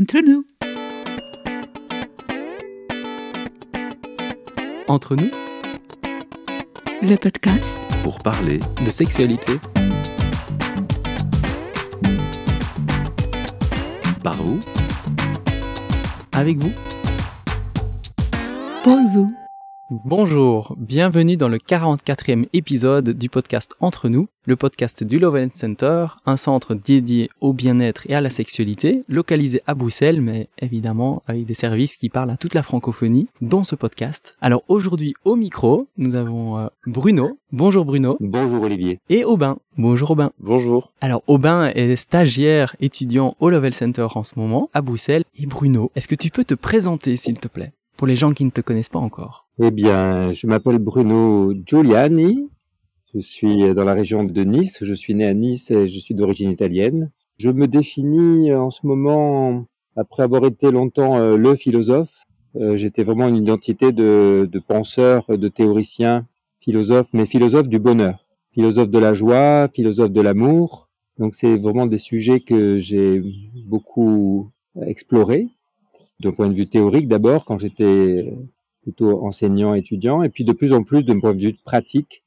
Entre 0.00 0.20
nous. 0.20 0.44
Entre 4.86 5.16
nous, 5.16 5.30
Le 7.02 7.16
podcast 7.16 7.80
pour 8.04 8.20
parler 8.20 8.60
de 8.86 8.90
sexualité, 8.92 9.54
par 14.22 14.36
vous, 14.36 14.60
avec 16.32 16.58
vous. 16.58 16.70
pour 18.84 19.00
vous. 19.12 19.47
Bonjour, 19.90 20.76
bienvenue 20.76 21.38
dans 21.38 21.48
le 21.48 21.56
44e 21.56 22.44
épisode 22.52 23.08
du 23.08 23.30
podcast 23.30 23.74
Entre 23.80 24.10
nous, 24.10 24.28
le 24.44 24.54
podcast 24.54 25.02
du 25.02 25.18
Love 25.18 25.36
and 25.36 25.48
Center, 25.54 26.08
un 26.26 26.36
centre 26.36 26.74
dédié 26.74 27.30
au 27.40 27.54
bien-être 27.54 28.02
et 28.06 28.14
à 28.14 28.20
la 28.20 28.28
sexualité, 28.28 29.04
localisé 29.08 29.62
à 29.66 29.74
Bruxelles, 29.74 30.20
mais 30.20 30.50
évidemment 30.58 31.22
avec 31.26 31.46
des 31.46 31.54
services 31.54 31.96
qui 31.96 32.10
parlent 32.10 32.28
à 32.28 32.36
toute 32.36 32.52
la 32.52 32.62
francophonie, 32.62 33.28
dont 33.40 33.64
ce 33.64 33.76
podcast. 33.76 34.36
Alors 34.42 34.62
aujourd'hui 34.68 35.14
au 35.24 35.36
micro, 35.36 35.88
nous 35.96 36.16
avons 36.16 36.58
euh, 36.58 36.66
Bruno. 36.86 37.38
Bonjour 37.50 37.86
Bruno. 37.86 38.18
Bonjour 38.20 38.60
Olivier. 38.64 38.98
Et 39.08 39.24
Aubin. 39.24 39.56
Bonjour 39.78 40.10
Aubin. 40.10 40.32
Bonjour. 40.38 40.92
Alors 41.00 41.22
Aubin 41.28 41.68
est 41.68 41.96
stagiaire 41.96 42.76
étudiant 42.80 43.36
au 43.40 43.48
Level 43.48 43.72
Center 43.72 44.06
en 44.14 44.22
ce 44.22 44.38
moment, 44.38 44.68
à 44.74 44.82
Bruxelles. 44.82 45.24
Et 45.34 45.46
Bruno, 45.46 45.90
est-ce 45.94 46.08
que 46.08 46.14
tu 46.14 46.28
peux 46.28 46.44
te 46.44 46.52
présenter 46.52 47.16
s'il 47.16 47.40
te 47.40 47.48
plaît, 47.48 47.72
pour 47.96 48.06
les 48.06 48.16
gens 48.16 48.32
qui 48.32 48.44
ne 48.44 48.50
te 48.50 48.60
connaissent 48.60 48.90
pas 48.90 48.98
encore 48.98 49.47
Eh 49.60 49.72
bien, 49.72 50.30
je 50.30 50.46
m'appelle 50.46 50.78
Bruno 50.78 51.52
Giuliani. 51.66 52.48
Je 53.12 53.18
suis 53.18 53.74
dans 53.74 53.82
la 53.82 53.92
région 53.92 54.22
de 54.22 54.44
Nice. 54.44 54.78
Je 54.82 54.94
suis 54.94 55.16
né 55.16 55.26
à 55.26 55.34
Nice 55.34 55.72
et 55.72 55.88
je 55.88 55.98
suis 55.98 56.14
d'origine 56.14 56.52
italienne. 56.52 57.10
Je 57.38 57.50
me 57.50 57.66
définis 57.66 58.54
en 58.54 58.70
ce 58.70 58.86
moment, 58.86 59.64
après 59.96 60.22
avoir 60.22 60.44
été 60.44 60.70
longtemps 60.70 61.16
euh, 61.16 61.36
le 61.36 61.56
philosophe, 61.56 62.22
euh, 62.54 62.76
j'étais 62.76 63.02
vraiment 63.02 63.26
une 63.26 63.34
identité 63.34 63.90
de, 63.90 64.48
de 64.48 64.58
penseur, 64.60 65.24
de 65.26 65.48
théoricien, 65.48 66.28
philosophe, 66.60 67.08
mais 67.12 67.26
philosophe 67.26 67.66
du 67.66 67.80
bonheur, 67.80 68.26
philosophe 68.52 68.90
de 68.90 68.98
la 69.00 69.12
joie, 69.12 69.66
philosophe 69.74 70.12
de 70.12 70.20
l'amour. 70.20 70.88
Donc 71.18 71.34
c'est 71.34 71.56
vraiment 71.56 71.86
des 71.86 71.98
sujets 71.98 72.38
que 72.38 72.78
j'ai 72.78 73.20
beaucoup 73.66 74.52
explorés, 74.82 75.48
d'un 76.20 76.30
point 76.30 76.48
de 76.48 76.54
vue 76.54 76.68
théorique 76.68 77.08
d'abord, 77.08 77.44
quand 77.44 77.58
j'étais 77.58 78.32
plutôt 78.88 79.22
enseignant, 79.22 79.74
étudiant, 79.74 80.22
et 80.22 80.30
puis 80.30 80.44
de 80.44 80.52
plus 80.54 80.72
en 80.72 80.82
plus 80.82 81.04
d'un 81.04 81.20
point 81.20 81.34
de 81.34 81.40
vue 81.40 81.54
pratique. 81.62 82.24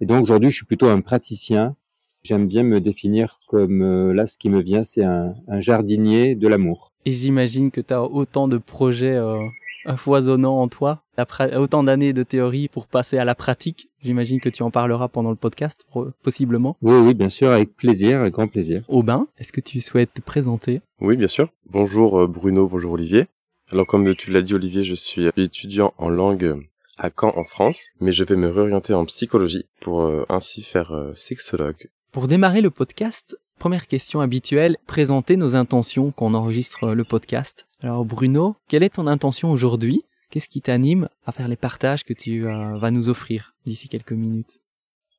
Et 0.00 0.06
donc 0.06 0.22
aujourd'hui, 0.22 0.50
je 0.50 0.56
suis 0.56 0.64
plutôt 0.64 0.86
un 0.86 1.00
praticien. 1.00 1.74
J'aime 2.22 2.46
bien 2.46 2.62
me 2.62 2.80
définir 2.80 3.40
comme, 3.48 3.82
euh, 3.82 4.12
là, 4.14 4.28
ce 4.28 4.38
qui 4.38 4.48
me 4.48 4.62
vient, 4.62 4.84
c'est 4.84 5.02
un, 5.02 5.34
un 5.48 5.60
jardinier 5.60 6.36
de 6.36 6.46
l'amour. 6.46 6.92
Et 7.06 7.10
j'imagine 7.10 7.72
que 7.72 7.80
tu 7.80 7.92
as 7.92 8.04
autant 8.04 8.46
de 8.46 8.56
projets 8.56 9.16
euh, 9.16 9.48
foisonnants 9.96 10.60
en 10.60 10.68
toi, 10.68 11.02
après 11.16 11.56
autant 11.56 11.82
d'années 11.82 12.12
de 12.12 12.22
théorie 12.22 12.68
pour 12.68 12.86
passer 12.86 13.18
à 13.18 13.24
la 13.24 13.34
pratique. 13.34 13.90
J'imagine 14.00 14.38
que 14.38 14.48
tu 14.48 14.62
en 14.62 14.70
parleras 14.70 15.08
pendant 15.08 15.30
le 15.30 15.36
podcast, 15.36 15.86
possiblement. 16.22 16.76
Oui, 16.82 16.94
oui, 17.04 17.14
bien 17.14 17.30
sûr, 17.30 17.50
avec 17.50 17.74
plaisir, 17.74 18.20
avec 18.20 18.34
grand 18.34 18.46
plaisir. 18.46 18.84
Aubin, 18.86 19.26
est-ce 19.38 19.52
que 19.52 19.60
tu 19.60 19.80
souhaites 19.80 20.14
te 20.14 20.22
présenter? 20.22 20.82
Oui, 21.00 21.16
bien 21.16 21.26
sûr. 21.26 21.48
Bonjour 21.68 22.20
euh, 22.20 22.26
Bruno, 22.28 22.68
bonjour 22.68 22.92
Olivier. 22.92 23.26
Alors 23.72 23.86
comme 23.86 24.14
tu 24.14 24.30
l'as 24.30 24.42
dit 24.42 24.54
Olivier, 24.54 24.84
je 24.84 24.94
suis 24.94 25.28
étudiant 25.36 25.92
en 25.98 26.08
langue 26.08 26.66
à 26.98 27.10
Caen 27.10 27.32
en 27.36 27.44
France, 27.44 27.86
mais 28.00 28.12
je 28.12 28.24
vais 28.24 28.36
me 28.36 28.48
réorienter 28.48 28.94
en 28.94 29.04
psychologie 29.04 29.64
pour 29.80 30.02
euh, 30.02 30.24
ainsi 30.28 30.62
faire 30.62 30.92
euh, 30.92 31.12
sexologue. 31.14 31.88
Pour 32.12 32.28
démarrer 32.28 32.62
le 32.62 32.70
podcast, 32.70 33.36
première 33.58 33.86
question 33.86 34.20
habituelle, 34.20 34.76
présenter 34.86 35.36
nos 35.36 35.56
intentions 35.56 36.12
quand 36.12 36.26
on 36.26 36.34
enregistre 36.34 36.84
euh, 36.84 36.94
le 36.94 37.04
podcast. 37.04 37.66
Alors 37.80 38.04
Bruno, 38.04 38.56
quelle 38.68 38.82
est 38.82 38.94
ton 38.94 39.06
intention 39.06 39.50
aujourd'hui? 39.50 40.02
Qu'est-ce 40.30 40.48
qui 40.48 40.60
t'anime 40.60 41.08
à 41.24 41.32
faire 41.32 41.48
les 41.48 41.56
partages 41.56 42.04
que 42.04 42.12
tu 42.12 42.46
euh, 42.46 42.78
vas 42.78 42.90
nous 42.90 43.08
offrir 43.08 43.54
d'ici 43.64 43.88
quelques 43.88 44.12
minutes? 44.12 44.60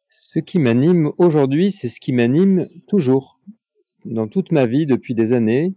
Ce 0.09 0.40
qui 0.40 0.59
m'anime 0.59 1.12
aujourd'hui, 1.18 1.72
c'est 1.72 1.90
ce 1.90 2.00
qui 2.00 2.14
m'anime 2.14 2.68
toujours. 2.88 3.40
Dans 4.06 4.28
toute 4.28 4.52
ma 4.52 4.66
vie, 4.66 4.85
depuis 4.85 5.16
des 5.16 5.34
années, 5.34 5.75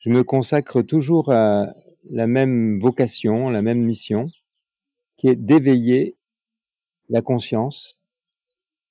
je 0.00 0.10
me 0.10 0.24
consacre 0.24 0.82
toujours 0.82 1.32
à 1.32 1.72
la 2.10 2.26
même 2.26 2.78
vocation, 2.80 3.50
la 3.50 3.62
même 3.62 3.82
mission, 3.82 4.30
qui 5.16 5.28
est 5.28 5.36
d'éveiller 5.36 6.16
la 7.08 7.22
conscience, 7.22 7.98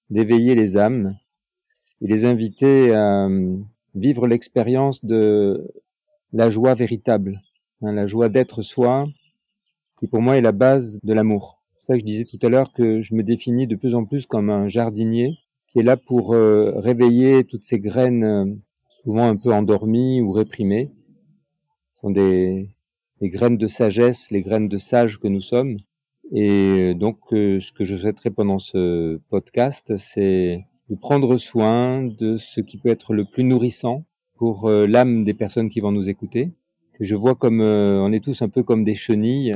d'éveiller 0.10 0.56
les 0.56 0.78
âmes 0.78 1.16
et 2.02 2.08
les 2.08 2.26
inviter 2.26 2.94
à 2.94 3.26
euh, 3.26 3.58
vivre 3.94 4.28
l'expérience 4.28 5.04
de 5.04 5.72
la 6.34 6.50
joie 6.50 6.76
véritable, 6.76 7.42
hein, 7.82 7.92
la 7.92 8.08
joie 8.08 8.30
d'être 8.30 8.62
soi, 8.62 9.08
qui 10.00 10.08
pour 10.08 10.22
moi 10.22 10.38
est 10.38 10.42
la 10.42 10.52
base 10.52 11.00
de 11.04 11.14
l'amour. 11.14 11.62
C'est 11.80 11.88
ça 11.88 11.94
que 11.94 12.00
je 12.00 12.06
disais 12.06 12.26
tout 12.26 12.40
à 12.42 12.50
l'heure 12.50 12.74
que 12.74 13.02
je 13.02 13.14
me 13.14 13.24
définis 13.24 13.68
de 13.68 13.76
plus 13.76 13.96
en 13.96 14.06
plus 14.06 14.26
comme 14.26 14.50
un 14.50 14.68
jardinier 14.68 15.38
qui 15.68 15.80
est 15.80 15.84
là 15.84 15.98
pour 15.98 16.34
euh, 16.34 16.72
réveiller 16.78 17.44
toutes 17.44 17.64
ces 17.64 17.80
graines 17.80 18.24
euh, 18.24 18.46
souvent 19.04 19.28
un 19.28 19.36
peu 19.36 19.54
endormies 19.54 20.22
ou 20.22 20.32
réprimées. 20.32 20.90
Sont 22.02 22.12
des, 22.12 22.75
des 23.22 23.30
graines 23.30 23.58
de 23.58 23.68
sagesse, 23.68 24.30
les 24.32 24.42
graines 24.42 24.68
de 24.68 24.78
sages 24.78 25.20
que 25.20 25.28
nous 25.28 25.42
sommes. 25.42 25.78
Et 26.32 26.94
donc, 26.96 27.20
euh, 27.34 27.60
ce 27.60 27.72
que 27.72 27.86
je 27.86 27.96
souhaiterais 27.96 28.32
pendant 28.32 28.58
ce 28.60 29.18
podcast, 29.30 29.96
c'est 29.98 30.66
de 30.90 30.96
prendre 30.96 31.38
soin 31.38 32.04
de 32.04 32.38
ce 32.38 32.62
qui 32.62 32.78
peut 32.78 32.90
être 32.90 33.14
le 33.14 33.26
plus 33.26 33.44
nourrissant 33.44 34.06
pour 34.36 34.68
euh, 34.68 34.86
l'âme 34.86 35.24
des 35.24 35.34
personnes 35.34 35.70
qui 35.70 35.80
vont 35.80 35.92
nous 35.92 36.10
écouter. 36.10 36.52
Que 36.94 37.04
je 37.04 37.16
vois 37.16 37.36
comme, 37.36 37.62
euh, 37.62 38.00
on 38.02 38.12
est 38.12 38.24
tous 38.24 38.42
un 38.42 38.50
peu 38.50 38.64
comme 38.64 38.84
des 38.84 38.96
chenilles 38.96 39.56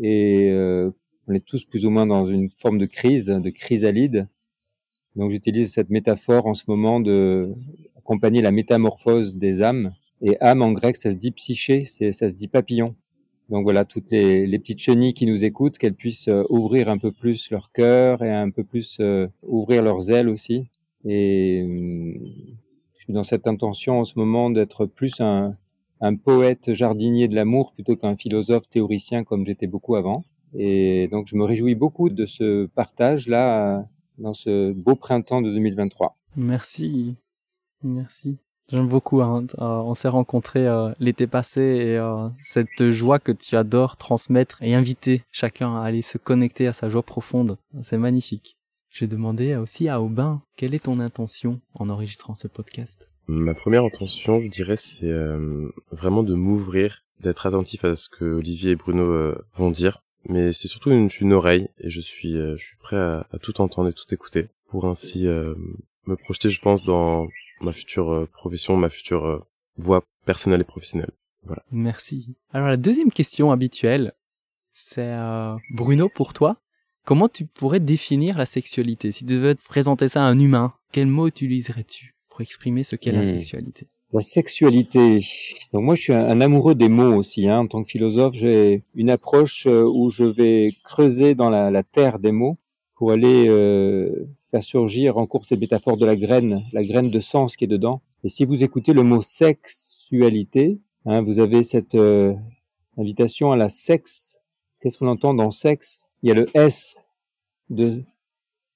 et 0.00 0.48
euh, 0.50 0.90
on 1.26 1.34
est 1.34 1.44
tous 1.44 1.64
plus 1.64 1.84
ou 1.86 1.90
moins 1.90 2.06
dans 2.06 2.26
une 2.26 2.50
forme 2.50 2.78
de 2.78 2.86
crise, 2.86 3.26
de 3.26 3.50
chrysalide. 3.50 4.28
Donc, 5.16 5.30
j'utilise 5.30 5.72
cette 5.72 5.90
métaphore 5.90 6.46
en 6.46 6.54
ce 6.54 6.64
moment 6.68 7.00
de 7.00 7.54
accompagner 7.98 8.40
la 8.42 8.52
métamorphose 8.52 9.36
des 9.36 9.62
âmes. 9.62 9.92
Et 10.22 10.36
âme 10.40 10.62
en 10.62 10.72
grec, 10.72 10.96
ça 10.96 11.10
se 11.10 11.16
dit 11.16 11.30
psyché, 11.30 11.84
ça 11.84 12.12
se 12.12 12.34
dit 12.34 12.48
papillon. 12.48 12.94
Donc 13.48 13.64
voilà, 13.64 13.84
toutes 13.84 14.10
les, 14.10 14.46
les 14.46 14.58
petites 14.58 14.78
chenilles 14.78 15.14
qui 15.14 15.26
nous 15.26 15.44
écoutent, 15.44 15.76
qu'elles 15.76 15.94
puissent 15.94 16.28
euh, 16.28 16.44
ouvrir 16.50 16.88
un 16.88 16.98
peu 16.98 17.10
plus 17.10 17.50
leur 17.50 17.72
cœur 17.72 18.22
et 18.22 18.32
un 18.32 18.50
peu 18.50 18.62
plus 18.62 18.98
euh, 19.00 19.26
ouvrir 19.42 19.82
leurs 19.82 20.10
ailes 20.10 20.28
aussi. 20.28 20.68
Et 21.04 21.62
hum, 21.64 22.14
je 22.96 23.04
suis 23.04 23.12
dans 23.12 23.24
cette 23.24 23.48
intention 23.48 23.98
en 23.98 24.04
ce 24.04 24.12
moment 24.16 24.50
d'être 24.50 24.86
plus 24.86 25.20
un, 25.20 25.56
un 26.00 26.16
poète 26.16 26.72
jardinier 26.74 27.28
de 27.28 27.34
l'amour 27.34 27.72
plutôt 27.72 27.96
qu'un 27.96 28.16
philosophe 28.16 28.68
théoricien 28.68 29.24
comme 29.24 29.44
j'étais 29.44 29.66
beaucoup 29.66 29.96
avant. 29.96 30.24
Et 30.54 31.08
donc 31.08 31.26
je 31.28 31.36
me 31.36 31.44
réjouis 31.44 31.74
beaucoup 31.74 32.08
de 32.08 32.26
ce 32.26 32.66
partage-là 32.66 33.78
euh, 33.78 33.82
dans 34.18 34.34
ce 34.34 34.72
beau 34.72 34.96
printemps 34.96 35.42
de 35.42 35.50
2023. 35.50 36.16
Merci, 36.36 37.16
merci. 37.82 38.38
J'aime 38.72 38.86
beaucoup. 38.86 39.20
Hein. 39.20 39.46
Euh, 39.58 39.64
on 39.64 39.94
s'est 39.94 40.08
rencontrés 40.08 40.66
euh, 40.66 40.90
l'été 41.00 41.26
passé 41.26 41.60
et 41.60 41.96
euh, 41.96 42.28
cette 42.40 42.90
joie 42.90 43.18
que 43.18 43.32
tu 43.32 43.56
adores 43.56 43.96
transmettre 43.96 44.62
et 44.62 44.74
inviter 44.74 45.22
chacun 45.32 45.76
à 45.76 45.84
aller 45.84 46.02
se 46.02 46.18
connecter 46.18 46.68
à 46.68 46.72
sa 46.72 46.88
joie 46.88 47.02
profonde, 47.02 47.56
c'est 47.82 47.98
magnifique. 47.98 48.56
J'ai 48.90 49.06
demandé 49.06 49.56
aussi 49.56 49.88
à 49.88 50.00
Aubin, 50.00 50.42
quelle 50.56 50.74
est 50.74 50.84
ton 50.84 51.00
intention 51.00 51.60
en 51.74 51.88
enregistrant 51.88 52.34
ce 52.34 52.48
podcast? 52.48 53.08
Ma 53.26 53.54
première 53.54 53.84
intention, 53.84 54.40
je 54.40 54.48
dirais, 54.48 54.74
c'est 54.74 55.12
vraiment 55.92 56.24
de 56.24 56.34
m'ouvrir, 56.34 56.98
d'être 57.20 57.46
attentif 57.46 57.84
à 57.84 57.94
ce 57.94 58.08
que 58.08 58.24
Olivier 58.24 58.72
et 58.72 58.76
Bruno 58.76 59.32
vont 59.54 59.70
dire. 59.70 60.02
Mais 60.28 60.52
c'est 60.52 60.66
surtout 60.66 60.90
une, 60.90 61.32
oreille 61.32 61.68
et 61.78 61.88
je 61.88 62.00
suis, 62.00 62.32
je 62.32 62.56
suis 62.56 62.76
prêt 62.78 62.96
à, 62.96 63.28
tout 63.40 63.60
entendre 63.60 63.88
et 63.88 63.92
tout 63.92 64.12
écouter 64.12 64.48
pour 64.68 64.86
ainsi 64.86 65.26
me 65.26 66.16
projeter, 66.16 66.50
je 66.50 66.60
pense, 66.60 66.82
dans 66.82 67.28
ma 67.60 67.72
future 67.72 68.10
euh, 68.12 68.26
profession, 68.26 68.76
ma 68.76 68.88
future 68.88 69.24
euh, 69.24 69.38
voie 69.76 70.02
personnelle 70.26 70.60
et 70.60 70.64
professionnelle. 70.64 71.10
Merci. 71.72 72.34
Alors 72.52 72.68
la 72.68 72.76
deuxième 72.76 73.10
question 73.10 73.50
habituelle, 73.50 74.12
c'est 74.72 75.00
euh, 75.12 75.56
Bruno 75.70 76.08
pour 76.08 76.32
toi. 76.34 76.56
Comment 77.04 77.28
tu 77.28 77.46
pourrais 77.46 77.80
définir 77.80 78.36
la 78.36 78.44
sexualité? 78.46 79.10
Si 79.10 79.24
tu 79.24 79.34
devais 79.34 79.54
te 79.54 79.64
présenter 79.64 80.08
ça 80.08 80.22
à 80.22 80.26
un 80.26 80.38
humain, 80.38 80.74
quel 80.92 81.06
mot 81.06 81.26
utiliserais-tu 81.26 82.14
pour 82.28 82.42
exprimer 82.42 82.84
ce 82.84 82.94
qu'est 82.96 83.10
la 83.12 83.22
Hmm. 83.22 83.24
sexualité? 83.24 83.88
La 84.12 84.20
sexualité. 84.20 85.20
Donc 85.72 85.84
moi, 85.84 85.94
je 85.94 86.02
suis 86.02 86.12
un, 86.12 86.28
un 86.28 86.40
amoureux 86.40 86.74
des 86.74 86.88
mots 86.88 87.14
aussi. 87.14 87.48
Hein. 87.48 87.60
En 87.60 87.66
tant 87.68 87.82
que 87.82 87.88
philosophe, 87.88 88.34
j'ai 88.34 88.82
une 88.94 89.08
approche 89.08 89.66
où 89.66 90.10
je 90.10 90.24
vais 90.24 90.72
creuser 90.84 91.34
dans 91.34 91.48
la, 91.48 91.70
la 91.70 91.82
terre 91.84 92.18
des 92.18 92.32
mots 92.32 92.56
pour 93.00 93.12
aller 93.12 93.48
euh, 93.48 94.28
faire 94.50 94.62
surgir 94.62 95.16
encore 95.16 95.46
ces 95.46 95.56
métaphores 95.56 95.96
de 95.96 96.04
la 96.04 96.16
graine, 96.16 96.66
la 96.74 96.84
graine 96.84 97.10
de 97.10 97.18
sens 97.18 97.56
qui 97.56 97.64
est 97.64 97.66
dedans. 97.66 98.02
Et 98.24 98.28
si 98.28 98.44
vous 98.44 98.62
écoutez 98.62 98.92
le 98.92 99.02
mot 99.02 99.22
sexualité, 99.22 100.78
hein, 101.06 101.22
vous 101.22 101.38
avez 101.38 101.62
cette 101.62 101.94
euh, 101.94 102.34
invitation 102.98 103.52
à 103.52 103.56
la 103.56 103.70
sexe. 103.70 104.38
Qu'est-ce 104.80 104.98
qu'on 104.98 105.06
entend 105.06 105.32
dans 105.32 105.50
sexe? 105.50 106.10
Il 106.22 106.28
y 106.28 106.30
a 106.30 106.34
le 106.34 106.46
S 106.52 107.02
de, 107.70 108.02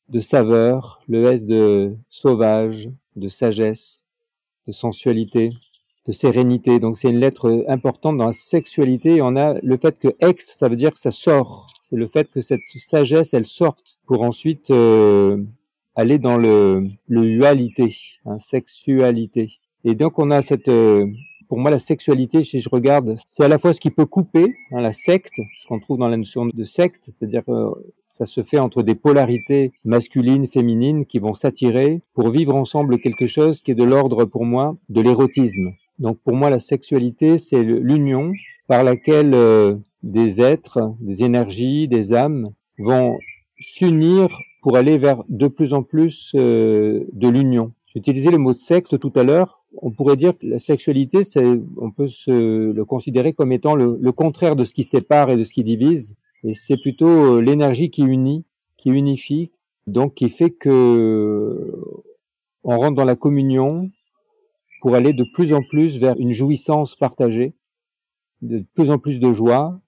de 0.08 0.20
saveur, 0.20 1.02
le 1.06 1.26
S 1.26 1.44
de 1.44 1.94
sauvage, 2.08 2.88
de 3.16 3.28
sagesse, 3.28 4.06
de 4.66 4.72
sensualité. 4.72 5.50
De 6.06 6.12
sérénité. 6.12 6.80
Donc 6.80 6.98
c'est 6.98 7.10
une 7.10 7.20
lettre 7.20 7.64
importante 7.68 8.16
dans 8.18 8.26
la 8.26 8.32
sexualité. 8.32 9.22
On 9.22 9.36
a 9.36 9.54
le 9.62 9.76
fait 9.76 9.98
que 9.98 10.08
ex, 10.20 10.56
ça 10.56 10.68
veut 10.68 10.76
dire 10.76 10.92
que 10.92 10.98
ça 10.98 11.10
sort. 11.10 11.68
C'est 11.82 11.96
le 11.96 12.06
fait 12.06 12.30
que 12.30 12.40
cette 12.40 12.60
sagesse, 12.76 13.34
elle 13.34 13.46
sorte 13.46 13.98
pour 14.06 14.22
ensuite 14.22 14.70
euh, 14.70 15.42
aller 15.94 16.18
dans 16.18 16.36
le, 16.36 16.88
le 17.08 17.22
hualité, 17.22 17.96
hein, 18.26 18.38
sexualité. 18.38 19.52
Et 19.84 19.94
donc 19.94 20.18
on 20.18 20.30
a 20.30 20.42
cette, 20.42 20.68
euh, 20.68 21.06
pour 21.48 21.58
moi 21.58 21.70
la 21.70 21.78
sexualité, 21.78 22.42
si 22.42 22.60
je 22.60 22.68
regarde, 22.68 23.16
c'est 23.26 23.44
à 23.44 23.48
la 23.48 23.58
fois 23.58 23.72
ce 23.72 23.80
qui 23.80 23.90
peut 23.90 24.06
couper, 24.06 24.54
hein, 24.72 24.80
la 24.80 24.92
secte, 24.92 25.34
ce 25.56 25.66
qu'on 25.66 25.78
trouve 25.78 25.98
dans 25.98 26.08
la 26.08 26.16
notion 26.16 26.46
de 26.46 26.64
secte, 26.64 27.04
c'est-à-dire 27.04 27.44
que 27.44 27.52
ça 28.02 28.26
se 28.26 28.42
fait 28.42 28.58
entre 28.58 28.82
des 28.82 28.94
polarités 28.94 29.72
masculines, 29.84 30.46
féminines 30.46 31.04
qui 31.04 31.18
vont 31.18 31.34
s'attirer 31.34 32.00
pour 32.14 32.30
vivre 32.30 32.54
ensemble 32.54 32.98
quelque 32.98 33.26
chose 33.26 33.60
qui 33.60 33.72
est 33.72 33.74
de 33.74 33.84
l'ordre 33.84 34.24
pour 34.24 34.44
moi 34.44 34.76
de 34.88 35.00
l'érotisme. 35.00 35.72
Donc 35.98 36.18
pour 36.24 36.34
moi 36.34 36.50
la 36.50 36.58
sexualité 36.58 37.38
c'est 37.38 37.62
l'union 37.62 38.32
par 38.66 38.84
laquelle 38.84 39.34
euh, 39.34 39.76
des 40.02 40.40
êtres, 40.40 40.94
des 41.00 41.22
énergies, 41.22 41.88
des 41.88 42.12
âmes 42.12 42.50
vont 42.78 43.18
s'unir 43.58 44.38
pour 44.62 44.76
aller 44.76 44.98
vers 44.98 45.22
de 45.28 45.48
plus 45.48 45.72
en 45.74 45.82
plus 45.82 46.32
euh, 46.34 47.04
de 47.12 47.28
l'union. 47.28 47.72
J'utilisais 47.94 48.30
le 48.30 48.38
mot 48.38 48.54
secte 48.54 48.98
tout 48.98 49.12
à 49.14 49.22
l'heure. 49.22 49.60
On 49.76 49.90
pourrait 49.90 50.16
dire 50.16 50.36
que 50.36 50.46
la 50.46 50.58
sexualité, 50.58 51.22
c'est, 51.22 51.44
on 51.76 51.90
peut 51.90 52.08
se 52.08 52.72
le 52.72 52.84
considérer 52.84 53.32
comme 53.34 53.52
étant 53.52 53.74
le, 53.74 53.98
le, 54.00 54.12
contraire 54.12 54.56
de 54.56 54.64
ce 54.64 54.74
qui 54.74 54.84
sépare 54.84 55.30
et 55.30 55.36
de 55.36 55.44
ce 55.44 55.52
qui 55.52 55.64
divise. 55.64 56.16
Et 56.42 56.54
c'est 56.54 56.76
plutôt 56.76 57.36
euh, 57.36 57.40
l'énergie 57.40 57.90
qui 57.90 58.02
unit, 58.02 58.44
qui 58.76 58.90
unifie, 58.90 59.52
donc 59.86 60.14
qui 60.14 60.28
fait 60.28 60.50
que 60.50 61.72
on 62.64 62.78
rentre 62.78 62.94
dans 62.94 63.04
la 63.04 63.16
communion 63.16 63.90
pour 64.84 64.96
aller 64.96 65.14
de 65.14 65.24
plus 65.32 65.54
en 65.54 65.62
plus 65.62 65.96
vers 65.96 66.14
une 66.18 66.32
jouissance 66.32 66.94
partagée, 66.94 67.54
de 68.42 68.66
plus 68.74 68.90
en 68.90 68.98
plus 68.98 69.18
de 69.18 69.32
joie, 69.32 69.80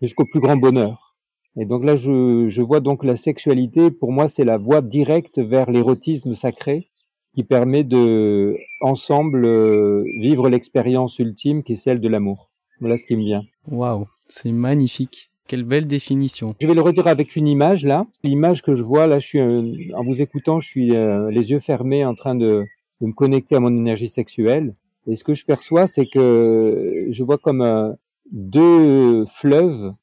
jusqu'au 0.00 0.26
plus 0.26 0.38
grand 0.38 0.56
bonheur. 0.56 1.16
Et 1.56 1.64
donc 1.64 1.84
là, 1.84 1.96
je, 1.96 2.46
je, 2.48 2.62
vois 2.62 2.78
donc 2.78 3.02
la 3.02 3.16
sexualité, 3.16 3.90
pour 3.90 4.12
moi, 4.12 4.28
c'est 4.28 4.44
la 4.44 4.56
voie 4.56 4.80
directe 4.80 5.40
vers 5.40 5.72
l'érotisme 5.72 6.34
sacré 6.34 6.88
qui 7.34 7.42
permet 7.42 7.82
de, 7.82 8.56
ensemble, 8.80 9.44
euh, 9.44 10.04
vivre 10.20 10.48
l'expérience 10.48 11.18
ultime 11.18 11.64
qui 11.64 11.72
est 11.72 11.76
celle 11.76 11.98
de 11.98 12.08
l'amour. 12.08 12.52
Voilà 12.78 12.96
ce 12.96 13.06
qui 13.06 13.16
me 13.16 13.24
vient. 13.24 13.42
Waouh, 13.66 14.06
c'est 14.28 14.52
magnifique. 14.52 15.32
Quelle 15.48 15.64
belle 15.64 15.88
définition. 15.88 16.54
Je 16.60 16.66
vais 16.68 16.74
le 16.74 16.80
redire 16.80 17.08
avec 17.08 17.34
une 17.34 17.48
image 17.48 17.84
là. 17.84 18.06
L'image 18.22 18.62
que 18.62 18.76
je 18.76 18.84
vois 18.84 19.08
là, 19.08 19.18
je 19.18 19.26
suis 19.26 19.40
euh, 19.40 19.96
en 19.96 20.04
vous 20.04 20.22
écoutant, 20.22 20.60
je 20.60 20.68
suis 20.68 20.94
euh, 20.94 21.28
les 21.32 21.50
yeux 21.50 21.58
fermés 21.58 22.04
en 22.04 22.14
train 22.14 22.36
de, 22.36 22.64
de, 23.00 23.06
me 23.06 23.12
connecter 23.12 23.56
à 23.56 23.60
mon 23.60 23.76
énergie 23.76 24.08
sexuelle. 24.08 24.74
Et 25.06 25.16
ce 25.16 25.24
que 25.24 25.34
je 25.34 25.44
perçois, 25.44 25.86
c'est 25.86 26.06
que 26.06 27.06
je 27.10 27.24
vois 27.24 27.38
comme 27.38 27.96
deux 28.30 29.24
fleuves 29.26 29.94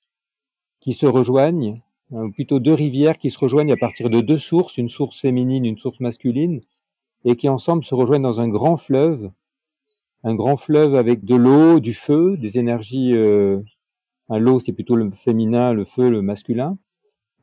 qui 0.80 0.94
se 0.94 1.06
rejoignent, 1.06 1.82
ou 2.12 2.32
plutôt 2.32 2.60
deux 2.60 2.74
rivières 2.74 3.18
qui 3.18 3.32
se 3.32 3.40
rejoignent 3.40 3.74
à 3.74 3.78
partir 3.78 4.10
de 4.10 4.22
deux 4.22 4.38
sources, 4.38 4.78
une 4.78 4.90
source 4.90 5.20
féminine, 5.20 5.66
une 5.66 5.78
source 5.78 6.00
masculine, 6.00 6.62
et 7.24 7.36
qui 7.36 7.50
ensemble 7.50 7.84
se 7.84 7.96
rejoignent 7.96 8.24
dans 8.24 8.40
un 8.40 8.48
grand 8.48 8.78
fleuve, 8.78 9.32
un 10.24 10.36
grand 10.36 10.58
fleuve 10.58 10.96
avec 10.96 11.24
de 11.24 11.36
l'eau, 11.36 11.80
du 11.80 11.94
feu, 11.94 12.36
des 12.38 12.58
énergies. 12.58 13.14
Euh, 13.14 13.62
l'eau, 14.30 14.60
c'est 14.60 14.74
plutôt 14.74 14.96
le 14.96 15.10
féminin, 15.12 15.72
le 15.72 15.86
feu, 15.86 16.10
le 16.10 16.24
masculin. 16.24 16.78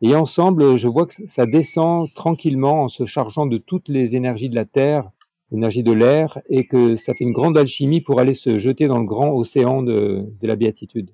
Et 0.00 0.16
ensemble, 0.16 0.76
je 0.76 0.88
vois 0.88 1.06
que 1.06 1.14
ça 1.28 1.46
descend 1.46 2.12
tranquillement 2.12 2.82
en 2.82 2.88
se 2.88 3.06
chargeant 3.06 3.46
de 3.46 3.56
toutes 3.56 3.88
les 3.88 4.16
énergies 4.16 4.48
de 4.48 4.56
la 4.56 4.64
terre, 4.64 5.10
l'énergie 5.52 5.82
de 5.82 5.92
l'air, 5.92 6.40
et 6.48 6.66
que 6.66 6.96
ça 6.96 7.14
fait 7.14 7.24
une 7.24 7.32
grande 7.32 7.56
alchimie 7.56 8.00
pour 8.00 8.18
aller 8.18 8.34
se 8.34 8.58
jeter 8.58 8.88
dans 8.88 8.98
le 8.98 9.04
grand 9.04 9.30
océan 9.32 9.82
de, 9.82 10.26
la 10.42 10.56
béatitude. 10.56 11.10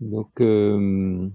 Donc, 0.00 0.40
euh, 0.40 1.28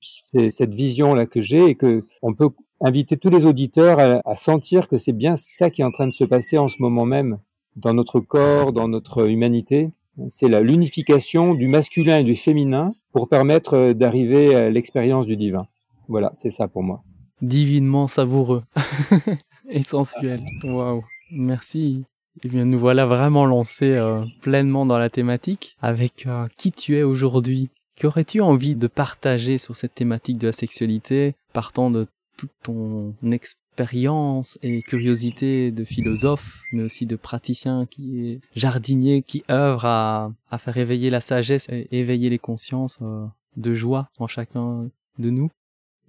c'est 0.00 0.50
cette 0.50 0.74
vision-là 0.74 1.26
que 1.26 1.40
j'ai 1.40 1.66
et 1.66 1.74
que 1.74 2.04
on 2.22 2.34
peut 2.34 2.50
inviter 2.80 3.16
tous 3.16 3.30
les 3.30 3.46
auditeurs 3.46 3.98
à, 4.24 4.36
sentir 4.36 4.88
que 4.88 4.98
c'est 4.98 5.12
bien 5.12 5.36
ça 5.36 5.70
qui 5.70 5.82
est 5.82 5.84
en 5.84 5.90
train 5.90 6.06
de 6.06 6.12
se 6.12 6.24
passer 6.24 6.58
en 6.58 6.68
ce 6.68 6.76
moment 6.80 7.06
même 7.06 7.38
dans 7.76 7.94
notre 7.94 8.20
corps, 8.20 8.72
dans 8.72 8.88
notre 8.88 9.28
humanité. 9.28 9.90
C'est 10.28 10.48
l'unification 10.48 11.54
du 11.54 11.66
masculin 11.66 12.18
et 12.18 12.24
du 12.24 12.36
féminin 12.36 12.94
pour 13.12 13.28
permettre 13.28 13.74
euh, 13.74 13.94
d'arriver 13.94 14.54
à 14.54 14.70
l'expérience 14.70 15.26
du 15.26 15.36
divin. 15.36 15.66
Voilà, 16.08 16.30
c'est 16.34 16.50
ça 16.50 16.68
pour 16.68 16.82
moi. 16.82 17.02
Divinement 17.42 18.06
savoureux 18.06 18.62
et 19.68 19.82
sensuel. 19.82 20.42
Waouh, 20.62 21.04
merci. 21.30 22.04
Eh 22.42 22.48
bien, 22.48 22.64
nous 22.64 22.78
voilà 22.78 23.06
vraiment 23.06 23.46
lancés 23.46 23.92
euh, 23.92 24.24
pleinement 24.40 24.86
dans 24.86 24.98
la 24.98 25.10
thématique 25.10 25.76
avec 25.80 26.26
euh, 26.26 26.46
qui 26.56 26.72
tu 26.72 26.96
es 26.96 27.02
aujourd'hui? 27.02 27.70
Qu'aurais-tu 28.00 28.40
envie 28.40 28.74
de 28.74 28.88
partager 28.88 29.56
sur 29.56 29.76
cette 29.76 29.94
thématique 29.94 30.38
de 30.38 30.48
la 30.48 30.52
sexualité, 30.52 31.36
partant 31.52 31.92
de 31.92 32.06
toute 32.36 32.50
ton 32.64 33.14
expérience 33.30 34.58
et 34.62 34.82
curiosité 34.82 35.70
de 35.70 35.84
philosophe, 35.84 36.60
mais 36.72 36.82
aussi 36.82 37.06
de 37.06 37.14
praticien 37.14 37.86
qui 37.86 38.26
est 38.26 38.40
jardinier, 38.56 39.22
qui 39.22 39.44
œuvre 39.48 39.84
à, 39.84 40.32
à 40.50 40.58
faire 40.58 40.76
éveiller 40.76 41.10
la 41.10 41.20
sagesse 41.20 41.68
et 41.68 41.86
éveiller 41.92 42.30
les 42.30 42.40
consciences 42.40 42.98
euh, 43.02 43.26
de 43.56 43.74
joie 43.74 44.08
en 44.18 44.26
chacun 44.26 44.90
de 45.18 45.30
nous? 45.30 45.50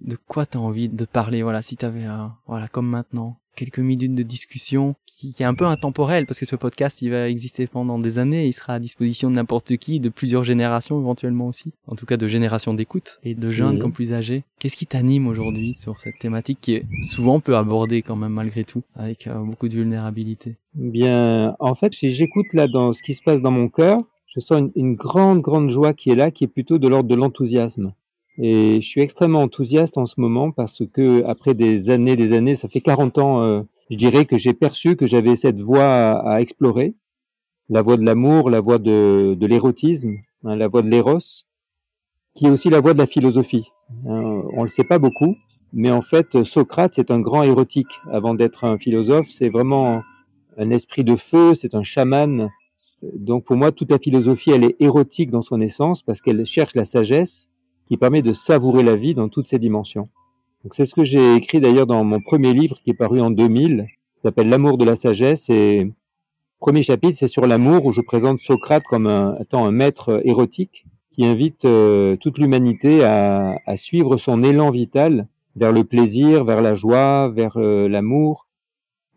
De 0.00 0.16
quoi 0.16 0.44
tu 0.44 0.58
as 0.58 0.60
envie 0.60 0.88
de 0.88 1.04
parler? 1.04 1.44
Voilà, 1.44 1.62
si 1.62 1.76
tu 1.76 1.84
avais, 1.86 2.06
voilà, 2.48 2.66
comme 2.66 2.88
maintenant, 2.88 3.38
quelques 3.56 3.80
minutes 3.80 4.14
de 4.14 4.22
discussion 4.22 4.94
qui, 5.06 5.32
qui, 5.32 5.42
est 5.42 5.46
un 5.46 5.54
peu 5.54 5.64
intemporel 5.64 6.26
parce 6.26 6.38
que 6.38 6.46
ce 6.46 6.56
podcast 6.56 7.02
il 7.02 7.10
va 7.10 7.28
exister 7.28 7.66
pendant 7.66 7.98
des 7.98 8.18
années, 8.18 8.46
il 8.46 8.52
sera 8.52 8.74
à 8.74 8.78
disposition 8.78 9.30
de 9.30 9.36
n'importe 9.36 9.76
qui, 9.78 9.98
de 9.98 10.08
plusieurs 10.10 10.44
générations 10.44 11.00
éventuellement 11.00 11.48
aussi, 11.48 11.72
en 11.88 11.96
tout 11.96 12.06
cas 12.06 12.16
de 12.16 12.28
générations 12.28 12.74
d'écoute 12.74 13.18
et 13.24 13.34
de 13.34 13.50
jeunes 13.50 13.76
mmh. 13.76 13.78
comme 13.80 13.92
plus 13.92 14.12
âgés. 14.12 14.44
Qu'est-ce 14.60 14.76
qui 14.76 14.86
t'anime 14.86 15.26
aujourd'hui 15.26 15.74
sur 15.74 15.98
cette 15.98 16.18
thématique 16.18 16.58
qui 16.60 16.74
est 16.74 16.86
souvent 17.02 17.40
peu 17.40 17.56
abordée 17.56 18.02
quand 18.02 18.16
même 18.16 18.32
malgré 18.32 18.64
tout, 18.64 18.82
avec 18.94 19.26
euh, 19.26 19.38
beaucoup 19.38 19.68
de 19.68 19.74
vulnérabilité? 19.74 20.56
Bien, 20.74 21.56
en 21.58 21.74
fait, 21.74 21.94
si 21.94 22.10
j'écoute 22.10 22.52
là 22.52 22.68
dans 22.68 22.92
ce 22.92 23.02
qui 23.02 23.14
se 23.14 23.22
passe 23.22 23.40
dans 23.40 23.50
mon 23.50 23.68
cœur, 23.68 23.98
je 24.26 24.40
sens 24.40 24.60
une, 24.60 24.72
une 24.76 24.94
grande 24.94 25.40
grande 25.40 25.70
joie 25.70 25.94
qui 25.94 26.10
est 26.10 26.14
là, 26.14 26.30
qui 26.30 26.44
est 26.44 26.48
plutôt 26.48 26.78
de 26.78 26.88
l'ordre 26.88 27.08
de 27.08 27.14
l'enthousiasme. 27.14 27.94
Et 28.38 28.80
je 28.80 28.86
suis 28.86 29.00
extrêmement 29.00 29.42
enthousiaste 29.42 29.96
en 29.96 30.06
ce 30.06 30.14
moment 30.18 30.50
parce 30.50 30.82
que 30.92 31.24
après 31.24 31.54
des 31.54 31.90
années, 31.90 32.16
des 32.16 32.32
années, 32.32 32.54
ça 32.54 32.68
fait 32.68 32.80
40 32.80 33.18
ans, 33.18 33.42
euh, 33.42 33.62
je 33.90 33.96
dirais 33.96 34.26
que 34.26 34.36
j'ai 34.36 34.52
perçu 34.52 34.96
que 34.96 35.06
j'avais 35.06 35.36
cette 35.36 35.58
voie 35.58 35.84
à, 35.84 36.40
explorer, 36.40 36.94
la 37.70 37.82
voie 37.82 37.96
de 37.96 38.04
l'amour, 38.04 38.50
la 38.50 38.60
voie 38.60 38.78
de, 38.78 39.34
de 39.34 39.46
l'érotisme, 39.46 40.16
hein, 40.44 40.56
la 40.56 40.68
voie 40.68 40.82
de 40.82 40.88
l'éros, 40.88 41.18
qui 42.34 42.46
est 42.46 42.50
aussi 42.50 42.68
la 42.68 42.80
voie 42.80 42.92
de 42.92 42.98
la 42.98 43.06
philosophie. 43.06 43.70
Hein, 44.06 44.42
on 44.52 44.62
le 44.62 44.68
sait 44.68 44.84
pas 44.84 44.98
beaucoup, 44.98 45.36
mais 45.72 45.90
en 45.90 46.02
fait, 46.02 46.42
Socrate, 46.42 46.94
c'est 46.94 47.10
un 47.10 47.20
grand 47.20 47.42
érotique. 47.42 48.00
Avant 48.10 48.34
d'être 48.34 48.64
un 48.64 48.76
philosophe, 48.76 49.28
c'est 49.30 49.48
vraiment 49.48 50.02
un 50.58 50.70
esprit 50.70 51.04
de 51.04 51.16
feu, 51.16 51.54
c'est 51.54 51.74
un 51.74 51.82
chaman. 51.82 52.50
Donc 53.02 53.44
pour 53.44 53.56
moi, 53.56 53.72
toute 53.72 53.90
la 53.90 53.98
philosophie, 53.98 54.50
elle 54.50 54.64
est 54.64 54.76
érotique 54.80 55.30
dans 55.30 55.42
son 55.42 55.60
essence 55.60 56.02
parce 56.02 56.20
qu'elle 56.20 56.44
cherche 56.44 56.74
la 56.74 56.84
sagesse 56.84 57.50
qui 57.86 57.96
permet 57.96 58.22
de 58.22 58.32
savourer 58.32 58.82
la 58.82 58.96
vie 58.96 59.14
dans 59.14 59.28
toutes 59.28 59.46
ses 59.46 59.58
dimensions. 59.58 60.08
Donc 60.64 60.74
c'est 60.74 60.86
ce 60.86 60.94
que 60.94 61.04
j'ai 61.04 61.36
écrit 61.36 61.60
d'ailleurs 61.60 61.86
dans 61.86 62.02
mon 62.04 62.20
premier 62.20 62.52
livre 62.52 62.80
qui 62.82 62.90
est 62.90 62.94
paru 62.94 63.20
en 63.20 63.30
2000, 63.30 63.86
qui 64.14 64.20
s'appelle 64.20 64.48
L'amour 64.48 64.78
de 64.78 64.84
la 64.84 64.96
sagesse 64.96 65.48
et 65.48 65.92
premier 66.58 66.82
chapitre 66.82 67.16
c'est 67.16 67.28
sur 67.28 67.46
l'amour 67.46 67.86
où 67.86 67.92
je 67.92 68.00
présente 68.00 68.40
Socrate 68.40 68.82
comme 68.82 69.06
un, 69.06 69.36
étant 69.38 69.64
un 69.64 69.70
maître 69.70 70.20
érotique 70.24 70.86
qui 71.12 71.24
invite 71.24 71.64
euh, 71.64 72.16
toute 72.16 72.38
l'humanité 72.38 73.04
à, 73.04 73.60
à, 73.64 73.76
suivre 73.76 74.16
son 74.16 74.42
élan 74.42 74.70
vital 74.70 75.28
vers 75.54 75.72
le 75.72 75.84
plaisir, 75.84 76.44
vers 76.44 76.60
la 76.60 76.74
joie, 76.74 77.28
vers 77.28 77.56
euh, 77.56 77.88
l'amour. 77.88 78.46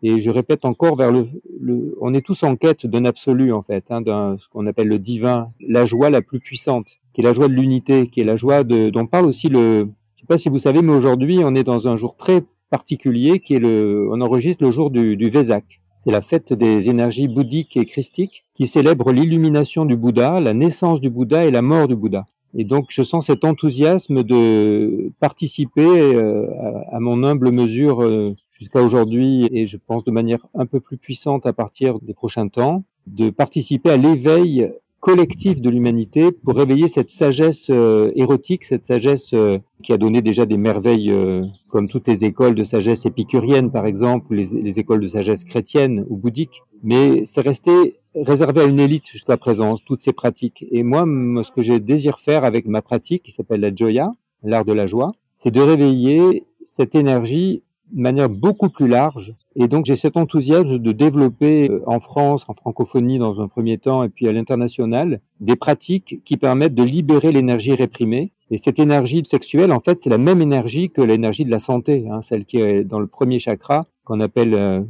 Et 0.02 0.20
je 0.20 0.30
répète 0.30 0.64
encore 0.64 0.96
vers 0.96 1.10
le, 1.10 1.26
le, 1.60 1.94
on 2.00 2.14
est 2.14 2.24
tous 2.24 2.42
en 2.42 2.56
quête 2.56 2.86
d'un 2.86 3.04
absolu 3.04 3.52
en 3.52 3.60
fait, 3.60 3.90
hein, 3.90 4.00
d'un 4.00 4.38
ce 4.38 4.48
qu'on 4.48 4.66
appelle 4.66 4.88
le 4.88 4.98
divin, 4.98 5.52
la 5.60 5.84
joie 5.84 6.08
la 6.08 6.22
plus 6.22 6.40
puissante 6.40 6.99
qui 7.12 7.20
est 7.20 7.24
la 7.24 7.32
joie 7.32 7.48
de 7.48 7.54
l'unité, 7.54 8.06
qui 8.06 8.20
est 8.20 8.24
la 8.24 8.36
joie 8.36 8.64
de, 8.64 8.90
dont 8.90 9.06
parle 9.06 9.26
aussi 9.26 9.48
le, 9.48 9.88
je 10.20 10.20
sais 10.20 10.26
pas 10.26 10.38
si 10.38 10.48
vous 10.48 10.58
savez, 10.58 10.82
mais 10.82 10.92
aujourd'hui, 10.92 11.40
on 11.44 11.54
est 11.54 11.64
dans 11.64 11.88
un 11.88 11.96
jour 11.96 12.14
très 12.16 12.44
particulier 12.68 13.40
qui 13.40 13.54
est 13.54 13.58
le, 13.58 14.08
on 14.12 14.20
enregistre 14.20 14.62
le 14.62 14.70
jour 14.70 14.90
du, 14.90 15.16
du 15.16 15.28
Vesak. 15.30 15.80
C'est 15.94 16.10
la 16.10 16.20
fête 16.20 16.52
des 16.52 16.88
énergies 16.88 17.28
bouddhiques 17.28 17.76
et 17.76 17.84
christiques 17.84 18.44
qui 18.54 18.66
célèbre 18.66 19.12
l'illumination 19.12 19.84
du 19.84 19.96
Bouddha, 19.96 20.40
la 20.40 20.54
naissance 20.54 21.00
du 21.00 21.10
Bouddha 21.10 21.44
et 21.44 21.50
la 21.50 21.62
mort 21.62 21.88
du 21.88 21.96
Bouddha. 21.96 22.26
Et 22.54 22.64
donc, 22.64 22.86
je 22.90 23.02
sens 23.02 23.26
cet 23.26 23.44
enthousiasme 23.44 24.22
de 24.22 25.12
participer 25.20 25.86
euh, 25.86 26.46
à, 26.90 26.96
à, 26.96 27.00
mon 27.00 27.22
humble 27.22 27.52
mesure 27.52 28.02
euh, 28.02 28.34
jusqu'à 28.50 28.82
aujourd'hui, 28.82 29.48
et 29.52 29.66
je 29.66 29.76
pense 29.76 30.04
de 30.04 30.10
manière 30.10 30.46
un 30.54 30.66
peu 30.66 30.80
plus 30.80 30.96
puissante 30.96 31.46
à 31.46 31.52
partir 31.52 31.98
des 32.00 32.14
prochains 32.14 32.48
temps, 32.48 32.82
de 33.06 33.30
participer 33.30 33.90
à 33.90 33.96
l'éveil 33.96 34.70
collectif 35.00 35.60
de 35.60 35.70
l'humanité 35.70 36.30
pour 36.30 36.54
réveiller 36.54 36.86
cette 36.86 37.10
sagesse 37.10 37.68
euh, 37.70 38.12
érotique, 38.14 38.64
cette 38.64 38.86
sagesse 38.86 39.30
euh, 39.32 39.58
qui 39.82 39.92
a 39.92 39.96
donné 39.96 40.20
déjà 40.20 40.44
des 40.44 40.58
merveilles 40.58 41.10
euh, 41.10 41.44
comme 41.68 41.88
toutes 41.88 42.06
les 42.06 42.24
écoles 42.24 42.54
de 42.54 42.64
sagesse 42.64 43.06
épicurienne 43.06 43.70
par 43.70 43.86
exemple, 43.86 44.34
les, 44.34 44.78
écoles 44.78 45.00
de 45.00 45.08
sagesse 45.08 45.44
chrétienne 45.44 46.04
ou 46.08 46.16
bouddhique. 46.16 46.62
Mais 46.82 47.24
c'est 47.24 47.40
resté 47.40 48.00
réservé 48.14 48.60
à 48.60 48.64
une 48.64 48.80
élite 48.80 49.06
jusqu'à 49.06 49.36
présent, 49.36 49.74
toutes 49.86 50.00
ces 50.00 50.12
pratiques. 50.12 50.64
Et 50.70 50.82
moi, 50.82 51.04
ce 51.42 51.50
que 51.50 51.62
je 51.62 51.74
désire 51.74 52.18
faire 52.18 52.44
avec 52.44 52.66
ma 52.66 52.82
pratique, 52.82 53.22
qui 53.22 53.30
s'appelle 53.30 53.60
la 53.60 53.74
Joya, 53.74 54.12
l'art 54.42 54.64
de 54.64 54.72
la 54.72 54.86
joie, 54.86 55.12
c'est 55.36 55.50
de 55.50 55.60
réveiller 55.60 56.44
cette 56.64 56.94
énergie 56.94 57.62
de 57.92 58.00
manière 58.00 58.28
beaucoup 58.28 58.68
plus 58.68 58.88
large. 58.88 59.34
Et 59.56 59.68
donc 59.68 59.86
j'ai 59.86 59.96
cet 59.96 60.16
enthousiasme 60.16 60.78
de 60.78 60.92
développer 60.92 61.70
euh, 61.70 61.82
en 61.86 62.00
France, 62.00 62.44
en 62.48 62.54
francophonie 62.54 63.18
dans 63.18 63.40
un 63.40 63.48
premier 63.48 63.78
temps, 63.78 64.02
et 64.02 64.08
puis 64.08 64.28
à 64.28 64.32
l'international, 64.32 65.20
des 65.40 65.56
pratiques 65.56 66.22
qui 66.24 66.36
permettent 66.36 66.74
de 66.74 66.82
libérer 66.82 67.32
l'énergie 67.32 67.74
réprimée. 67.74 68.32
Et 68.50 68.58
cette 68.58 68.78
énergie 68.78 69.24
sexuelle, 69.24 69.72
en 69.72 69.80
fait, 69.80 70.00
c'est 70.00 70.10
la 70.10 70.18
même 70.18 70.42
énergie 70.42 70.90
que 70.90 71.02
l'énergie 71.02 71.44
de 71.44 71.50
la 71.50 71.60
santé, 71.60 72.06
hein, 72.10 72.20
celle 72.20 72.44
qui 72.44 72.58
est 72.58 72.84
dans 72.84 72.98
le 72.98 73.06
premier 73.06 73.38
chakra, 73.38 73.86
qu'on 74.04 74.20
appelle 74.20 74.54
euh, 74.54 74.82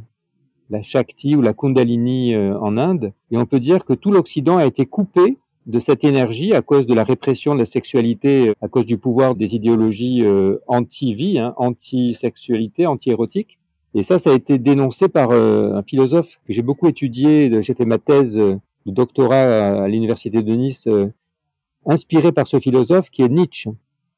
la 0.71 0.81
Shakti 0.81 1.35
ou 1.35 1.41
la 1.41 1.53
Kundalini 1.53 2.33
euh, 2.33 2.57
en 2.59 2.77
Inde. 2.77 3.13
Et 3.29 3.37
on 3.37 3.45
peut 3.45 3.59
dire 3.59 3.85
que 3.85 3.93
tout 3.93 4.11
l'Occident 4.11 4.57
a 4.57 4.65
été 4.65 4.85
coupé 4.85 5.37
de 5.67 5.79
cette 5.79 6.03
énergie 6.03 6.53
à 6.53 6.61
cause 6.61 6.87
de 6.87 6.93
la 6.93 7.03
répression 7.03 7.53
de 7.53 7.59
la 7.59 7.65
sexualité, 7.65 8.49
euh, 8.49 8.53
à 8.61 8.67
cause 8.67 8.85
du 8.85 8.97
pouvoir 8.97 9.35
des 9.35 9.55
idéologies 9.55 10.23
euh, 10.23 10.57
anti-vie, 10.67 11.39
hein, 11.39 11.53
anti-sexualité, 11.57 12.85
anti-érotique. 12.85 13.59
Et 13.93 14.03
ça, 14.03 14.19
ça 14.19 14.31
a 14.31 14.33
été 14.33 14.57
dénoncé 14.57 15.09
par 15.09 15.31
un 15.31 15.83
philosophe 15.83 16.39
que 16.47 16.53
j'ai 16.53 16.61
beaucoup 16.61 16.87
étudié. 16.87 17.61
J'ai 17.61 17.73
fait 17.73 17.83
ma 17.83 17.97
thèse 17.97 18.35
de 18.35 18.59
doctorat 18.85 19.83
à 19.83 19.87
l'université 19.89 20.41
de 20.41 20.55
Nice, 20.55 20.87
inspiré 21.85 22.31
par 22.31 22.47
ce 22.47 22.61
philosophe 22.61 23.09
qui 23.09 23.21
est 23.21 23.27
Nietzsche. 23.27 23.69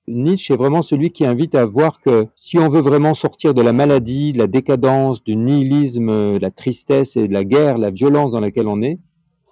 Nietzsche 0.08 0.54
est 0.54 0.58
vraiment 0.58 0.84
celui 0.84 1.10
qui 1.10 1.26
invite 1.26 1.56
à 1.56 1.66
voir 1.66 2.02
que 2.02 2.28
si 2.36 2.60
on 2.60 2.70
veut 2.70 2.82
vraiment 2.82 3.16
sortir 3.16 3.56
de 3.56 3.64
la 3.64 3.74
maladie, 3.74 4.32
de 4.32 4.38
la 4.38 4.48
décadence, 4.48 5.24
du 5.24 5.36
nihilisme, 5.36 6.36
de 6.36 6.40
la 6.40 6.52
tristesse 6.52 7.16
et 7.16 7.28
de 7.28 7.34
la 7.34 7.44
guerre, 7.44 7.80
la 7.80 7.90
violence 7.90 8.32
dans 8.32 8.42
laquelle 8.42 8.68
on 8.68 8.84
est, 8.84 9.00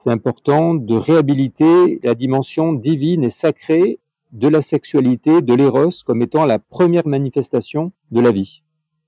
c'est 0.02 0.10
important 0.10 0.74
de 0.74 0.96
réhabiliter 0.96 2.00
la 2.04 2.16
dimension 2.16 2.74
divine 2.74 3.24
et 3.24 3.30
sacrée 3.30 4.00
de 4.32 4.48
la 4.48 4.64
sexualité, 4.64 5.44
de 5.44 5.54
l'éros, 5.54 5.90
comme 6.04 6.24
étant 6.24 6.46
la 6.46 6.58
première 6.58 7.08
manifestation 7.08 7.92
de 8.10 8.20
la 8.20 8.32
vie. 8.32 8.64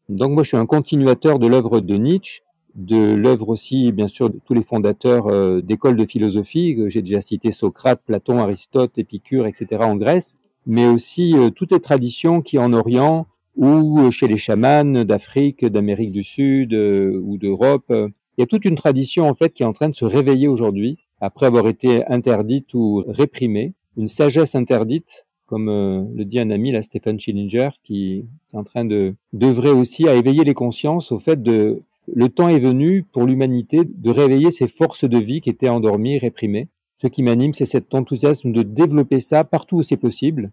Donc 0.10 0.34
moi 0.34 0.44
je 0.44 0.50
suis 0.50 0.58
un 0.58 0.68
continuateur 0.68 1.40
de 1.40 1.48
l'œuvre 1.48 1.80
de 1.80 1.96
Nietzsche, 1.96 2.44
de 2.76 3.16
l'œuvre 3.16 3.50
aussi 3.50 3.92
bien 3.92 4.08
sûr 4.08 4.30
de 4.30 4.40
tous 4.46 4.54
les 4.54 4.62
fondateurs 4.62 5.28
euh, 5.28 5.62
d'écoles 5.62 5.96
de 5.96 6.06
philosophie, 6.06 6.78
j'ai 6.88 7.02
déjà 7.02 7.22
cité 7.22 7.52
Socrate, 7.52 8.04
Platon, 8.06 8.38
Aristote, 8.38 8.96
Épicure, 9.00 9.48
etc. 9.48 9.82
en 9.82 9.96
Grèce, 9.96 10.38
mais 10.68 10.86
aussi 10.86 11.36
euh, 11.36 11.50
toutes 11.50 11.72
les 11.72 11.80
traditions 11.80 12.42
qui 12.42 12.60
en 12.60 12.72
Orient 12.72 13.26
ou 13.56 14.00
euh, 14.00 14.12
chez 14.12 14.28
les 14.28 14.38
chamans 14.38 15.06
d'Afrique, 15.06 15.66
d'Amérique 15.66 16.12
du 16.12 16.24
Sud 16.24 16.74
ou 16.74 17.38
d'Europe. 17.40 17.92
Il 18.38 18.42
y 18.42 18.44
a 18.44 18.48
toute 18.48 18.66
une 18.66 18.76
tradition 18.76 19.30
en 19.30 19.36
fait 19.36 19.54
qui 19.54 19.64
est 19.64 19.66
en 19.66 19.74
train 19.74 19.90
de 19.90 19.96
se 19.96 20.06
réveiller 20.06 20.48
aujourd'hui 20.48 20.98
après 21.22 21.46
avoir 21.46 21.68
été 21.68 22.06
interdite 22.08 22.74
ou 22.74 23.04
réprimée, 23.08 23.74
une 23.96 24.08
sagesse 24.08 24.56
interdite, 24.56 25.26
comme 25.46 25.68
le 25.68 26.26
dit 26.26 26.40
un 26.40 26.50
ami, 26.50 26.72
là, 26.72 26.82
Stephen 26.82 27.20
Schillinger, 27.20 27.70
qui 27.84 28.26
est 28.54 28.58
en 28.58 28.64
train 28.64 28.86
de 28.86 29.16
d'œuvrer 29.34 29.70
aussi 29.70 30.08
à 30.08 30.16
éveiller 30.16 30.44
les 30.44 30.54
consciences 30.54 31.12
au 31.12 31.20
fait 31.20 31.42
de 31.42 31.84
le 32.14 32.28
temps 32.28 32.50
est 32.50 32.60
venu 32.60 33.04
pour 33.04 33.24
l'humanité 33.24 33.82
de 33.86 34.10
réveiller 34.10 34.52
ces 34.52 34.68
forces 34.68 35.06
de 35.06 35.18
vie 35.18 35.42
qui 35.42 35.50
étaient 35.50 35.70
endormies, 35.70 36.18
réprimées. 36.18 36.68
Ce 36.96 37.08
qui 37.08 37.24
m'anime, 37.24 37.54
c'est 37.54 37.66
cet 37.66 37.94
enthousiasme 37.94 38.52
de 38.52 38.62
développer 38.62 39.20
ça 39.20 39.44
partout 39.44 39.78
où 39.78 39.84
c'est 39.84 39.98
possible, 39.98 40.52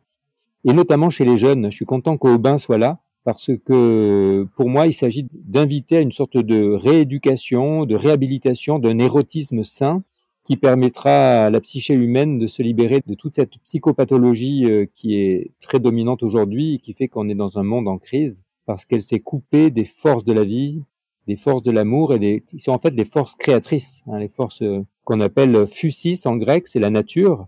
et 0.65 0.73
notamment 0.73 1.11
chez 1.11 1.25
les 1.25 1.37
jeunes. 1.37 1.71
Je 1.71 1.77
suis 1.77 1.87
content 1.87 2.17
qu'Aubin 2.17 2.59
soit 2.59 2.79
là, 2.79 3.01
parce 3.25 3.51
que 3.65 4.47
pour 4.57 4.69
moi, 4.69 4.87
il 4.87 4.95
s'agit 4.95 5.27
d'inviter 5.33 5.99
à 5.99 6.01
une 6.01 6.13
sorte 6.13 6.37
de 6.37 6.73
rééducation, 6.73 7.85
de 7.85 7.95
réhabilitation 7.95 8.79
d'un 8.79 8.99
érotisme 8.99 9.63
sain 9.65 10.03
qui 10.45 10.57
permettra 10.57 11.45
à 11.45 11.51
la 11.51 11.61
psyché 11.61 11.95
humaine 11.95 12.39
de 12.39 12.47
se 12.47 12.63
libérer 12.63 13.03
de 13.07 13.15
toute 13.15 13.35
cette 13.35 13.59
psychopathologie 13.59 14.65
euh, 14.65 14.87
qui 14.95 15.17
est 15.17 15.53
très 15.61 15.79
dominante 15.79 16.23
aujourd'hui 16.23 16.75
et 16.75 16.79
qui 16.79 16.95
fait 16.95 17.09
qu'on 17.09 17.29
est 17.29 17.35
dans 17.35 17.59
un 17.59 17.63
monde 17.63 17.89
en 17.89 17.99
crise 17.99 18.43
parce 18.67 18.85
qu'elle 18.85 19.03
s'est 19.03 19.21
coupée 19.21 19.71
des 19.71 19.85
forces 19.85 20.25
de 20.25 20.33
la 20.33 20.45
vie, 20.45 20.83
des 21.27 21.37
forces 21.37 21.63
de 21.63 21.71
l'amour 21.71 22.15
et 22.15 22.19
des, 22.19 22.41
qui 22.41 22.59
sont 22.59 22.73
en 22.73 22.79
fait 22.79 22.91
les 22.91 23.05
forces 23.05 23.35
créatrices, 23.35 24.03
hein, 24.07 24.19
les 24.19 24.29
forces 24.29 24.63
euh, 24.63 24.85
qu'on 25.05 25.21
appelle 25.21 25.67
fusis 25.67 26.23
en 26.25 26.37
grec, 26.37 26.67
c'est 26.67 26.81
la 26.81 26.91
nature, 26.91 27.47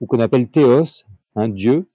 ou 0.00 0.06
qu'on 0.06 0.20
appelle 0.20 0.48
théos, 0.48 1.04
un 1.36 1.48
dieu, 1.48 1.86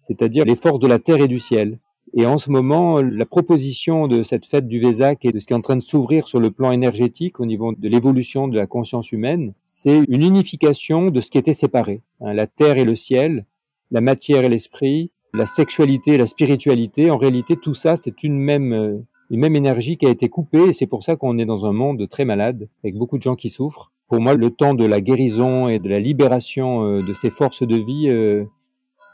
c'est-à-dire 0.00 0.44
les 0.44 0.56
forces 0.56 0.80
de 0.80 0.86
la 0.86 0.98
terre 0.98 1.22
et 1.22 1.28
du 1.28 1.38
ciel. 1.38 1.78
Et 2.14 2.26
en 2.26 2.38
ce 2.38 2.50
moment, 2.50 3.00
la 3.00 3.26
proposition 3.26 4.08
de 4.08 4.22
cette 4.22 4.46
fête 4.46 4.66
du 4.66 4.80
Vésac 4.80 5.24
et 5.24 5.32
de 5.32 5.38
ce 5.38 5.46
qui 5.46 5.52
est 5.52 5.56
en 5.56 5.60
train 5.60 5.76
de 5.76 5.82
s'ouvrir 5.82 6.26
sur 6.26 6.40
le 6.40 6.50
plan 6.50 6.72
énergétique 6.72 7.40
au 7.40 7.46
niveau 7.46 7.74
de 7.74 7.88
l'évolution 7.88 8.48
de 8.48 8.56
la 8.56 8.66
conscience 8.66 9.12
humaine, 9.12 9.54
c'est 9.66 10.02
une 10.08 10.22
unification 10.22 11.10
de 11.10 11.20
ce 11.20 11.30
qui 11.30 11.38
était 11.38 11.54
séparé. 11.54 12.02
Hein, 12.20 12.34
la 12.34 12.46
terre 12.46 12.78
et 12.78 12.84
le 12.84 12.96
ciel, 12.96 13.44
la 13.90 14.00
matière 14.00 14.44
et 14.44 14.48
l'esprit, 14.48 15.10
la 15.34 15.46
sexualité 15.46 16.12
et 16.12 16.18
la 16.18 16.26
spiritualité. 16.26 17.10
En 17.10 17.16
réalité, 17.16 17.56
tout 17.56 17.74
ça, 17.74 17.96
c'est 17.96 18.22
une 18.22 18.38
même, 18.38 18.72
euh, 18.72 18.98
une 19.30 19.40
même 19.40 19.56
énergie 19.56 19.96
qui 19.96 20.06
a 20.06 20.10
été 20.10 20.28
coupée 20.28 20.68
et 20.68 20.72
c'est 20.72 20.86
pour 20.86 21.02
ça 21.02 21.16
qu'on 21.16 21.38
est 21.38 21.46
dans 21.46 21.66
un 21.66 21.72
monde 21.72 22.08
très 22.08 22.24
malade, 22.24 22.68
avec 22.82 22.96
beaucoup 22.96 23.18
de 23.18 23.22
gens 23.22 23.36
qui 23.36 23.50
souffrent 23.50 23.92
pour 24.08 24.20
moi, 24.20 24.34
le 24.34 24.50
temps 24.50 24.74
de 24.74 24.86
la 24.86 25.00
guérison 25.00 25.68
et 25.68 25.78
de 25.78 25.88
la 25.88 26.00
libération 26.00 26.84
euh, 26.84 27.02
de 27.02 27.12
ces 27.12 27.30
forces 27.30 27.62
de 27.62 27.76
vie 27.76 28.08
euh, 28.08 28.44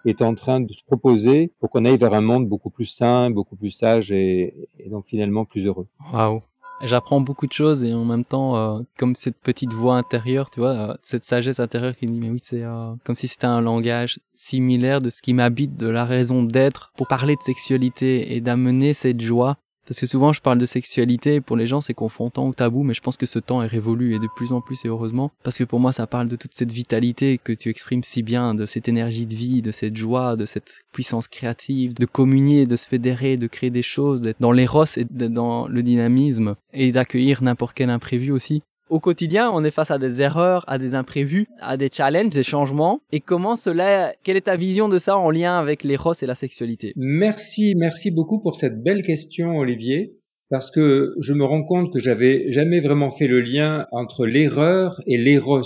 est 0.04 0.22
en 0.22 0.34
train 0.34 0.60
de 0.60 0.72
se 0.72 0.84
proposer 0.84 1.52
pour 1.60 1.70
qu'on 1.70 1.84
aille 1.84 1.98
vers 1.98 2.14
un 2.14 2.20
monde 2.20 2.48
beaucoup 2.48 2.70
plus 2.70 2.84
sain, 2.84 3.30
beaucoup 3.30 3.56
plus 3.56 3.70
sage 3.70 4.12
et, 4.12 4.54
donc 4.86 5.04
finalement 5.06 5.44
plus 5.44 5.66
heureux. 5.66 5.86
Waouh 6.12 6.42
J'apprends 6.82 7.20
beaucoup 7.20 7.46
de 7.46 7.52
choses 7.52 7.84
et 7.84 7.94
en 7.94 8.04
même 8.04 8.24
temps, 8.24 8.56
euh, 8.56 8.80
comme 8.98 9.14
cette 9.14 9.38
petite 9.38 9.72
voix 9.72 9.96
intérieure, 9.96 10.50
tu 10.50 10.58
vois, 10.58 10.98
cette 11.02 11.24
sagesse 11.24 11.60
intérieure 11.60 11.94
qui 11.96 12.06
dit, 12.06 12.18
mais 12.18 12.30
oui, 12.30 12.40
c'est 12.42 12.64
comme 13.04 13.14
si 13.14 13.28
c'était 13.28 13.46
un 13.46 13.60
langage 13.60 14.18
similaire 14.34 15.00
de 15.00 15.08
ce 15.08 15.22
qui 15.22 15.34
m'habite, 15.34 15.76
de 15.76 15.86
la 15.86 16.04
raison 16.04 16.42
d'être, 16.42 16.90
pour 16.96 17.06
parler 17.06 17.36
de 17.36 17.42
sexualité 17.42 18.34
et 18.34 18.40
d'amener 18.40 18.92
cette 18.92 19.20
joie 19.20 19.56
parce 19.86 20.00
que 20.00 20.06
souvent, 20.06 20.32
je 20.32 20.40
parle 20.40 20.58
de 20.58 20.66
sexualité, 20.66 21.40
pour 21.40 21.56
les 21.56 21.66
gens, 21.66 21.80
c'est 21.80 21.94
confrontant 21.94 22.46
ou 22.46 22.54
tabou, 22.54 22.82
mais 22.82 22.94
je 22.94 23.00
pense 23.00 23.16
que 23.16 23.26
ce 23.26 23.38
temps 23.38 23.62
est 23.62 23.66
révolu 23.66 24.14
et 24.14 24.18
de 24.18 24.28
plus 24.36 24.52
en 24.52 24.60
plus, 24.60 24.84
et 24.84 24.88
heureusement. 24.88 25.30
Parce 25.42 25.58
que 25.58 25.64
pour 25.64 25.80
moi, 25.80 25.92
ça 25.92 26.06
parle 26.06 26.28
de 26.28 26.36
toute 26.36 26.54
cette 26.54 26.72
vitalité 26.72 27.38
que 27.38 27.52
tu 27.52 27.68
exprimes 27.68 28.04
si 28.04 28.22
bien, 28.22 28.54
de 28.54 28.66
cette 28.66 28.88
énergie 28.88 29.26
de 29.26 29.34
vie, 29.34 29.62
de 29.62 29.72
cette 29.72 29.96
joie, 29.96 30.36
de 30.36 30.44
cette 30.44 30.84
puissance 30.92 31.28
créative, 31.28 31.94
de 31.94 32.06
communier, 32.06 32.66
de 32.66 32.76
se 32.76 32.86
fédérer, 32.86 33.36
de 33.36 33.46
créer 33.46 33.70
des 33.70 33.82
choses, 33.82 34.22
d'être 34.22 34.40
dans 34.40 34.52
l'éros 34.52 34.84
et 34.96 35.04
dans 35.04 35.68
le 35.68 35.82
dynamisme, 35.82 36.56
et 36.72 36.92
d'accueillir 36.92 37.42
n'importe 37.42 37.74
quel 37.74 37.90
imprévu 37.90 38.30
aussi. 38.30 38.62
Au 38.90 39.00
quotidien, 39.00 39.50
on 39.50 39.64
est 39.64 39.70
face 39.70 39.90
à 39.90 39.98
des 39.98 40.20
erreurs, 40.20 40.64
à 40.68 40.76
des 40.76 40.94
imprévus, 40.94 41.46
à 41.60 41.76
des 41.76 41.88
challenges, 41.90 42.30
des 42.30 42.42
changements. 42.42 43.00
Et 43.12 43.20
comment 43.20 43.56
cela, 43.56 44.12
quelle 44.22 44.36
est 44.36 44.42
ta 44.42 44.56
vision 44.56 44.88
de 44.88 44.98
ça 44.98 45.16
en 45.16 45.30
lien 45.30 45.58
avec 45.58 45.84
l'éros 45.84 46.12
et 46.12 46.26
la 46.26 46.34
sexualité? 46.34 46.92
Merci, 46.96 47.74
merci 47.76 48.10
beaucoup 48.10 48.40
pour 48.40 48.56
cette 48.56 48.82
belle 48.82 49.02
question, 49.02 49.56
Olivier, 49.56 50.18
parce 50.50 50.70
que 50.70 51.14
je 51.18 51.32
me 51.32 51.44
rends 51.44 51.64
compte 51.64 51.92
que 51.92 51.98
j'avais 51.98 52.52
jamais 52.52 52.80
vraiment 52.80 53.10
fait 53.10 53.26
le 53.26 53.40
lien 53.40 53.86
entre 53.90 54.26
l'erreur 54.26 55.00
et 55.06 55.16
l'éros. 55.16 55.62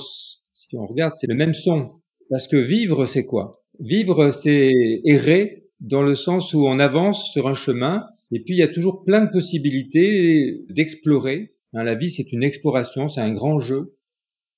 Si 0.52 0.76
on 0.76 0.87
regarde, 0.87 1.14
c'est 1.16 1.26
le 1.26 1.34
même 1.34 1.54
son. 1.54 2.00
Parce 2.30 2.46
que 2.46 2.56
vivre, 2.56 3.06
c'est 3.06 3.25
quoi? 3.25 3.64
Vivre, 3.80 4.30
c'est 4.30 5.00
errer 5.04 5.64
dans 5.80 6.02
le 6.02 6.14
sens 6.14 6.54
où 6.54 6.66
on 6.66 6.78
avance 6.78 7.32
sur 7.32 7.48
un 7.48 7.54
chemin 7.54 8.04
et 8.30 8.40
puis 8.40 8.54
il 8.54 8.58
y 8.58 8.62
a 8.62 8.68
toujours 8.68 9.04
plein 9.04 9.25
de 9.25 9.30
possibilités 9.30 10.64
d'explorer 10.68 11.54
Hein, 11.75 11.84
la 11.84 11.94
vie, 11.94 12.10
c'est 12.10 12.32
une 12.32 12.42
exploration, 12.42 13.08
c'est 13.08 13.20
un 13.20 13.34
grand 13.34 13.60
jeu 13.60 13.96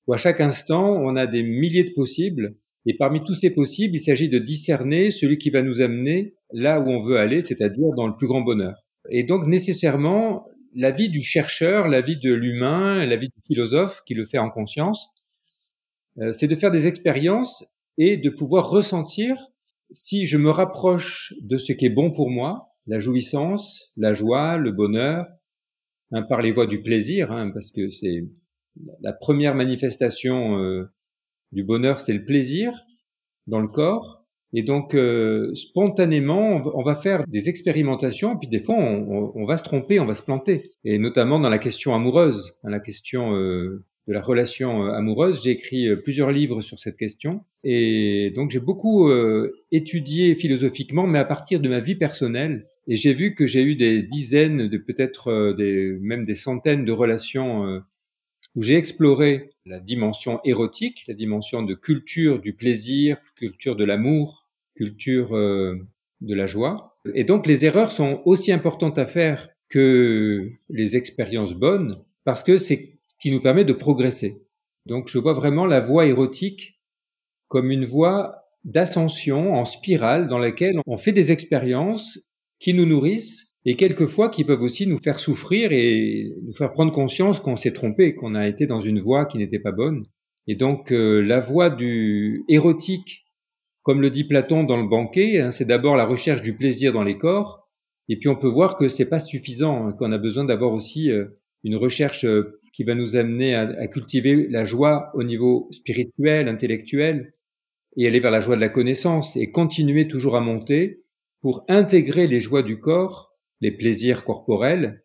où 0.07 0.13
à 0.13 0.17
chaque 0.17 0.41
instant, 0.41 0.93
on 0.95 1.15
a 1.15 1.27
des 1.27 1.43
milliers 1.43 1.83
de 1.83 1.93
possibles. 1.93 2.55
Et 2.85 2.95
parmi 2.97 3.23
tous 3.23 3.35
ces 3.35 3.51
possibles, 3.51 3.95
il 3.95 4.01
s'agit 4.01 4.29
de 4.29 4.39
discerner 4.39 5.11
celui 5.11 5.37
qui 5.37 5.51
va 5.51 5.61
nous 5.61 5.81
amener 5.81 6.33
là 6.51 6.79
où 6.79 6.89
on 6.89 6.99
veut 6.99 7.17
aller, 7.17 7.41
c'est-à-dire 7.41 7.93
dans 7.95 8.07
le 8.07 8.15
plus 8.15 8.27
grand 8.27 8.41
bonheur. 8.41 8.75
Et 9.09 9.23
donc, 9.23 9.45
nécessairement, 9.45 10.47
la 10.73 10.91
vie 10.91 11.09
du 11.09 11.21
chercheur, 11.21 11.87
la 11.87 12.01
vie 12.01 12.17
de 12.17 12.33
l'humain, 12.33 13.05
la 13.05 13.17
vie 13.17 13.27
du 13.27 13.41
philosophe 13.45 14.01
qui 14.05 14.13
le 14.13 14.25
fait 14.25 14.39
en 14.39 14.49
conscience, 14.49 15.09
euh, 16.19 16.33
c'est 16.33 16.47
de 16.47 16.55
faire 16.55 16.71
des 16.71 16.87
expériences 16.87 17.65
et 17.97 18.17
de 18.17 18.29
pouvoir 18.29 18.69
ressentir 18.69 19.51
si 19.91 20.25
je 20.25 20.37
me 20.37 20.49
rapproche 20.49 21.33
de 21.41 21.57
ce 21.57 21.73
qui 21.73 21.85
est 21.85 21.89
bon 21.89 22.11
pour 22.11 22.29
moi, 22.29 22.69
la 22.87 22.99
jouissance, 22.99 23.91
la 23.97 24.13
joie, 24.13 24.57
le 24.57 24.71
bonheur, 24.71 25.27
hein, 26.11 26.21
par 26.23 26.41
les 26.41 26.51
voies 26.51 26.67
du 26.67 26.81
plaisir, 26.81 27.31
hein, 27.31 27.51
parce 27.51 27.71
que 27.71 27.89
c'est 27.89 28.25
la 29.01 29.13
première 29.13 29.55
manifestation 29.55 30.59
euh, 30.59 30.89
du 31.51 31.63
bonheur, 31.63 31.99
c'est 31.99 32.13
le 32.13 32.25
plaisir 32.25 32.71
dans 33.47 33.59
le 33.59 33.67
corps. 33.67 34.25
Et 34.53 34.63
donc, 34.63 34.95
euh, 34.95 35.53
spontanément, 35.55 36.61
on 36.75 36.83
va 36.83 36.95
faire 36.95 37.25
des 37.27 37.47
expérimentations, 37.47 38.37
puis 38.37 38.49
des 38.49 38.59
fois, 38.59 38.75
on, 38.75 39.45
va 39.45 39.55
se 39.55 39.63
tromper, 39.63 39.99
on 40.01 40.05
va 40.05 40.13
se 40.13 40.21
planter. 40.21 40.71
Et 40.83 40.97
notamment 40.97 41.39
dans 41.39 41.49
la 41.49 41.57
question 41.57 41.95
amoureuse, 41.95 42.53
dans 42.61 42.69
la 42.69 42.81
question 42.81 43.33
euh, 43.33 43.85
de 44.07 44.13
la 44.13 44.21
relation 44.21 44.87
amoureuse, 44.87 45.41
j'ai 45.41 45.51
écrit 45.51 45.87
plusieurs 46.03 46.31
livres 46.31 46.61
sur 46.61 46.79
cette 46.79 46.97
question. 46.97 47.45
Et 47.63 48.33
donc, 48.35 48.51
j'ai 48.51 48.59
beaucoup 48.59 49.09
étudié 49.71 50.35
philosophiquement, 50.35 51.07
mais 51.07 51.19
à 51.19 51.25
partir 51.25 51.61
de 51.61 51.69
ma 51.69 51.79
vie 51.79 51.95
personnelle. 51.95 52.67
Et 52.91 52.97
j'ai 52.97 53.13
vu 53.13 53.35
que 53.35 53.47
j'ai 53.47 53.63
eu 53.63 53.75
des 53.75 54.03
dizaines, 54.03 54.67
de 54.67 54.77
peut-être 54.77 55.29
euh, 55.29 55.53
des, 55.53 55.97
même 56.01 56.25
des 56.25 56.35
centaines 56.35 56.83
de 56.83 56.91
relations 56.91 57.65
euh, 57.65 57.79
où 58.53 58.63
j'ai 58.63 58.75
exploré 58.75 59.51
la 59.65 59.79
dimension 59.79 60.41
érotique, 60.43 61.05
la 61.07 61.13
dimension 61.13 61.63
de 61.63 61.73
culture 61.73 62.41
du 62.41 62.51
plaisir, 62.51 63.15
culture 63.37 63.77
de 63.77 63.85
l'amour, 63.85 64.45
culture 64.75 65.37
euh, 65.37 65.77
de 66.19 66.35
la 66.35 66.47
joie. 66.47 66.97
Et 67.15 67.23
donc 67.23 67.47
les 67.47 67.63
erreurs 67.63 67.93
sont 67.93 68.21
aussi 68.25 68.51
importantes 68.51 68.97
à 68.97 69.05
faire 69.05 69.47
que 69.69 70.51
les 70.67 70.97
expériences 70.97 71.53
bonnes 71.53 72.03
parce 72.25 72.43
que 72.43 72.57
c'est 72.57 72.99
ce 73.05 73.13
qui 73.21 73.31
nous 73.31 73.41
permet 73.41 73.63
de 73.63 73.71
progresser. 73.71 74.43
Donc 74.85 75.07
je 75.07 75.17
vois 75.17 75.31
vraiment 75.31 75.65
la 75.65 75.79
voie 75.79 76.07
érotique 76.07 76.81
comme 77.47 77.71
une 77.71 77.85
voie 77.85 78.49
d'ascension 78.65 79.53
en 79.53 79.63
spirale 79.63 80.27
dans 80.27 80.39
laquelle 80.39 80.77
on 80.85 80.97
fait 80.97 81.13
des 81.13 81.31
expériences 81.31 82.19
qui 82.61 82.73
nous 82.73 82.85
nourrissent 82.85 83.55
et 83.65 83.75
quelquefois 83.75 84.29
qui 84.29 84.43
peuvent 84.43 84.61
aussi 84.61 84.87
nous 84.87 84.99
faire 84.99 85.19
souffrir 85.19 85.71
et 85.71 86.31
nous 86.43 86.53
faire 86.53 86.71
prendre 86.71 86.91
conscience 86.91 87.39
qu'on 87.39 87.55
s'est 87.55 87.73
trompé, 87.73 88.15
qu'on 88.15 88.35
a 88.35 88.47
été 88.47 88.67
dans 88.67 88.81
une 88.81 88.99
voie 88.99 89.25
qui 89.25 89.37
n'était 89.37 89.59
pas 89.59 89.71
bonne. 89.71 90.05
Et 90.47 90.55
donc 90.55 90.91
euh, 90.91 91.21
la 91.21 91.39
voie 91.39 91.69
du 91.69 92.43
érotique, 92.47 93.25
comme 93.83 94.01
le 94.01 94.09
dit 94.09 94.23
Platon 94.23 94.63
dans 94.63 94.81
le 94.81 94.87
banquet, 94.87 95.39
hein, 95.39 95.51
c'est 95.51 95.65
d'abord 95.65 95.95
la 95.95 96.05
recherche 96.05 96.41
du 96.41 96.55
plaisir 96.55 96.93
dans 96.93 97.03
les 97.03 97.17
corps, 97.17 97.67
et 98.09 98.17
puis 98.17 98.29
on 98.29 98.35
peut 98.35 98.47
voir 98.47 98.77
que 98.77 98.89
c'est 98.89 99.05
pas 99.05 99.19
suffisant, 99.19 99.87
hein, 99.87 99.93
qu'on 99.93 100.11
a 100.11 100.17
besoin 100.17 100.43
d'avoir 100.43 100.71
aussi 100.71 101.11
euh, 101.11 101.25
une 101.63 101.75
recherche 101.75 102.25
euh, 102.25 102.59
qui 102.73 102.83
va 102.83 102.95
nous 102.95 103.15
amener 103.15 103.55
à, 103.55 103.61
à, 103.61 103.87
cultiver 103.87 104.47
la 104.49 104.65
joie 104.65 105.11
au 105.13 105.23
niveau 105.23 105.67
spirituel, 105.71 106.47
intellectuel, 106.47 107.33
et 107.97 108.07
aller 108.07 108.19
vers 108.19 108.31
la 108.31 108.39
joie 108.39 108.55
de 108.55 108.61
la 108.61 108.69
connaissance, 108.69 109.35
et 109.35 109.51
continuer 109.51 110.07
toujours 110.07 110.35
à 110.35 110.41
monter 110.41 111.01
pour 111.41 111.65
intégrer 111.67 112.27
les 112.27 112.39
joies 112.39 112.63
du 112.63 112.79
corps 112.79 113.31
les 113.61 113.71
plaisirs 113.71 114.23
corporels, 114.23 115.03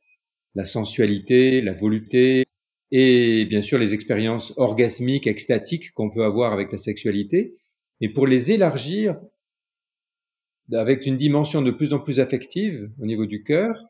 la 0.54 0.64
sensualité, 0.64 1.60
la 1.60 1.74
volupté, 1.74 2.44
et 2.90 3.44
bien 3.44 3.62
sûr 3.62 3.78
les 3.78 3.94
expériences 3.94 4.54
orgasmiques, 4.56 5.26
extatiques 5.26 5.92
qu'on 5.92 6.10
peut 6.10 6.24
avoir 6.24 6.52
avec 6.52 6.72
la 6.72 6.78
sexualité, 6.78 7.56
mais 8.00 8.08
pour 8.08 8.26
les 8.26 8.50
élargir 8.50 9.20
avec 10.72 11.06
une 11.06 11.16
dimension 11.16 11.62
de 11.62 11.70
plus 11.70 11.92
en 11.92 12.00
plus 12.00 12.18
affective 12.18 12.90
au 13.00 13.06
niveau 13.06 13.26
du 13.26 13.44
cœur, 13.44 13.84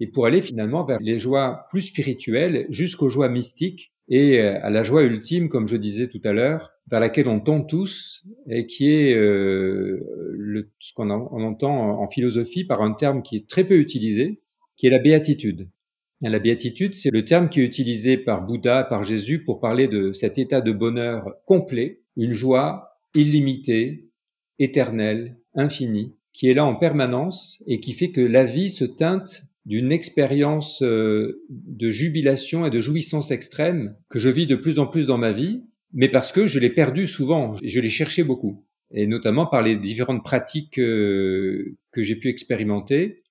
et 0.00 0.06
pour 0.06 0.26
aller 0.26 0.42
finalement 0.42 0.84
vers 0.84 0.98
les 1.00 1.18
joies 1.18 1.66
plus 1.70 1.82
spirituelles 1.82 2.66
jusqu'aux 2.70 3.10
joies 3.10 3.28
mystiques 3.28 3.92
et 4.10 4.40
euh, 4.40 4.58
à 4.62 4.70
la 4.70 4.82
joie 4.82 5.04
ultime, 5.04 5.48
comme 5.48 5.68
je 5.68 5.76
disais 5.76 6.08
tout 6.08 6.20
à 6.24 6.32
l'heure, 6.32 6.72
vers 6.90 7.00
laquelle 7.00 7.28
on 7.28 7.38
tend 7.38 7.62
tous 7.62 8.26
et 8.48 8.66
qui 8.66 8.92
est 8.92 9.14
euh, 9.14 10.04
le, 10.36 10.70
ce 10.80 10.92
qu'on 10.92 11.10
entend 11.10 12.00
en 12.00 12.08
philosophie 12.08 12.64
par 12.64 12.82
un 12.82 12.92
terme 12.92 13.22
qui 13.22 13.36
est 13.36 13.48
très 13.48 13.64
peu 13.64 13.78
utilisé, 13.78 14.42
qui 14.76 14.88
est 14.88 14.90
la 14.90 14.98
béatitude. 14.98 15.70
la 16.20 16.38
béatitude, 16.40 16.94
c'est 16.94 17.12
le 17.12 17.24
terme 17.24 17.48
qui 17.48 17.60
est 17.60 17.64
utilisé 17.64 18.18
par 18.18 18.44
Bouddha, 18.44 18.82
par 18.82 19.04
Jésus 19.04 19.44
pour 19.44 19.60
parler 19.60 19.86
de 19.86 20.12
cet 20.12 20.36
état 20.38 20.60
de 20.60 20.72
bonheur 20.72 21.36
complet, 21.46 22.02
une 22.16 22.32
joie 22.32 22.98
illimitée, 23.14 24.10
éternelle, 24.58 25.38
infinie, 25.54 26.16
qui 26.32 26.48
est 26.48 26.54
là 26.54 26.64
en 26.64 26.74
permanence 26.74 27.62
et 27.66 27.80
qui 27.80 27.92
fait 27.92 28.10
que 28.10 28.20
la 28.20 28.44
vie 28.44 28.70
se 28.70 28.84
teinte 28.84 29.42
d'une 29.70 29.92
expérience 29.92 30.82
euh, 30.82 31.44
de 31.48 31.92
jubilation 31.92 32.66
et 32.66 32.70
de 32.70 32.80
jouissance 32.80 33.30
extrême 33.30 33.96
que 34.08 34.18
je 34.18 34.28
vis 34.28 34.48
de 34.48 34.56
plus 34.56 34.80
en 34.80 34.88
plus 34.88 35.06
dans 35.06 35.16
ma 35.16 35.30
vie, 35.30 35.62
mais 35.92 36.08
parce 36.08 36.32
que 36.32 36.48
je 36.48 36.58
l'ai 36.58 36.70
perdu 36.70 37.06
souvent, 37.06 37.54
et 37.62 37.68
je 37.68 37.78
l'ai 37.78 37.88
cherché 37.88 38.24
beaucoup, 38.24 38.66
et 38.90 39.06
notamment 39.06 39.46
par 39.46 39.62
les 39.62 39.76
différentes 39.76 40.24
pratiques 40.24 40.80
euh, 40.80 41.76
que 41.92 42.02
j'ai 42.02 42.16
pu 42.16 42.28
expérimenter, 42.28 43.22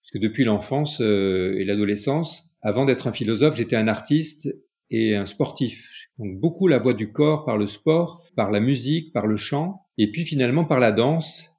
parce 0.00 0.12
que 0.14 0.18
depuis 0.18 0.44
l'enfance 0.44 1.02
euh, 1.02 1.54
et 1.58 1.66
l'adolescence, 1.66 2.48
avant 2.62 2.86
d'être 2.86 3.06
un 3.06 3.12
philosophe, 3.12 3.56
j'étais 3.56 3.76
un 3.76 3.86
artiste 3.86 4.48
et 4.88 5.14
un 5.14 5.26
sportif. 5.26 5.86
Donc 6.18 6.40
beaucoup 6.40 6.66
la 6.66 6.78
voix 6.78 6.94
du 6.94 7.12
corps 7.12 7.44
par 7.44 7.58
le 7.58 7.66
sport, 7.66 8.26
par 8.36 8.50
la 8.50 8.60
musique, 8.60 9.12
par 9.12 9.26
le 9.26 9.36
chant, 9.36 9.82
et 9.98 10.10
puis 10.10 10.24
finalement 10.24 10.64
par 10.64 10.80
la 10.80 10.92
danse. 10.92 11.50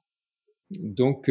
Donc 0.70 1.30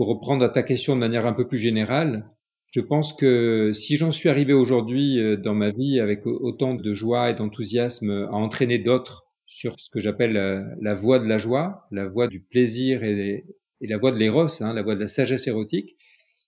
pour 0.00 0.08
reprendre 0.08 0.42
à 0.42 0.48
ta 0.48 0.62
question 0.62 0.94
de 0.94 1.00
manière 1.00 1.26
un 1.26 1.34
peu 1.34 1.46
plus 1.46 1.58
générale, 1.58 2.26
je 2.70 2.80
pense 2.80 3.12
que 3.12 3.74
si 3.74 3.98
j'en 3.98 4.12
suis 4.12 4.30
arrivé 4.30 4.54
aujourd'hui 4.54 5.18
euh, 5.18 5.36
dans 5.36 5.52
ma 5.52 5.72
vie 5.72 6.00
avec 6.00 6.24
autant 6.24 6.74
de 6.74 6.94
joie 6.94 7.28
et 7.28 7.34
d'enthousiasme 7.34 8.26
à 8.30 8.32
entraîner 8.32 8.78
d'autres 8.78 9.26
sur 9.44 9.78
ce 9.78 9.90
que 9.90 10.00
j'appelle 10.00 10.32
la, 10.80 10.94
voie 10.94 11.18
de 11.18 11.26
la 11.26 11.36
joie, 11.36 11.86
la 11.90 12.06
voie 12.06 12.28
du 12.28 12.40
plaisir 12.40 13.04
et, 13.04 13.44
la 13.82 13.98
voie 13.98 14.10
de 14.10 14.16
l'éros, 14.16 14.62
hein, 14.62 14.72
la 14.72 14.80
voie 14.80 14.94
de 14.94 15.00
la 15.00 15.06
sagesse 15.06 15.46
érotique, 15.46 15.98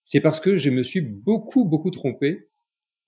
c'est 0.02 0.22
parce 0.22 0.40
que 0.40 0.56
je 0.56 0.70
me 0.70 0.82
suis 0.82 1.02
beaucoup, 1.02 1.66
beaucoup 1.66 1.90
trompé. 1.90 2.48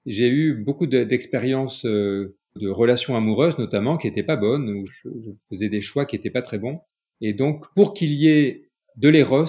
J'ai 0.04 0.28
eu 0.28 0.62
beaucoup 0.62 0.86
d'expériences 0.86 1.86
euh, 1.86 2.36
de 2.56 2.68
relations 2.68 3.16
amoureuses 3.16 3.56
notamment 3.56 3.96
qui 3.96 4.08
n'étaient 4.08 4.22
pas 4.22 4.36
bonnes, 4.36 4.68
où 4.68 4.84
je, 4.84 5.08
je 5.24 5.30
faisais 5.48 5.70
des 5.70 5.80
choix 5.80 6.04
qui 6.04 6.16
n'étaient 6.16 6.28
pas 6.28 6.42
très 6.42 6.58
bons. 6.58 6.80
Et 7.22 7.32
donc, 7.32 7.64
pour 7.74 7.94
qu'il 7.94 8.12
y 8.12 8.28
ait 8.28 8.68
de 8.98 9.08
l'éros, 9.08 9.46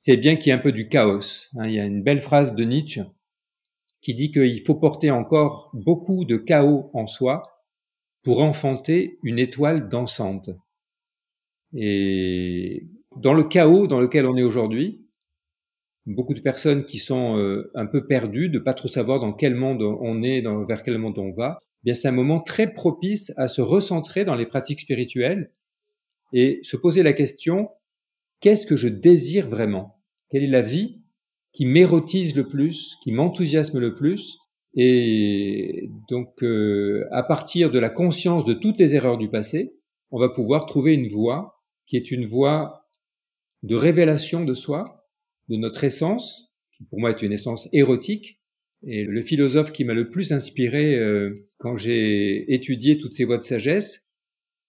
c'est 0.00 0.16
bien 0.16 0.36
qu'il 0.36 0.50
y 0.50 0.54
ait 0.54 0.58
un 0.58 0.62
peu 0.62 0.70
du 0.70 0.88
chaos. 0.88 1.48
Hein. 1.56 1.66
Il 1.66 1.74
y 1.74 1.80
a 1.80 1.84
une 1.84 2.04
belle 2.04 2.22
phrase 2.22 2.54
de 2.54 2.62
Nietzsche 2.62 3.02
qui 4.00 4.14
dit 4.14 4.30
qu'il 4.30 4.62
faut 4.64 4.76
porter 4.76 5.10
encore 5.10 5.72
beaucoup 5.74 6.24
de 6.24 6.36
chaos 6.36 6.88
en 6.94 7.08
soi 7.08 7.64
pour 8.22 8.40
enfanter 8.40 9.18
une 9.24 9.40
étoile 9.40 9.88
dansante. 9.88 10.50
Et 11.74 12.86
dans 13.16 13.34
le 13.34 13.42
chaos 13.42 13.88
dans 13.88 13.98
lequel 13.98 14.24
on 14.26 14.36
est 14.36 14.44
aujourd'hui, 14.44 15.04
beaucoup 16.06 16.34
de 16.34 16.40
personnes 16.40 16.84
qui 16.84 16.98
sont 16.98 17.36
euh, 17.36 17.72
un 17.74 17.86
peu 17.86 18.06
perdues, 18.06 18.50
de 18.50 18.60
pas 18.60 18.74
trop 18.74 18.88
savoir 18.88 19.18
dans 19.18 19.32
quel 19.32 19.56
monde 19.56 19.82
on 19.82 20.22
est, 20.22 20.42
vers 20.68 20.84
quel 20.84 20.98
monde 20.98 21.18
on 21.18 21.32
va, 21.32 21.58
eh 21.60 21.86
bien 21.86 21.94
c'est 21.94 22.06
un 22.06 22.12
moment 22.12 22.38
très 22.38 22.72
propice 22.72 23.32
à 23.36 23.48
se 23.48 23.62
recentrer 23.62 24.24
dans 24.24 24.36
les 24.36 24.46
pratiques 24.46 24.80
spirituelles 24.80 25.50
et 26.32 26.60
se 26.62 26.76
poser 26.76 27.02
la 27.02 27.14
question 27.14 27.70
qu'est-ce 28.40 28.66
que 28.66 28.76
je 28.76 28.88
désire 28.88 29.48
vraiment? 29.48 30.00
Quelle 30.30 30.44
est 30.44 30.48
la 30.48 30.62
vie 30.62 31.00
qui 31.52 31.66
m'érotise 31.66 32.34
le 32.34 32.46
plus, 32.46 32.96
qui 33.02 33.12
m'enthousiasme 33.12 33.78
le 33.78 33.94
plus? 33.94 34.38
Et 34.74 35.90
donc, 36.08 36.42
euh, 36.42 37.06
à 37.10 37.22
partir 37.22 37.70
de 37.70 37.78
la 37.78 37.90
conscience 37.90 38.44
de 38.44 38.52
toutes 38.52 38.78
les 38.78 38.94
erreurs 38.94 39.18
du 39.18 39.28
passé, 39.28 39.74
on 40.10 40.18
va 40.18 40.28
pouvoir 40.28 40.66
trouver 40.66 40.94
une 40.94 41.08
voie 41.08 41.62
qui 41.86 41.96
est 41.96 42.10
une 42.10 42.26
voie 42.26 42.86
de 43.62 43.74
révélation 43.74 44.44
de 44.44 44.54
soi, 44.54 45.08
de 45.48 45.56
notre 45.56 45.84
essence, 45.84 46.52
qui 46.76 46.84
pour 46.84 47.00
moi 47.00 47.10
est 47.10 47.22
une 47.22 47.32
essence 47.32 47.68
érotique. 47.72 48.40
Et 48.86 49.04
le 49.04 49.22
philosophe 49.22 49.72
qui 49.72 49.84
m'a 49.84 49.94
le 49.94 50.10
plus 50.10 50.32
inspiré 50.32 50.94
euh, 50.94 51.34
quand 51.58 51.76
j'ai 51.76 52.52
étudié 52.54 52.98
toutes 52.98 53.14
ces 53.14 53.24
voies 53.24 53.38
de 53.38 53.42
sagesse, 53.42 54.08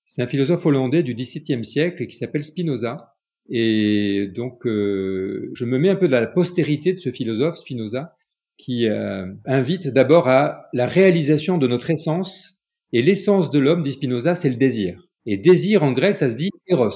c'est 0.06 0.24
un 0.24 0.28
philosophe 0.28 0.66
hollandais 0.66 1.04
du 1.04 1.14
XVIIe 1.14 1.64
siècle 1.64 2.08
qui 2.08 2.16
s'appelle 2.16 2.44
Spinoza, 2.44 3.16
et 3.50 4.28
donc, 4.28 4.66
euh, 4.68 5.50
je 5.54 5.66
me 5.66 5.80
mets 5.80 5.90
un 5.90 5.96
peu 5.96 6.08
dans 6.08 6.20
la 6.20 6.28
postérité 6.28 6.94
de 6.94 7.00
ce 7.00 7.12
philosophe, 7.12 7.58
Spinoza, 7.58 8.16
qui 8.58 8.88
euh, 8.88 9.26
invite 9.46 9.88
d'abord 9.88 10.28
à 10.28 10.68
la 10.74 10.86
réalisation 10.86 11.58
de 11.58 11.68
notre 11.68 11.90
essence. 11.90 12.60
Et 12.94 13.02
l'essence 13.02 13.50
de 13.50 13.60
l'homme, 13.60 13.84
dit 13.84 13.94
Spinoza, 13.94 14.36
c'est 14.36 14.50
le 14.50 14.56
désir. 14.56 15.08
Et 15.26 15.38
désir 15.38 15.84
en 15.84 15.92
grec, 15.92 16.16
ça 16.16 16.30
se 16.30 16.36
dit 16.36 16.52
eros. 16.68 16.92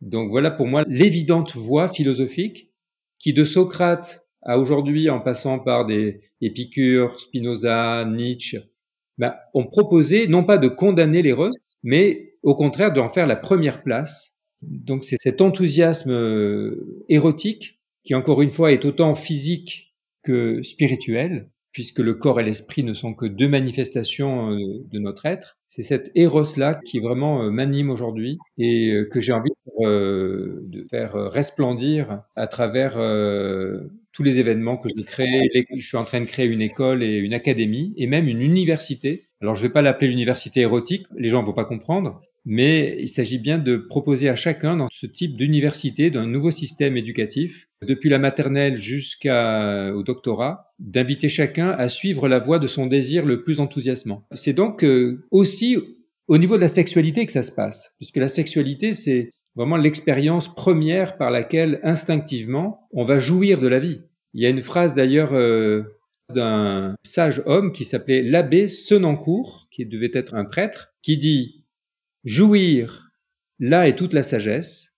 Donc 0.00 0.30
voilà 0.30 0.50
pour 0.50 0.66
moi 0.66 0.84
l'évidente 0.88 1.54
voie 1.54 1.88
philosophique 1.88 2.70
qui 3.18 3.34
de 3.34 3.44
Socrate 3.44 4.26
à 4.42 4.58
aujourd'hui, 4.58 5.10
en 5.10 5.20
passant 5.20 5.58
par 5.58 5.84
des 5.84 6.22
Épicure, 6.40 7.20
Spinoza, 7.20 8.06
Nietzsche, 8.06 8.58
ben, 9.18 9.34
ont 9.52 9.66
proposé 9.66 10.26
non 10.26 10.44
pas 10.44 10.56
de 10.56 10.68
condamner 10.68 11.20
l'eros, 11.20 11.52
mais 11.82 12.38
au 12.42 12.54
contraire 12.54 12.92
d'en 12.92 13.10
faire 13.10 13.26
la 13.26 13.36
première 13.36 13.82
place 13.82 14.29
donc 14.62 15.04
c'est 15.04 15.16
cet 15.20 15.40
enthousiasme 15.40 16.10
euh, 16.10 17.04
érotique 17.08 17.80
qui 18.04 18.14
encore 18.14 18.42
une 18.42 18.50
fois 18.50 18.72
est 18.72 18.84
autant 18.84 19.14
physique 19.14 19.94
que 20.22 20.62
spirituel, 20.62 21.48
puisque 21.72 22.00
le 22.00 22.14
corps 22.14 22.40
et 22.40 22.42
l'esprit 22.42 22.82
ne 22.82 22.94
sont 22.94 23.14
que 23.14 23.26
deux 23.26 23.48
manifestations 23.48 24.52
euh, 24.52 24.58
de 24.90 24.98
notre 24.98 25.26
être. 25.26 25.58
C'est 25.66 25.82
cet 25.82 26.10
éros-là 26.14 26.80
qui 26.84 26.98
vraiment 26.98 27.42
euh, 27.42 27.50
m'anime 27.50 27.90
aujourd'hui 27.90 28.38
et 28.58 28.92
que 29.10 29.20
j'ai 29.20 29.32
envie 29.32 29.50
de 29.78 30.86
faire 30.90 31.14
resplendir 31.14 32.22
à 32.36 32.46
travers 32.46 32.96
tous 34.12 34.22
les 34.22 34.38
événements 34.38 34.76
que 34.76 34.88
je 34.94 35.02
crée. 35.02 35.48
Je 35.74 35.86
suis 35.86 35.96
en 35.96 36.04
train 36.04 36.20
de 36.20 36.26
créer 36.26 36.46
une 36.46 36.60
école 36.60 37.02
et 37.02 37.16
une 37.16 37.32
académie 37.32 37.94
et 37.96 38.06
même 38.06 38.28
une 38.28 38.42
université. 38.42 39.28
Alors 39.40 39.54
je 39.54 39.62
ne 39.62 39.68
vais 39.68 39.72
pas 39.72 39.80
l'appeler 39.80 40.08
l'université 40.08 40.60
érotique, 40.60 41.06
les 41.16 41.30
gens 41.30 41.40
ne 41.40 41.46
vont 41.46 41.54
pas 41.54 41.64
comprendre, 41.64 42.20
mais 42.44 42.96
il 42.98 43.08
s'agit 43.08 43.38
bien 43.38 43.58
de 43.58 43.76
proposer 43.76 44.28
à 44.28 44.36
chacun 44.36 44.76
dans 44.76 44.88
ce 44.90 45.06
type 45.06 45.36
d'université, 45.36 46.10
d'un 46.10 46.26
nouveau 46.26 46.50
système 46.50 46.96
éducatif, 46.96 47.68
depuis 47.86 48.08
la 48.08 48.18
maternelle 48.18 48.76
jusqu'au 48.76 50.02
doctorat, 50.02 50.72
d'inviter 50.78 51.28
chacun 51.28 51.70
à 51.70 51.88
suivre 51.88 52.28
la 52.28 52.38
voie 52.38 52.58
de 52.58 52.66
son 52.66 52.86
désir 52.86 53.24
le 53.24 53.42
plus 53.42 53.60
enthousiasmant. 53.60 54.26
C'est 54.32 54.52
donc 54.52 54.84
euh, 54.84 55.24
aussi 55.30 55.76
au 56.28 56.38
niveau 56.38 56.56
de 56.56 56.60
la 56.60 56.68
sexualité 56.68 57.26
que 57.26 57.32
ça 57.32 57.42
se 57.42 57.52
passe, 57.52 57.94
puisque 57.98 58.16
la 58.16 58.28
sexualité, 58.28 58.92
c'est 58.92 59.30
vraiment 59.56 59.76
l'expérience 59.76 60.54
première 60.54 61.16
par 61.16 61.30
laquelle 61.30 61.80
instinctivement 61.82 62.86
on 62.92 63.04
va 63.04 63.18
jouir 63.18 63.60
de 63.60 63.66
la 63.66 63.80
vie. 63.80 64.00
Il 64.32 64.42
y 64.42 64.46
a 64.46 64.50
une 64.50 64.62
phrase 64.62 64.94
d'ailleurs 64.94 65.34
euh, 65.34 65.82
d'un 66.32 66.94
sage 67.02 67.42
homme 67.46 67.72
qui 67.72 67.84
s'appelait 67.84 68.22
l'abbé 68.22 68.68
Senancourt, 68.68 69.66
qui 69.70 69.86
devait 69.86 70.12
être 70.14 70.34
un 70.34 70.44
prêtre, 70.44 70.94
qui 71.02 71.16
dit 71.16 71.59
Jouir, 72.24 73.10
là 73.58 73.88
est 73.88 73.96
toute 73.96 74.12
la 74.12 74.22
sagesse, 74.22 74.94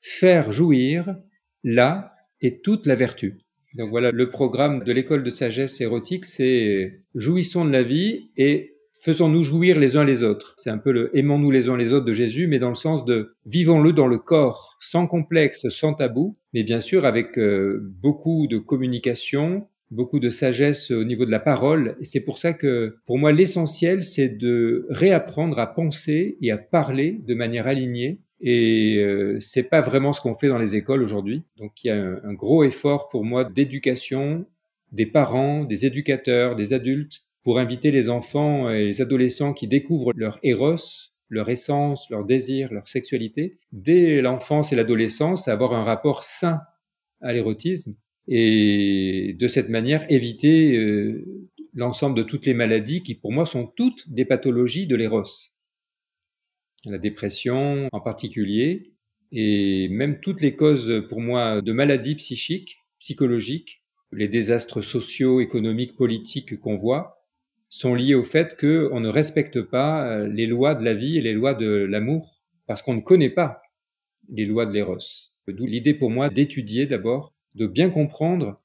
faire 0.00 0.52
jouir, 0.52 1.16
là 1.62 2.14
est 2.40 2.64
toute 2.64 2.86
la 2.86 2.94
vertu. 2.94 3.38
Donc 3.74 3.90
voilà, 3.90 4.10
le 4.10 4.30
programme 4.30 4.82
de 4.82 4.92
l'école 4.92 5.22
de 5.22 5.30
sagesse 5.30 5.80
érotique, 5.80 6.24
c'est 6.24 7.04
jouissons 7.14 7.64
de 7.64 7.70
la 7.70 7.82
vie 7.82 8.30
et 8.36 8.74
faisons-nous 9.02 9.44
jouir 9.44 9.78
les 9.78 9.96
uns 9.96 10.04
les 10.04 10.22
autres. 10.22 10.54
C'est 10.56 10.70
un 10.70 10.78
peu 10.78 10.90
le 10.90 11.16
aimons-nous 11.16 11.50
les 11.50 11.68
uns 11.68 11.76
les 11.76 11.92
autres 11.92 12.06
de 12.06 12.12
Jésus, 12.12 12.46
mais 12.48 12.58
dans 12.58 12.70
le 12.70 12.74
sens 12.74 13.04
de 13.04 13.36
vivons-le 13.46 13.92
dans 13.92 14.06
le 14.06 14.18
corps, 14.18 14.76
sans 14.80 15.06
complexe, 15.06 15.68
sans 15.68 15.94
tabou, 15.94 16.36
mais 16.52 16.64
bien 16.64 16.80
sûr 16.80 17.04
avec 17.04 17.38
euh, 17.38 17.80
beaucoup 18.02 18.46
de 18.48 18.58
communication, 18.58 19.68
beaucoup 19.90 20.20
de 20.20 20.30
sagesse 20.30 20.90
au 20.90 21.04
niveau 21.04 21.24
de 21.24 21.30
la 21.30 21.40
parole. 21.40 21.96
Et 22.00 22.04
c'est 22.04 22.20
pour 22.20 22.38
ça 22.38 22.52
que, 22.52 22.96
pour 23.06 23.18
moi, 23.18 23.32
l'essentiel, 23.32 24.02
c'est 24.02 24.28
de 24.28 24.86
réapprendre 24.90 25.58
à 25.58 25.66
penser 25.66 26.36
et 26.40 26.50
à 26.50 26.58
parler 26.58 27.20
de 27.26 27.34
manière 27.34 27.66
alignée. 27.66 28.20
Et 28.40 28.98
euh, 28.98 29.36
c'est 29.40 29.68
pas 29.68 29.80
vraiment 29.80 30.12
ce 30.12 30.20
qu'on 30.20 30.34
fait 30.34 30.48
dans 30.48 30.58
les 30.58 30.76
écoles 30.76 31.02
aujourd'hui. 31.02 31.42
Donc 31.56 31.82
il 31.82 31.88
y 31.88 31.90
a 31.90 31.96
un, 31.96 32.20
un 32.22 32.34
gros 32.34 32.62
effort 32.62 33.08
pour 33.08 33.24
moi 33.24 33.44
d'éducation 33.44 34.46
des 34.92 35.06
parents, 35.06 35.64
des 35.64 35.86
éducateurs, 35.86 36.54
des 36.54 36.72
adultes, 36.72 37.24
pour 37.42 37.58
inviter 37.58 37.90
les 37.90 38.10
enfants 38.10 38.70
et 38.70 38.84
les 38.84 39.00
adolescents 39.00 39.52
qui 39.52 39.66
découvrent 39.66 40.12
leur 40.14 40.38
éros, 40.42 40.76
leur 41.28 41.48
essence, 41.50 42.08
leur 42.10 42.24
désir, 42.24 42.72
leur 42.72 42.88
sexualité, 42.88 43.58
dès 43.72 44.20
l'enfance 44.22 44.72
et 44.72 44.76
l'adolescence, 44.76 45.48
à 45.48 45.52
avoir 45.52 45.74
un 45.74 45.84
rapport 45.84 46.24
sain 46.24 46.60
à 47.20 47.32
l'érotisme 47.32 47.94
et 48.28 49.34
de 49.38 49.48
cette 49.48 49.70
manière 49.70 50.10
éviter 50.12 50.76
euh, 50.76 51.24
l'ensemble 51.74 52.16
de 52.16 52.22
toutes 52.22 52.44
les 52.44 52.54
maladies 52.54 53.02
qui 53.02 53.14
pour 53.14 53.32
moi 53.32 53.46
sont 53.46 53.66
toutes 53.66 54.08
des 54.10 54.26
pathologies 54.26 54.86
de 54.86 54.96
l'éros. 54.96 55.24
La 56.84 56.98
dépression 56.98 57.88
en 57.90 58.00
particulier 58.00 58.92
et 59.32 59.88
même 59.88 60.20
toutes 60.20 60.42
les 60.42 60.56
causes 60.56 61.06
pour 61.08 61.20
moi 61.20 61.62
de 61.62 61.72
maladies 61.72 62.14
psychiques, 62.16 62.78
psychologiques, 62.98 63.82
les 64.12 64.28
désastres 64.28 64.82
sociaux, 64.82 65.40
économiques, 65.40 65.96
politiques 65.96 66.60
qu'on 66.60 66.76
voit 66.76 67.24
sont 67.70 67.94
liés 67.94 68.14
au 68.14 68.24
fait 68.24 68.58
qu'on 68.58 69.00
ne 69.00 69.08
respecte 69.08 69.60
pas 69.62 70.06
euh, 70.08 70.28
les 70.28 70.46
lois 70.46 70.74
de 70.74 70.84
la 70.84 70.94
vie 70.94 71.18
et 71.18 71.20
les 71.20 71.34
lois 71.34 71.54
de 71.54 71.68
l'amour 71.68 72.40
parce 72.66 72.82
qu'on 72.82 72.94
ne 72.94 73.00
connaît 73.00 73.30
pas 73.30 73.62
les 74.30 74.46
lois 74.46 74.66
de 74.66 74.72
l'éros. 74.72 74.98
D'où 75.46 75.66
l'idée 75.66 75.94
pour 75.94 76.10
moi 76.10 76.28
d'étudier 76.28 76.86
d'abord 76.86 77.34
de 77.58 77.66
bien 77.66 77.90
comprendre. 77.90 78.56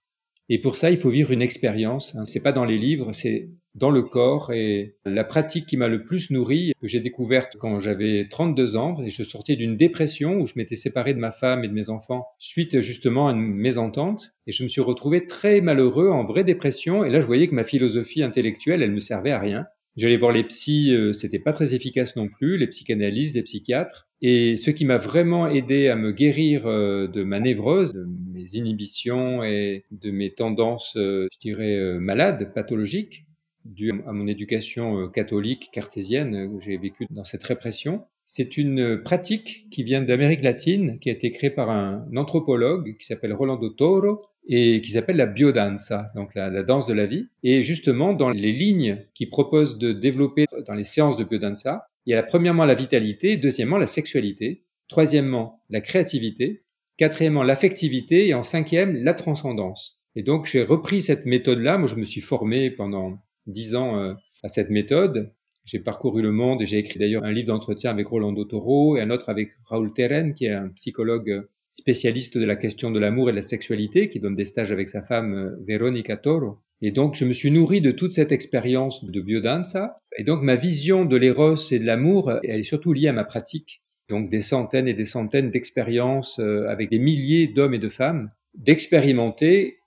Et 0.49 0.59
pour 0.59 0.75
ça, 0.75 0.91
il 0.91 0.97
faut 0.97 1.09
vivre 1.09 1.31
une 1.31 1.41
expérience. 1.41 2.15
Hein. 2.15 2.25
C'est 2.25 2.39
pas 2.39 2.51
dans 2.51 2.65
les 2.65 2.77
livres, 2.77 3.13
c'est 3.13 3.49
dans 3.75 3.89
le 3.89 4.03
corps. 4.03 4.51
Et 4.53 4.97
la 5.05 5.23
pratique 5.23 5.65
qui 5.65 5.77
m'a 5.77 5.87
le 5.87 6.03
plus 6.03 6.29
nourri, 6.31 6.73
que 6.81 6.87
j'ai 6.87 6.99
découverte 6.99 7.57
quand 7.57 7.79
j'avais 7.79 8.27
32 8.29 8.75
ans, 8.75 8.97
et 9.01 9.09
je 9.09 9.23
sortais 9.23 9.55
d'une 9.55 9.77
dépression 9.77 10.39
où 10.39 10.45
je 10.45 10.53
m'étais 10.55 10.75
séparé 10.75 11.13
de 11.13 11.19
ma 11.19 11.31
femme 11.31 11.63
et 11.63 11.67
de 11.67 11.73
mes 11.73 11.89
enfants 11.89 12.27
suite 12.39 12.81
justement 12.81 13.29
à 13.29 13.31
une 13.31 13.41
mésentente. 13.41 14.33
Et 14.47 14.51
je 14.51 14.63
me 14.63 14.67
suis 14.67 14.81
retrouvé 14.81 15.25
très 15.25 15.61
malheureux, 15.61 16.09
en 16.09 16.23
vraie 16.25 16.43
dépression. 16.43 17.03
Et 17.03 17.09
là, 17.09 17.21
je 17.21 17.25
voyais 17.25 17.47
que 17.47 17.55
ma 17.55 17.63
philosophie 17.63 18.21
intellectuelle, 18.21 18.83
elle 18.83 18.91
me 18.91 18.99
servait 18.99 19.31
à 19.31 19.39
rien. 19.39 19.65
J'allais 19.95 20.17
voir 20.17 20.31
les 20.31 20.43
psys, 20.43 20.91
euh, 20.91 21.13
c'était 21.13 21.39
pas 21.39 21.53
très 21.53 21.75
efficace 21.75 22.15
non 22.15 22.27
plus, 22.27 22.57
les 22.57 22.67
psychanalystes, 22.67 23.35
les 23.35 23.43
psychiatres. 23.43 24.07
Et 24.23 24.55
ce 24.55 24.71
qui 24.71 24.85
m'a 24.85 24.97
vraiment 24.97 25.47
aidé 25.47 25.89
à 25.89 25.95
me 25.95 26.11
guérir 26.11 26.65
euh, 26.65 27.07
de 27.07 27.23
ma 27.23 27.39
névrose, 27.39 27.93
de 27.93 28.07
mes 28.33 28.55
inhibitions 28.55 29.43
et 29.43 29.83
de 29.91 30.09
mes 30.09 30.33
tendances, 30.33 30.95
euh, 30.95 31.27
je 31.33 31.39
dirais, 31.39 31.99
malades, 31.99 32.51
pathologiques, 32.55 33.25
dû 33.65 33.91
à 34.07 34.11
mon 34.11 34.25
éducation 34.27 35.07
catholique 35.09 35.69
cartésienne 35.71 36.57
que 36.57 36.63
j'ai 36.63 36.77
vécue 36.77 37.05
dans 37.11 37.23
cette 37.23 37.43
répression, 37.43 38.05
c'est 38.25 38.57
une 38.57 39.01
pratique 39.03 39.67
qui 39.69 39.83
vient 39.83 40.01
d'Amérique 40.01 40.43
latine, 40.43 40.99
qui 40.99 41.09
a 41.09 41.13
été 41.13 41.31
créée 41.31 41.49
par 41.49 41.69
un 41.69 42.07
anthropologue 42.15 42.93
qui 42.97 43.05
s'appelle 43.05 43.33
Rolando 43.33 43.69
Toro, 43.69 44.21
et 44.47 44.81
qui 44.81 44.91
s'appelle 44.91 45.15
la 45.17 45.25
biodanza, 45.25 46.11
donc 46.15 46.35
la, 46.35 46.63
danse 46.63 46.85
de 46.85 46.93
la 46.93 47.05
vie. 47.05 47.27
Et 47.43 47.63
justement, 47.63 48.13
dans 48.13 48.29
les 48.29 48.51
lignes 48.51 49.05
qui 49.13 49.25
proposent 49.25 49.77
de 49.77 49.91
développer 49.91 50.45
dans 50.67 50.73
les 50.73 50.83
séances 50.83 51.17
de 51.17 51.23
biodanza, 51.23 51.85
il 52.05 52.11
y 52.11 52.15
a 52.15 52.23
premièrement 52.23 52.65
la 52.65 52.75
vitalité, 52.75 53.37
deuxièmement 53.37 53.77
la 53.77 53.87
sexualité, 53.87 54.65
troisièmement 54.87 55.61
la 55.69 55.81
créativité, 55.81 56.63
quatrièmement 56.97 57.43
l'affectivité 57.43 58.27
et 58.27 58.33
en 58.33 58.43
cinquième 58.43 58.95
la 58.95 59.13
transcendance. 59.13 60.01
Et 60.15 60.23
donc 60.23 60.45
j'ai 60.45 60.63
repris 60.63 61.01
cette 61.01 61.25
méthode-là. 61.25 61.77
Moi, 61.77 61.87
je 61.87 61.95
me 61.95 62.05
suis 62.05 62.21
formé 62.21 62.69
pendant 62.69 63.17
dix 63.47 63.75
ans 63.75 63.97
euh, 63.97 64.13
à 64.43 64.47
cette 64.47 64.69
méthode. 64.69 65.33
J'ai 65.65 65.79
parcouru 65.79 66.21
le 66.21 66.31
monde 66.31 66.61
et 66.61 66.65
j'ai 66.65 66.77
écrit 66.77 66.99
d'ailleurs 66.99 67.23
un 67.23 67.31
livre 67.31 67.47
d'entretien 67.47 67.89
avec 67.89 68.07
Rolando 68.07 68.43
Toro 68.43 68.97
et 68.97 69.01
un 69.01 69.09
autre 69.09 69.29
avec 69.29 69.51
Raoul 69.63 69.93
Terren, 69.93 70.33
qui 70.33 70.45
est 70.45 70.51
un 70.53 70.67
psychologue 70.69 71.47
spécialiste 71.73 72.37
de 72.37 72.45
la 72.45 72.55
question 72.55 72.91
de 72.91 72.99
l'amour 72.99 73.29
et 73.29 73.31
de 73.31 73.37
la 73.37 73.41
sexualité, 73.41 74.07
qui 74.07 74.19
donne 74.19 74.35
des 74.35 74.45
stages 74.45 74.71
avec 74.71 74.89
sa 74.89 75.01
femme 75.01 75.33
euh, 75.33 75.65
Veronica 75.67 76.17
Toro. 76.17 76.59
Et 76.81 76.91
donc, 76.91 77.15
je 77.15 77.25
me 77.25 77.33
suis 77.33 77.49
nourri 77.49 77.81
de 77.81 77.89
toute 77.89 78.13
cette 78.13 78.31
expérience 78.31 79.03
de 79.03 79.21
biodanza. 79.21 79.95
Et 80.15 80.23
donc, 80.23 80.43
ma 80.43 80.55
vision 80.55 81.03
de 81.03 81.17
l'éros 81.17 81.55
et 81.71 81.79
de 81.79 81.85
l'amour, 81.85 82.31
elle 82.43 82.59
est 82.59 82.63
surtout 82.63 82.93
liée 82.93 83.07
à 83.07 83.13
ma 83.13 83.23
pratique. 83.23 83.81
Donc, 84.07 84.29
des 84.29 84.43
centaines 84.43 84.87
et 84.87 84.93
des 84.93 85.05
centaines 85.05 85.49
d'expériences 85.49 86.37
euh, 86.37 86.67
avec 86.67 86.91
des 86.91 86.99
milliers 86.99 87.47
d'hommes 87.47 87.73
et 87.73 87.79
de 87.79 87.89
femmes, 87.89 88.29
d'expérimenter 88.53 89.79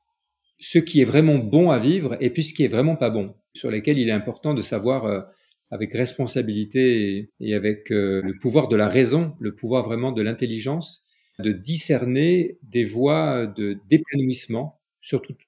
ce 0.58 0.80
qui 0.80 1.00
est 1.00 1.04
vraiment 1.04 1.38
bon 1.38 1.70
à 1.70 1.78
vivre 1.78 2.16
et 2.20 2.30
puis 2.30 2.42
ce 2.42 2.52
qui 2.52 2.64
est 2.64 2.68
vraiment 2.68 2.96
pas 2.96 3.10
bon, 3.10 3.36
sur 3.54 3.70
lesquels 3.70 3.98
il 3.98 4.08
est 4.08 4.12
important 4.12 4.54
de 4.54 4.62
savoir 4.62 5.04
euh, 5.04 5.20
avec 5.70 5.92
responsabilité 5.92 7.30
et 7.38 7.54
avec 7.54 7.90
le 7.90 8.32
pouvoir 8.40 8.68
de 8.68 8.76
la 8.76 8.88
raison, 8.88 9.34
le 9.40 9.54
pouvoir 9.54 9.84
vraiment 9.84 10.12
de 10.12 10.22
l'intelligence, 10.22 11.05
de 11.38 11.52
discerner 11.52 12.58
des 12.62 12.84
voies 12.84 13.46
de 13.46 13.78
d'épanouissement 13.88 14.80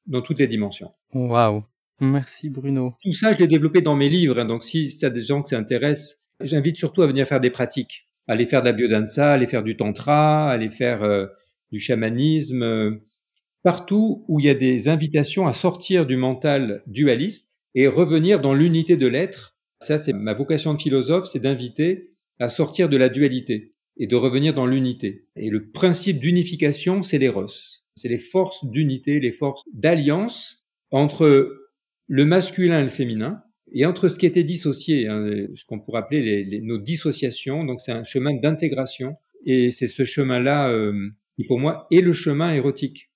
dans 0.06 0.22
toutes 0.22 0.38
les 0.38 0.46
dimensions. 0.46 0.92
Waouh 1.14 1.64
Merci 2.00 2.48
Bruno. 2.48 2.94
Tout 3.02 3.12
ça, 3.12 3.32
je 3.32 3.38
l'ai 3.38 3.48
développé 3.48 3.80
dans 3.80 3.96
mes 3.96 4.08
livres. 4.08 4.38
Hein. 4.38 4.44
donc, 4.44 4.62
si 4.62 4.92
ça 4.92 5.10
des 5.10 5.20
gens 5.20 5.42
qui 5.42 5.50
s'intéressent, 5.50 6.20
j'invite 6.40 6.76
surtout 6.76 7.02
à 7.02 7.08
venir 7.08 7.26
faire 7.26 7.40
des 7.40 7.50
pratiques. 7.50 8.06
Aller 8.28 8.46
faire 8.46 8.60
de 8.60 8.66
la 8.66 8.72
biodanza, 8.72 9.32
aller 9.32 9.48
faire 9.48 9.64
du 9.64 9.76
tantra, 9.76 10.48
aller 10.50 10.68
faire 10.68 11.02
euh, 11.02 11.26
du 11.72 11.80
chamanisme. 11.80 12.62
Euh, 12.62 13.04
partout 13.64 14.24
où 14.28 14.38
il 14.38 14.46
y 14.46 14.50
a 14.50 14.54
des 14.54 14.88
invitations 14.88 15.48
à 15.48 15.52
sortir 15.52 16.06
du 16.06 16.16
mental 16.16 16.82
dualiste 16.86 17.60
et 17.74 17.88
revenir 17.88 18.40
dans 18.40 18.54
l'unité 18.54 18.96
de 18.96 19.08
l'être. 19.08 19.56
Ça, 19.80 19.98
c'est 19.98 20.12
ma 20.12 20.34
vocation 20.34 20.74
de 20.74 20.80
philosophe, 20.80 21.26
c'est 21.26 21.40
d'inviter 21.40 22.10
à 22.38 22.48
sortir 22.48 22.88
de 22.88 22.96
la 22.96 23.08
dualité 23.08 23.72
et 23.98 24.06
de 24.06 24.16
revenir 24.16 24.54
dans 24.54 24.66
l'unité. 24.66 25.26
Et 25.36 25.50
le 25.50 25.70
principe 25.70 26.18
d'unification, 26.18 27.02
c'est 27.02 27.18
l'éros. 27.18 27.46
C'est 27.96 28.08
les 28.08 28.18
forces 28.18 28.64
d'unité, 28.64 29.18
les 29.20 29.32
forces 29.32 29.64
d'alliance 29.72 30.64
entre 30.90 31.52
le 32.06 32.24
masculin 32.24 32.80
et 32.80 32.84
le 32.84 32.90
féminin, 32.90 33.42
et 33.72 33.84
entre 33.84 34.08
ce 34.08 34.18
qui 34.18 34.26
était 34.26 34.44
dissocié, 34.44 35.08
hein, 35.08 35.46
ce 35.54 35.64
qu'on 35.64 35.80
pourrait 35.80 36.00
appeler 36.00 36.44
les, 36.44 36.60
nos 36.60 36.78
dissociations. 36.78 37.64
Donc 37.64 37.80
c'est 37.80 37.92
un 37.92 38.04
chemin 38.04 38.34
d'intégration, 38.34 39.16
et 39.44 39.70
c'est 39.70 39.88
ce 39.88 40.04
chemin-là 40.04 40.70
euh, 40.70 41.10
qui, 41.36 41.44
pour 41.44 41.58
moi, 41.58 41.86
est 41.90 42.00
le 42.00 42.12
chemin 42.12 42.54
érotique. 42.54 43.10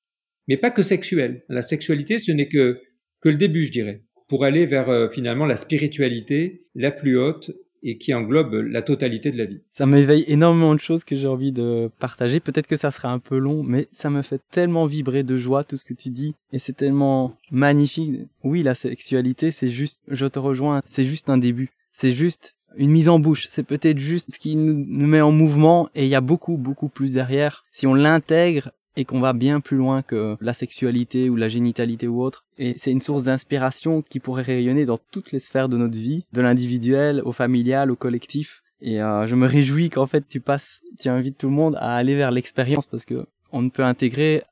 Mais 0.49 0.57
pas 0.57 0.71
que 0.71 0.83
sexuel. 0.83 1.45
La 1.49 1.63
sexualité, 1.63 2.19
ce 2.19 2.33
n'est 2.33 2.49
que, 2.49 2.83
que 3.21 3.29
le 3.29 3.37
début, 3.37 3.65
je 3.65 3.73
dirais, 3.73 4.03
pour 4.29 4.45
aller 4.45 4.67
vers 4.67 4.89
euh, 4.89 5.09
finalement 5.09 5.47
la 5.47 5.57
spiritualité 5.57 6.67
la 6.75 6.91
plus 6.91 7.19
haute 7.19 7.53
et 7.83 7.99
qui 7.99 8.15
englobe 8.15 8.55
la 8.55 8.83
totalité 8.83 9.31
de 9.31 9.39
la 9.39 9.45
vie. 9.45 9.61
Ça 9.73 9.87
m'éveille 9.87 10.25
énormément 10.29 10.75
de 10.75 10.81
choses 10.81 11.05
que 11.05 11.17
j'ai 11.17 11.27
envie 11.27 11.53
de 11.53 11.91
partager. 11.99 12.41
Peut-être 12.41 12.67
que 12.67 12.77
ça 12.77 12.91
sera 12.91 13.11
un 13.11 13.19
peu 13.19 13.39
long, 13.39 13.63
mais 13.63 13.89
ça 13.93 14.11
me 14.11 14.23
fait 14.23 14.41
tellement 14.51 14.87
vibrer 14.87 15.23
de 15.23 15.37
joie 15.37 15.65
tout 15.65 15.77
ce 15.77 15.85
que 15.85 15.95
tu 15.95 16.11
dis 16.11 16.35
et 16.53 16.59
c'est 16.59 16.73
tellement 16.73 17.37
magnifique. 17.51 18.21
Oui, 18.45 18.63
la 18.63 18.75
sexualité, 18.75 19.51
c'est 19.51 19.69
juste, 19.69 19.99
je 20.09 20.27
te 20.27 20.39
rejoins, 20.39 20.83
c'est 20.85 21.05
juste 21.05 21.29
un 21.29 21.39
début. 21.39 21.71
C'est 21.93 22.13
juste 22.13 22.55
une 22.77 22.91
mise 22.91 23.09
en 23.09 23.19
bouche. 23.19 23.47
C'est 23.49 23.63
peut-être 23.63 23.99
juste 23.99 24.33
ce 24.33 24.39
qui 24.39 24.57
nous 24.57 25.07
met 25.07 25.21
en 25.21 25.33
mouvement 25.33 25.91
et 25.95 26.05
il 26.05 26.09
y 26.09 26.15
a 26.15 26.21
beaucoup, 26.21 26.57
beaucoup 26.57 26.89
plus 26.89 27.13
derrière. 27.13 27.65
Si 27.71 27.87
on 27.87 27.95
l'intègre 27.95 28.73
et 28.97 29.05
qu'on 29.05 29.21
va 29.21 29.33
bien 29.33 29.61
plus 29.61 29.77
loin 29.77 30.03
que 30.03 30.37
la 30.41 30.53
sexualité 30.53 31.31
ou 31.31 31.37
la 31.37 31.49
génitalité 31.49 32.09
ou 32.09 32.23
autre. 32.23 32.45
Et 32.59 32.75
c'est 32.77 32.91
une 32.91 33.01
source 33.01 33.25
d'inspiration 33.25 34.03
qui 34.03 34.21
pourrait 34.21 34.43
rayonner 34.43 34.85
dans 34.85 34.99
toutes 35.11 35.33
les 35.33 35.41
sphères 35.41 35.69
de 35.69 35.77
notre 35.77 35.99
vie, 35.99 36.25
de 36.33 36.41
l'individuel 36.41 37.23
au 37.25 37.33
familial, 37.33 37.91
au 37.91 37.97
collectif. 37.97 38.63
Et 38.81 39.01
euh, 39.01 39.27
je 39.27 39.35
me 39.35 39.47
réjouis 39.47 39.91
qu'en 39.91 40.07
fait 40.07 40.27
tu 40.29 40.41
passes, 40.41 40.81
tu 40.99 41.09
invites 41.09 41.39
tout 41.39 41.47
le 41.47 41.55
monde 41.55 41.77
à 41.77 41.95
aller 41.95 42.17
vers 42.17 42.31
l'expérience 42.31 42.87
parce 42.87 43.05
que 43.05 43.27
on 43.53 43.63
ne 43.63 43.71
peut 43.71 43.85
intégrer 43.85 44.43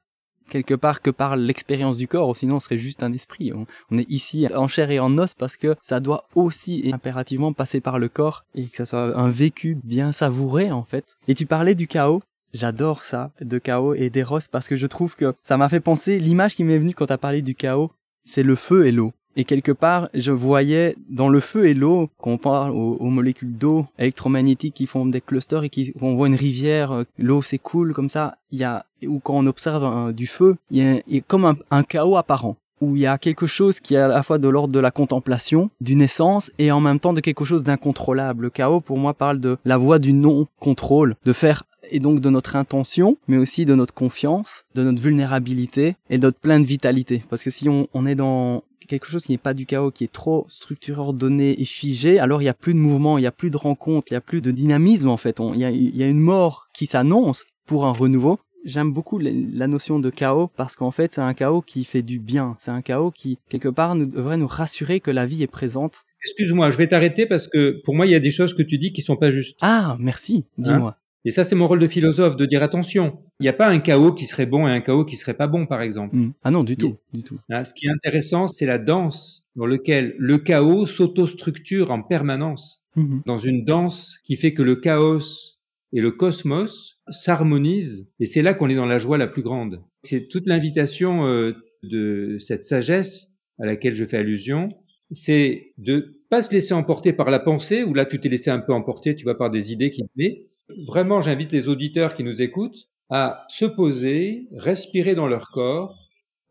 quelque 0.50 0.74
part 0.74 1.00
que 1.00 1.11
par 1.11 1.37
l'expérience 1.37 1.96
du 1.96 2.09
corps, 2.09 2.29
ou 2.29 2.35
sinon 2.35 2.57
on 2.57 2.61
serait 2.61 2.76
juste 2.76 3.03
un 3.03 3.12
esprit. 3.12 3.53
On, 3.53 3.66
on, 3.90 3.98
est 3.98 4.11
ici 4.11 4.46
en 4.55 4.68
chair 4.68 4.90
et 4.90 4.98
en 4.98 5.16
os 5.16 5.33
parce 5.33 5.57
que 5.57 5.76
ça 5.81 6.00
doit 6.00 6.26
aussi 6.35 6.83
et 6.85 6.92
impérativement 6.92 7.53
passer 7.53 7.81
par 7.81 7.98
le 7.98 8.09
corps 8.09 8.44
et 8.55 8.66
que 8.66 8.76
ça 8.76 8.85
soit 8.85 9.16
un 9.16 9.31
vécu 9.31 9.79
bien 9.83 10.12
savouré 10.12 10.70
en 10.70 10.83
fait. 10.83 11.16
Et 11.29 11.35
tu 11.35 11.46
parlais 11.46 11.74
du 11.74 11.87
chaos, 11.87 12.22
J'adore 12.52 13.04
ça, 13.04 13.30
de 13.40 13.58
chaos 13.58 13.94
et 13.94 14.10
d'Eros, 14.10 14.40
parce 14.50 14.66
que 14.68 14.76
je 14.76 14.86
trouve 14.86 15.16
que 15.16 15.34
ça 15.42 15.56
m'a 15.56 15.68
fait 15.68 15.80
penser, 15.80 16.18
l'image 16.18 16.56
qui 16.56 16.64
m'est 16.64 16.78
venue 16.78 16.94
quand 16.94 17.06
t'as 17.06 17.16
parlé 17.16 17.42
du 17.42 17.54
chaos, 17.54 17.90
c'est 18.24 18.42
le 18.42 18.56
feu 18.56 18.86
et 18.86 18.92
l'eau. 18.92 19.12
Et 19.36 19.44
quelque 19.44 19.70
part, 19.70 20.08
je 20.12 20.32
voyais 20.32 20.96
dans 21.08 21.28
le 21.28 21.38
feu 21.38 21.66
et 21.66 21.74
l'eau, 21.74 22.10
quand 22.18 22.32
on 22.32 22.38
parle 22.38 22.72
aux, 22.72 22.98
molécules 23.04 23.56
d'eau 23.56 23.86
électromagnétiques 23.98 24.74
qui 24.74 24.86
font 24.86 25.06
des 25.06 25.20
clusters 25.20 25.62
et 25.62 25.68
qui, 25.68 25.92
on 26.00 26.16
voit 26.16 26.26
une 26.26 26.34
rivière, 26.34 26.90
euh, 26.90 27.04
l'eau 27.16 27.40
s'écoule 27.40 27.94
comme 27.94 28.08
ça, 28.08 28.38
il 28.50 28.58
y 28.58 28.64
a, 28.64 28.84
ou 29.06 29.20
quand 29.20 29.34
on 29.34 29.46
observe 29.46 29.84
un- 29.84 30.10
du 30.10 30.26
feu, 30.26 30.56
il 30.70 30.78
y 30.78 30.82
a, 30.82 30.94
il 31.06 31.14
y 31.14 31.18
a 31.18 31.22
comme 31.26 31.44
un, 31.44 31.54
un 31.70 31.84
chaos 31.84 32.16
apparent 32.16 32.56
où 32.80 32.96
il 32.96 33.02
y 33.02 33.06
a 33.06 33.18
quelque 33.18 33.46
chose 33.46 33.78
qui 33.78 33.94
est 33.94 33.98
à 33.98 34.08
la 34.08 34.22
fois 34.22 34.38
de 34.38 34.48
l'ordre 34.48 34.72
de 34.72 34.80
la 34.80 34.90
contemplation, 34.90 35.70
d'une 35.80 36.00
essence, 36.02 36.50
et 36.58 36.72
en 36.72 36.80
même 36.80 36.98
temps 36.98 37.12
de 37.12 37.20
quelque 37.20 37.44
chose 37.44 37.62
d'incontrôlable. 37.62 38.44
Le 38.44 38.50
chaos, 38.50 38.80
pour 38.80 38.96
moi, 38.98 39.12
parle 39.14 39.38
de 39.38 39.58
la 39.64 39.76
voie 39.76 39.98
du 39.98 40.12
non-contrôle, 40.14 41.14
de 41.24 41.32
faire, 41.32 41.64
et 41.90 42.00
donc 42.00 42.20
de 42.20 42.31
notre 42.31 42.57
intention, 42.57 43.16
mais 43.29 43.37
aussi 43.37 43.64
de 43.66 43.74
notre 43.74 43.94
confiance, 43.94 44.64
de 44.74 44.83
notre 44.83 45.03
vulnérabilité 45.03 45.96
et 46.09 46.18
de 46.18 46.26
notre 46.26 46.38
pleine 46.38 46.62
vitalité. 46.64 47.22
Parce 47.29 47.42
que 47.42 47.50
si 47.50 47.68
on, 47.68 47.88
on 47.94 48.07
est 48.07 48.14
dans 48.14 48.62
quelque 48.88 49.07
chose 49.07 49.24
qui 49.24 49.33
n'est 49.33 49.38
pas 49.38 49.55
du 49.55 49.66
chaos, 49.66 49.90
qui 49.92 50.05
est 50.05 50.12
trop 50.12 50.46
structuré, 50.48 51.00
ordonné 51.00 51.61
et 51.61 51.64
figé, 51.64 52.18
alors 52.18 52.40
il 52.42 52.46
n'y 52.46 52.48
a 52.50 52.55
plus 52.55 52.74
de 52.74 52.79
mouvement, 52.79 53.18
il 53.18 53.20
n'y 53.20 53.26
a 53.26 53.33
plus 53.33 53.50
de 53.50 53.57
rencontre, 53.57 54.09
il 54.11 54.14
n'y 54.14 54.18
a 54.18 54.20
plus 54.20 54.40
de 54.40 54.50
dynamisme 54.50 55.09
en 55.09 55.16
fait. 55.16 55.38
Il 55.55 55.61
y, 55.61 55.64
a, 55.64 55.70
il 55.70 55.96
y 55.96 56.03
a 56.03 56.09
une 56.09 56.18
mort 56.20 56.68
qui 56.74 56.87
s'annonce 56.87 57.44
pour 57.66 57.87
un 57.87 57.92
renouveau. 57.92 58.40
J'aime 58.64 58.92
beaucoup 58.92 59.18
la- 59.18 59.66
notion 59.68 60.00
de 60.00 60.11
chaos 60.11 60.50
parce 60.57 60.74
qu'en 60.76 60.90
fait 60.90 61.12
c'est 61.14 61.20
un 61.20 61.35
chaos 61.35 61.62
qui 61.62 61.85
fait 61.85 62.03
du 62.03 62.18
bien. 62.18 62.57
C'est 62.59 62.72
un 62.72 62.83
chaos 62.83 63.11
qui 63.11 63.38
quelque 63.48 63.68
part 63.68 63.94
nous, 63.94 64.07
devrait 64.07 64.37
nous 64.37 64.48
rassurer 64.48 64.98
que 65.00 65.11
la 65.12 65.24
vie 65.24 65.42
est 65.42 65.46
présente. 65.46 66.00
Excuse-moi, 66.24 66.70
je 66.70 66.76
vais 66.76 66.87
t'arrêter 66.87 67.24
parce 67.24 67.48
que 67.48 67.81
pour 67.85 67.94
moi, 67.94 68.05
il 68.07 68.12
y 68.12 68.14
a 68.14 68.20
des 68.20 68.31
choses 68.31 68.53
que 68.53 68.62
tu 68.62 68.76
dis 68.76 68.92
qui 68.92 69.00
sont 69.00 69.16
pas 69.16 69.31
justes. 69.31 69.57
Ah 69.62 69.96
merci, 69.98 70.44
dis-moi. 70.59 70.94
Et 71.24 71.30
ça, 71.30 71.44
c'est 71.44 71.54
mon 71.54 71.68
rôle 71.68 71.80
de 71.80 71.87
philosophe, 71.87 72.37
de 72.37 72.46
dire 72.46 72.62
attention. 72.62 73.18
Il 73.40 73.42
n'y 73.42 73.48
a 73.48 73.52
pas 73.52 73.68
un 73.68 73.78
chaos 73.78 74.12
qui 74.12 74.26
serait 74.26 74.46
bon 74.46 74.66
et 74.66 74.70
un 74.70 74.80
chaos 74.80 75.04
qui 75.04 75.16
serait 75.16 75.35
pas 75.35 75.46
bon, 75.46 75.66
par 75.66 75.83
exemple. 75.83 76.16
Hmm. 76.16 76.33
Ah 76.42 76.50
non 76.50 76.64
du 76.64 76.76
tout, 76.76 76.96
du 77.12 77.22
tout. 77.22 77.38
Ce 77.50 77.74
qui 77.74 77.87
est 77.87 77.90
intéressant, 77.90 78.48
c'est 78.48 78.66
la 78.66 78.78
danse 78.78 79.44
dans 79.56 79.66
lequel 79.66 80.14
le 80.18 80.38
chaos 80.38 80.87
s'autostructure 80.87 81.90
en 81.90 82.02
permanence. 82.02 82.83
Mhm. 82.96 83.22
Dans 83.26 83.38
une 83.38 83.64
danse 83.64 84.18
qui 84.24 84.37
fait 84.37 84.52
que 84.52 84.62
le 84.62 84.76
chaos 84.76 85.59
et 85.92 86.00
le 86.00 86.11
cosmos 86.11 87.00
s'harmonisent. 87.09 88.09
Et 88.18 88.24
c'est 88.24 88.42
là 88.42 88.54
qu'on 88.54 88.68
est 88.68 88.74
dans 88.74 88.87
la 88.87 88.98
joie 88.98 89.18
la 89.18 89.26
plus 89.26 89.42
grande. 89.42 89.83
C'est 90.02 90.28
toute 90.28 90.46
l'invitation 90.46 91.26
euh, 91.26 91.52
de 91.83 92.38
cette 92.38 92.64
sagesse 92.64 93.28
à 93.59 93.66
laquelle 93.66 93.94
je 93.94 94.04
fais 94.04 94.18
allusion. 94.18 94.70
C'est 95.12 95.72
de 95.78 96.20
pas 96.30 96.42
se 96.42 96.52
laisser 96.52 96.74
emporter 96.74 97.12
par 97.12 97.30
la 97.30 97.40
pensée, 97.40 97.83
où 97.83 97.94
là 97.94 98.04
tu 98.04 98.20
t'es 98.20 98.28
laissé 98.28 98.50
un 98.50 98.61
peu 98.61 98.72
emporter, 98.72 99.16
tu 99.16 99.24
vas 99.24 99.35
par 99.35 99.50
des 99.50 99.72
idées 99.72 99.90
qui 99.90 100.02
te 100.02 100.12
plaisent. 100.14 100.38
Vraiment, 100.87 101.22
j'invite 101.22 101.52
les 101.52 101.68
auditeurs 101.68 102.14
qui 102.14 102.24
nous 102.24 102.42
écoutent 102.42 102.88
à 103.09 103.44
se 103.48 103.64
poser, 103.64 104.46
respirer 104.56 105.14
dans 105.14 105.26
leur 105.26 105.50
corps, 105.50 105.96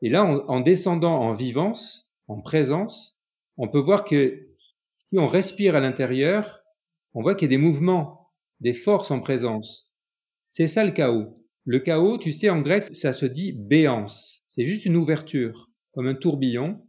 et 0.02 0.10
là, 0.10 0.26
en, 0.26 0.46
en 0.48 0.60
descendant 0.60 1.20
en 1.20 1.34
vivance, 1.34 2.10
en 2.28 2.42
présence, 2.42 3.18
on 3.58 3.68
peut 3.68 3.80
voir 3.80 4.06
que 4.06 4.50
si 4.96 5.18
on 5.18 5.28
respire 5.28 5.76
à 5.76 5.80
l'intérieur, 5.80 6.62
on 7.14 7.22
voit 7.22 7.36
qu'il 7.36 7.48
y 7.52 7.54
a 7.54 7.58
des 7.58 7.64
mouvements, 7.64 8.32
des 8.60 8.74
forces 8.74 9.12
en 9.12 9.20
présence. 9.20 9.90
C'est 10.50 10.68
ça 10.68 10.84
le 10.84 10.92
chaos. 10.92 11.34
Le 11.66 11.80
chaos, 11.80 12.18
tu 12.18 12.32
sais, 12.32 12.50
en 12.50 12.62
grec, 12.62 12.84
ça 12.96 13.14
se 13.14 13.26
dit 13.26 13.54
béance. 13.54 14.44
C'est 14.50 14.66
juste 14.66 14.86
une 14.86 14.96
ouverture, 14.96 15.70
comme 15.94 16.08
un 16.08 16.16
tourbillon. 16.16 16.82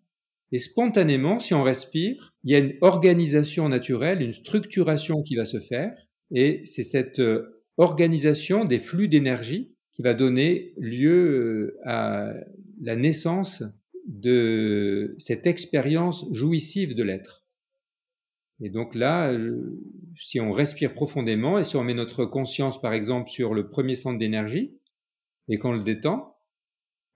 Et 0.53 0.59
spontanément, 0.59 1.38
si 1.38 1.55
on 1.55 1.62
respire, 1.62 2.35
il 2.45 2.53
y 2.53 2.55
a 2.55 2.59
une 2.59 2.77
organisation 2.81 3.69
naturelle, 3.69 4.23
une 4.23 4.33
structuration 4.33 5.23
qui 5.23 5.37
va 5.37 5.45
se 5.45 5.61
faire. 5.61 5.93
Et 6.31 6.62
c'est 6.64 6.85
cette 6.85 7.19
euh, 7.19 7.62
organisation 7.77 8.64
des 8.64 8.79
flux 8.79 9.09
d'énergie 9.09 9.75
qui 9.93 10.03
va 10.03 10.14
donner 10.14 10.75
lieu 10.77 11.75
euh, 11.77 11.79
à 11.85 12.35
la 12.81 12.97
naissance 12.97 13.62
de 14.07 15.14
cette 15.19 15.47
expérience 15.47 16.27
jouissive 16.33 16.95
de 16.95 17.03
l'être. 17.03 17.45
Et 18.61 18.69
donc 18.69 18.95
là, 18.95 19.33
euh, 19.33 19.83
si 20.16 20.40
on 20.40 20.53
respire 20.53 20.95
profondément 20.95 21.59
et 21.59 21.64
si 21.64 21.77
on 21.77 21.85
met 21.85 21.95
notre 21.95 22.27
conscience, 22.27 22.81
par 22.81 22.93
exemple, 22.93 23.31
sur 23.31 23.55
le 23.55 23.69
premier 23.69 23.95
centre 23.95 24.19
d'énergie 24.19 24.79
et 25.49 25.59
qu'on 25.59 25.73
le 25.73 25.83
détend, 25.83 26.37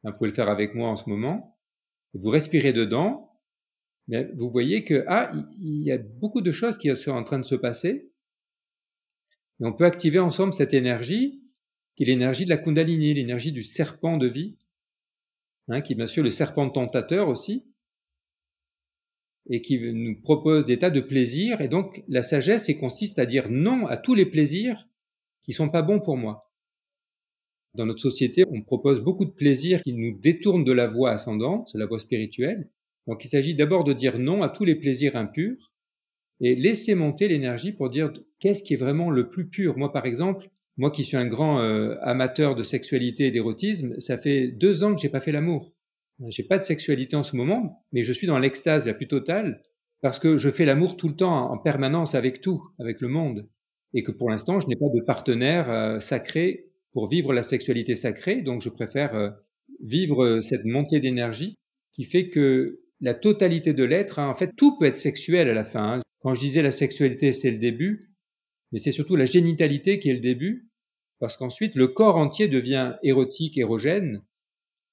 hein, 0.04 0.10
vous 0.10 0.16
pouvez 0.16 0.30
le 0.30 0.34
faire 0.34 0.48
avec 0.48 0.74
moi 0.74 0.88
en 0.88 0.96
ce 0.96 1.08
moment, 1.08 1.58
vous 2.14 2.30
respirez 2.30 2.72
dedans, 2.72 3.32
vous 4.08 4.50
voyez 4.50 4.84
que 4.84 5.04
ah, 5.08 5.32
il 5.60 5.82
y 5.82 5.90
a 5.90 5.98
beaucoup 5.98 6.40
de 6.40 6.50
choses 6.50 6.78
qui 6.78 6.94
sont 6.96 7.10
en 7.10 7.24
train 7.24 7.38
de 7.38 7.44
se 7.44 7.54
passer. 7.54 8.10
Et 9.60 9.64
on 9.64 9.72
peut 9.72 9.84
activer 9.84 10.18
ensemble 10.18 10.52
cette 10.52 10.74
énergie, 10.74 11.40
qui 11.96 12.02
est 12.02 12.06
l'énergie 12.06 12.44
de 12.44 12.50
la 12.50 12.56
Kundalini, 12.56 13.14
l'énergie 13.14 13.52
du 13.52 13.62
serpent 13.62 14.16
de 14.16 14.26
vie, 14.26 14.56
hein, 15.68 15.80
qui 15.80 15.92
est 15.92 15.96
bien 15.96 16.06
sûr 16.06 16.22
le 16.22 16.30
serpent 16.30 16.68
tentateur 16.70 17.28
aussi, 17.28 17.64
et 19.48 19.60
qui 19.60 19.78
nous 19.78 20.20
propose 20.20 20.64
des 20.64 20.78
tas 20.78 20.90
de 20.90 21.00
plaisirs. 21.00 21.60
Et 21.60 21.68
donc, 21.68 22.02
la 22.08 22.22
sagesse, 22.22 22.70
consiste 22.80 23.18
à 23.18 23.26
dire 23.26 23.50
non 23.50 23.86
à 23.86 23.96
tous 23.96 24.14
les 24.14 24.26
plaisirs 24.26 24.88
qui 25.42 25.52
sont 25.52 25.68
pas 25.68 25.82
bons 25.82 26.00
pour 26.00 26.16
moi. 26.16 26.50
Dans 27.74 27.86
notre 27.86 28.00
société, 28.00 28.44
on 28.50 28.62
propose 28.62 29.00
beaucoup 29.00 29.24
de 29.24 29.30
plaisirs 29.30 29.82
qui 29.82 29.92
nous 29.92 30.18
détournent 30.18 30.64
de 30.64 30.72
la 30.72 30.86
voie 30.86 31.10
ascendante, 31.10 31.70
la 31.74 31.86
voie 31.86 31.98
spirituelle. 31.98 32.70
Donc, 33.06 33.24
il 33.24 33.28
s'agit 33.28 33.54
d'abord 33.54 33.84
de 33.84 33.92
dire 33.92 34.18
non 34.18 34.42
à 34.42 34.48
tous 34.48 34.64
les 34.64 34.76
plaisirs 34.76 35.16
impurs 35.16 35.73
et 36.44 36.54
laisser 36.54 36.94
monter 36.94 37.26
l'énergie 37.26 37.72
pour 37.72 37.88
dire 37.88 38.12
qu'est-ce 38.38 38.62
qui 38.62 38.74
est 38.74 38.76
vraiment 38.76 39.10
le 39.10 39.30
plus 39.30 39.48
pur. 39.48 39.78
Moi, 39.78 39.90
par 39.90 40.04
exemple, 40.04 40.50
moi 40.76 40.90
qui 40.90 41.02
suis 41.02 41.16
un 41.16 41.24
grand 41.24 41.60
euh, 41.60 41.96
amateur 42.02 42.54
de 42.54 42.62
sexualité 42.62 43.26
et 43.26 43.30
d'érotisme, 43.30 43.98
ça 43.98 44.18
fait 44.18 44.48
deux 44.48 44.84
ans 44.84 44.94
que 44.94 45.00
j'ai 45.00 45.08
pas 45.08 45.22
fait 45.22 45.32
l'amour. 45.32 45.72
J'ai 46.28 46.42
pas 46.42 46.58
de 46.58 46.62
sexualité 46.62 47.16
en 47.16 47.22
ce 47.22 47.34
moment, 47.34 47.84
mais 47.92 48.02
je 48.02 48.12
suis 48.12 48.26
dans 48.26 48.38
l'extase 48.38 48.86
la 48.86 48.92
plus 48.92 49.08
totale 49.08 49.62
parce 50.02 50.18
que 50.18 50.36
je 50.36 50.50
fais 50.50 50.66
l'amour 50.66 50.98
tout 50.98 51.08
le 51.08 51.16
temps 51.16 51.50
en 51.50 51.56
permanence 51.56 52.14
avec 52.14 52.42
tout, 52.42 52.62
avec 52.78 53.00
le 53.00 53.08
monde, 53.08 53.48
et 53.94 54.02
que 54.02 54.12
pour 54.12 54.28
l'instant 54.28 54.60
je 54.60 54.66
n'ai 54.66 54.76
pas 54.76 54.90
de 54.94 55.00
partenaire 55.00 55.70
euh, 55.70 55.98
sacré 55.98 56.66
pour 56.92 57.08
vivre 57.08 57.32
la 57.32 57.42
sexualité 57.42 57.94
sacrée, 57.94 58.42
donc 58.42 58.60
je 58.60 58.68
préfère 58.68 59.14
euh, 59.14 59.30
vivre 59.82 60.40
cette 60.40 60.66
montée 60.66 61.00
d'énergie 61.00 61.54
qui 61.94 62.04
fait 62.04 62.28
que 62.28 62.80
la 63.00 63.14
totalité 63.14 63.72
de 63.72 63.84
l'être, 63.84 64.18
hein, 64.18 64.28
en 64.28 64.34
fait, 64.34 64.52
tout 64.56 64.78
peut 64.78 64.86
être 64.86 64.96
sexuel 64.96 65.48
à 65.48 65.54
la 65.54 65.64
fin. 65.64 65.94
hein. 65.94 66.02
Quand 66.24 66.32
je 66.32 66.40
disais 66.40 66.62
la 66.62 66.70
sexualité, 66.70 67.32
c'est 67.32 67.50
le 67.50 67.58
début, 67.58 68.00
mais 68.72 68.78
c'est 68.78 68.92
surtout 68.92 69.14
la 69.14 69.26
génitalité 69.26 69.98
qui 69.98 70.08
est 70.08 70.14
le 70.14 70.20
début, 70.20 70.70
parce 71.18 71.36
qu'ensuite 71.36 71.74
le 71.74 71.86
corps 71.86 72.16
entier 72.16 72.48
devient 72.48 72.94
érotique, 73.02 73.58
érogène, 73.58 74.24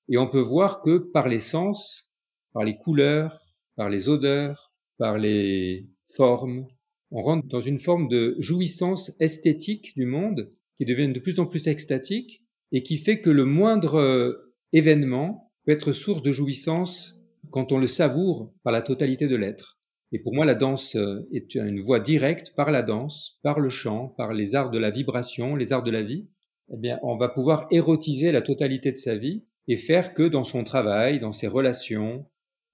et 0.10 0.18
on 0.18 0.28
peut 0.28 0.42
voir 0.42 0.82
que 0.82 0.98
par 0.98 1.30
les 1.30 1.40
sens, 1.40 2.12
par 2.52 2.66
les 2.66 2.76
couleurs, 2.76 3.40
par 3.78 3.90
les 3.90 4.10
odeurs, 4.10 4.74
par 4.98 5.18
les 5.18 5.88
formes, 6.18 6.68
on 7.12 7.22
rentre 7.22 7.48
dans 7.48 7.62
une 7.62 7.80
forme 7.80 8.10
de 8.10 8.36
jouissance 8.40 9.14
esthétique 9.22 9.96
du 9.96 10.06
monde 10.06 10.50
qui 10.78 10.84
devient 10.84 11.14
de 11.14 11.20
plus 11.22 11.40
en 11.40 11.46
plus 11.46 11.68
extatique 11.68 12.44
et 12.74 12.84
qui 12.84 12.98
fait 12.98 13.22
que 13.22 13.30
le 13.30 13.46
moindre 13.46 13.96
euh, 13.96 14.54
événement 14.74 15.50
peut 15.64 15.72
être 15.72 15.94
source 15.94 16.24
de 16.24 16.34
jouissance 16.34 17.16
quand 17.52 17.72
on 17.72 17.78
le 17.78 17.88
savoure 17.88 18.54
par 18.64 18.74
la 18.74 18.82
totalité 18.82 19.30
de 19.30 19.38
l'être. 19.38 19.81
Et 20.12 20.20
pour 20.20 20.34
moi, 20.34 20.46
la 20.46 20.56
danse 20.56 20.96
euh, 20.96 21.28
est 21.32 21.56
une 21.56 21.82
voie 21.82 22.00
directe 22.00 22.54
par 22.56 22.72
la 22.72 22.82
danse, 22.82 23.40
par 23.44 23.60
le 23.60 23.70
chant, 23.70 24.10
par 24.18 24.34
les 24.34 24.56
arts 24.56 24.72
de 24.72 24.80
la 24.80 24.92
vibration, 24.92 25.56
les 25.56 25.72
arts 25.72 25.84
de 25.84 25.92
la 25.92 26.04
vie. 26.04 26.28
Eh 26.74 26.78
bien, 26.78 27.00
on 27.04 27.18
va 27.18 27.30
pouvoir 27.30 27.68
érotiser 27.72 28.32
la 28.32 28.42
totalité 28.42 28.92
de 28.92 28.98
sa 28.98 29.16
vie 29.16 29.44
et 29.68 29.78
faire 29.78 30.14
que 30.14 30.24
dans 30.24 30.44
son 30.44 30.64
travail, 30.64 31.20
dans 31.20 31.32
ses 31.32 31.48
relations, 31.48 32.26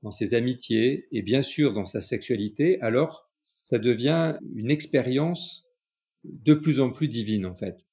dans 0.04 0.12
ses 0.12 0.34
amitiés 0.34 1.08
et 1.12 1.22
bien 1.22 1.42
sûr 1.42 1.74
dans 1.74 1.86
sa 1.86 2.02
sexualité, 2.02 2.80
alors 2.82 3.30
ça 3.44 3.80
devient 3.80 4.36
une 4.56 4.72
expérience 4.72 5.66
de 6.24 6.54
plus 6.54 6.80
en 6.80 6.92
plus 6.92 7.08
divine 7.08 7.46
en 7.46 7.56
fait. 7.56 7.86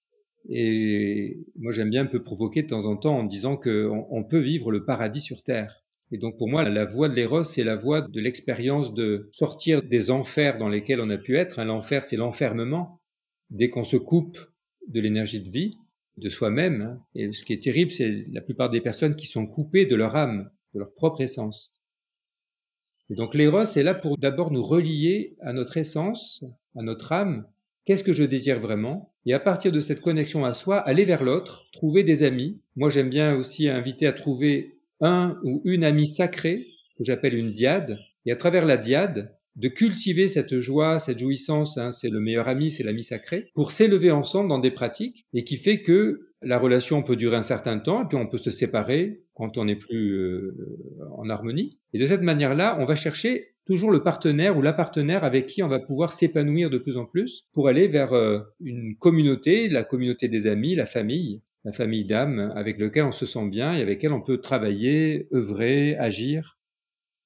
Et 0.49 1.39
moi 1.57 1.73
j'aime 1.73 1.91
bien 1.91 2.03
un 2.03 2.07
peu 2.07 2.23
provoquer 2.23 2.63
de 2.63 2.69
temps 2.69 2.87
en 2.87 2.97
temps 2.97 3.19
en 3.19 3.25
disant 3.25 3.57
qu'on 3.57 4.07
on 4.11 4.25
peut 4.25 4.41
vivre 4.41 4.71
le 4.71 4.85
paradis 4.85 5.21
sur 5.21 5.43
terre. 5.43 5.84
Et 6.15 6.19
donc 6.19 6.39
pour 6.39 6.49
moi 6.49 6.63
la 6.63 6.85
voie 6.85 7.09
de 7.09 7.15
l'éros 7.15 7.43
c'est 7.43 7.65
la 7.65 7.75
voie 7.75 8.01
de 8.01 8.21
l'expérience 8.21 8.95
de 8.95 9.29
sortir 9.33 9.83
des 9.83 10.13
enfers 10.13 10.59
dans 10.59 10.69
lesquels 10.69 11.01
on 11.01 11.11
a 11.11 11.19
pu 11.19 11.37
être. 11.37 11.59
Un 11.59 11.65
L'enfer 11.65 12.05
c'est 12.05 12.17
l'enfermement. 12.17 13.01
Dès 13.51 13.69
qu'on 13.69 13.83
se 13.83 13.97
coupe 13.97 14.39
de 14.87 15.01
l'énergie 15.01 15.41
de 15.41 15.51
vie, 15.51 15.77
de 16.17 16.29
soi-même. 16.29 16.83
hein. 16.83 17.03
Et 17.17 17.33
ce 17.33 17.45
qui 17.45 17.53
est 17.53 17.61
terrible, 17.61 17.91
c'est 17.91 18.27
la 18.31 18.43
plupart 18.43 18.71
des 18.71 18.81
personnes 18.81 19.17
qui 19.17 19.27
sont 19.27 19.45
coupées 19.45 19.87
de 19.87 19.97
leur 19.97 20.15
âme, 20.15 20.53
de 20.73 20.79
leur 20.79 20.95
propre 20.95 21.21
essence. 21.21 21.75
Et 23.11 23.17
donc 23.17 23.35
l'éros 23.35 23.65
est 23.65 23.83
là 23.83 23.95
pour 23.95 24.17
d'abord 24.17 24.53
nous 24.53 24.63
relier 24.63 25.35
à 25.41 25.53
notre 25.53 25.79
essence, 25.79 26.45
à 26.77 26.83
notre 26.83 27.11
âme. 27.11 27.45
Qu'est-ce 27.87 28.05
que 28.05 28.13
je 28.13 28.23
désire 28.23 28.61
vraiment? 28.61 29.13
Et 29.27 29.35
à 29.35 29.41
partir 29.41 29.73
de 29.73 29.81
cette 29.81 30.01
connexion 30.01 30.45
à 30.45 30.55
soi, 30.55 30.79
aller 30.79 31.05
vers 31.05 31.25
l'autre, 31.25 31.67
trouver 31.73 32.05
des 32.05 32.23
amis. 32.23 32.61
Moi, 32.77 32.89
j'aime 32.89 33.11
bien 33.11 33.35
aussi 33.35 33.69
inviter 33.69 34.07
à 34.07 34.13
trouver 34.13 34.74
un 35.05 35.39
ou 35.45 35.63
une 35.65 35.85
amie 35.85 36.07
sacrée, 36.07 36.67
que 36.99 37.05
j'appelle 37.05 37.35
une 37.35 37.53
diade. 37.53 37.99
Et 38.27 38.33
à 38.33 38.37
travers 38.37 38.65
la 38.65 38.77
diade, 38.77 39.37
de 39.57 39.69
cultiver 39.69 40.27
cette 40.27 40.59
joie, 40.59 40.99
cette 40.99 41.19
jouissance, 41.19 41.79
hein, 41.79 41.93
c'est 41.93 42.09
le 42.09 42.21
meilleur 42.21 42.49
ami, 42.49 42.71
c'est 42.71 42.83
l'ami 42.83 43.05
sacré, 43.05 43.51
pour 43.55 43.71
s'élever 43.71 44.11
ensemble 44.11 44.49
dans 44.49 44.59
des 44.59 44.73
pratiques 44.73 45.27
et 45.33 45.45
qui 45.45 45.57
fait 45.57 45.83
que 45.83 46.29
la 46.43 46.59
relation 46.59 47.03
peut 47.03 47.17
durer 47.17 47.37
un 47.37 47.43
certain 47.43 47.79
temps 47.79 48.03
et 48.03 48.09
puis 48.09 48.17
on 48.17 48.27
peut 48.27 48.39
se 48.39 48.51
séparer 48.51 49.23
quand 49.35 49.57
on 49.57 49.65
n'est 49.65 49.77
plus 49.77 50.13
euh, 50.13 50.57
en 51.17 51.29
harmonie. 51.31 51.79
Et 51.93 51.99
de 51.99 52.07
cette 52.07 52.23
manière-là, 52.23 52.77
on 52.81 52.85
va 52.85 52.97
chercher 52.97 53.55
toujours 53.67 53.91
le 53.91 54.03
partenaire 54.03 54.59
ou 54.59 54.63
la 54.63 54.73
partenaire 54.73 55.25
avec 55.25 55.47
qui 55.47 55.63
on 55.63 55.69
va 55.69 55.79
pouvoir 55.79 56.13
s'épanouir 56.13 56.69
de 56.69 56.79
plus 56.79 56.97
en 56.97 57.07
plus 57.07 57.47
pour 57.53 57.69
aller 57.69 57.89
vers 57.89 58.13
euh, 58.13 58.41
une 58.61 58.97
communauté, 58.99 59.69
la 59.69 59.85
communauté 59.85 60.29
des 60.29 60.47
amis, 60.47 60.75
la 60.75 60.87
famille, 60.87 61.43
la 61.65 61.73
famille 61.73 62.05
d'âme 62.05 62.53
avec 62.55 62.79
lequel 62.79 63.05
on 63.05 63.13
se 63.13 63.27
sent 63.27 63.49
bien 63.49 63.75
et 63.75 63.81
avec 63.81 63.99
laquelle 63.99 64.13
on 64.13 64.21
peut 64.21 64.39
travailler, 64.39 65.29
œuvrer, 65.33 65.97
agir. 65.97 66.59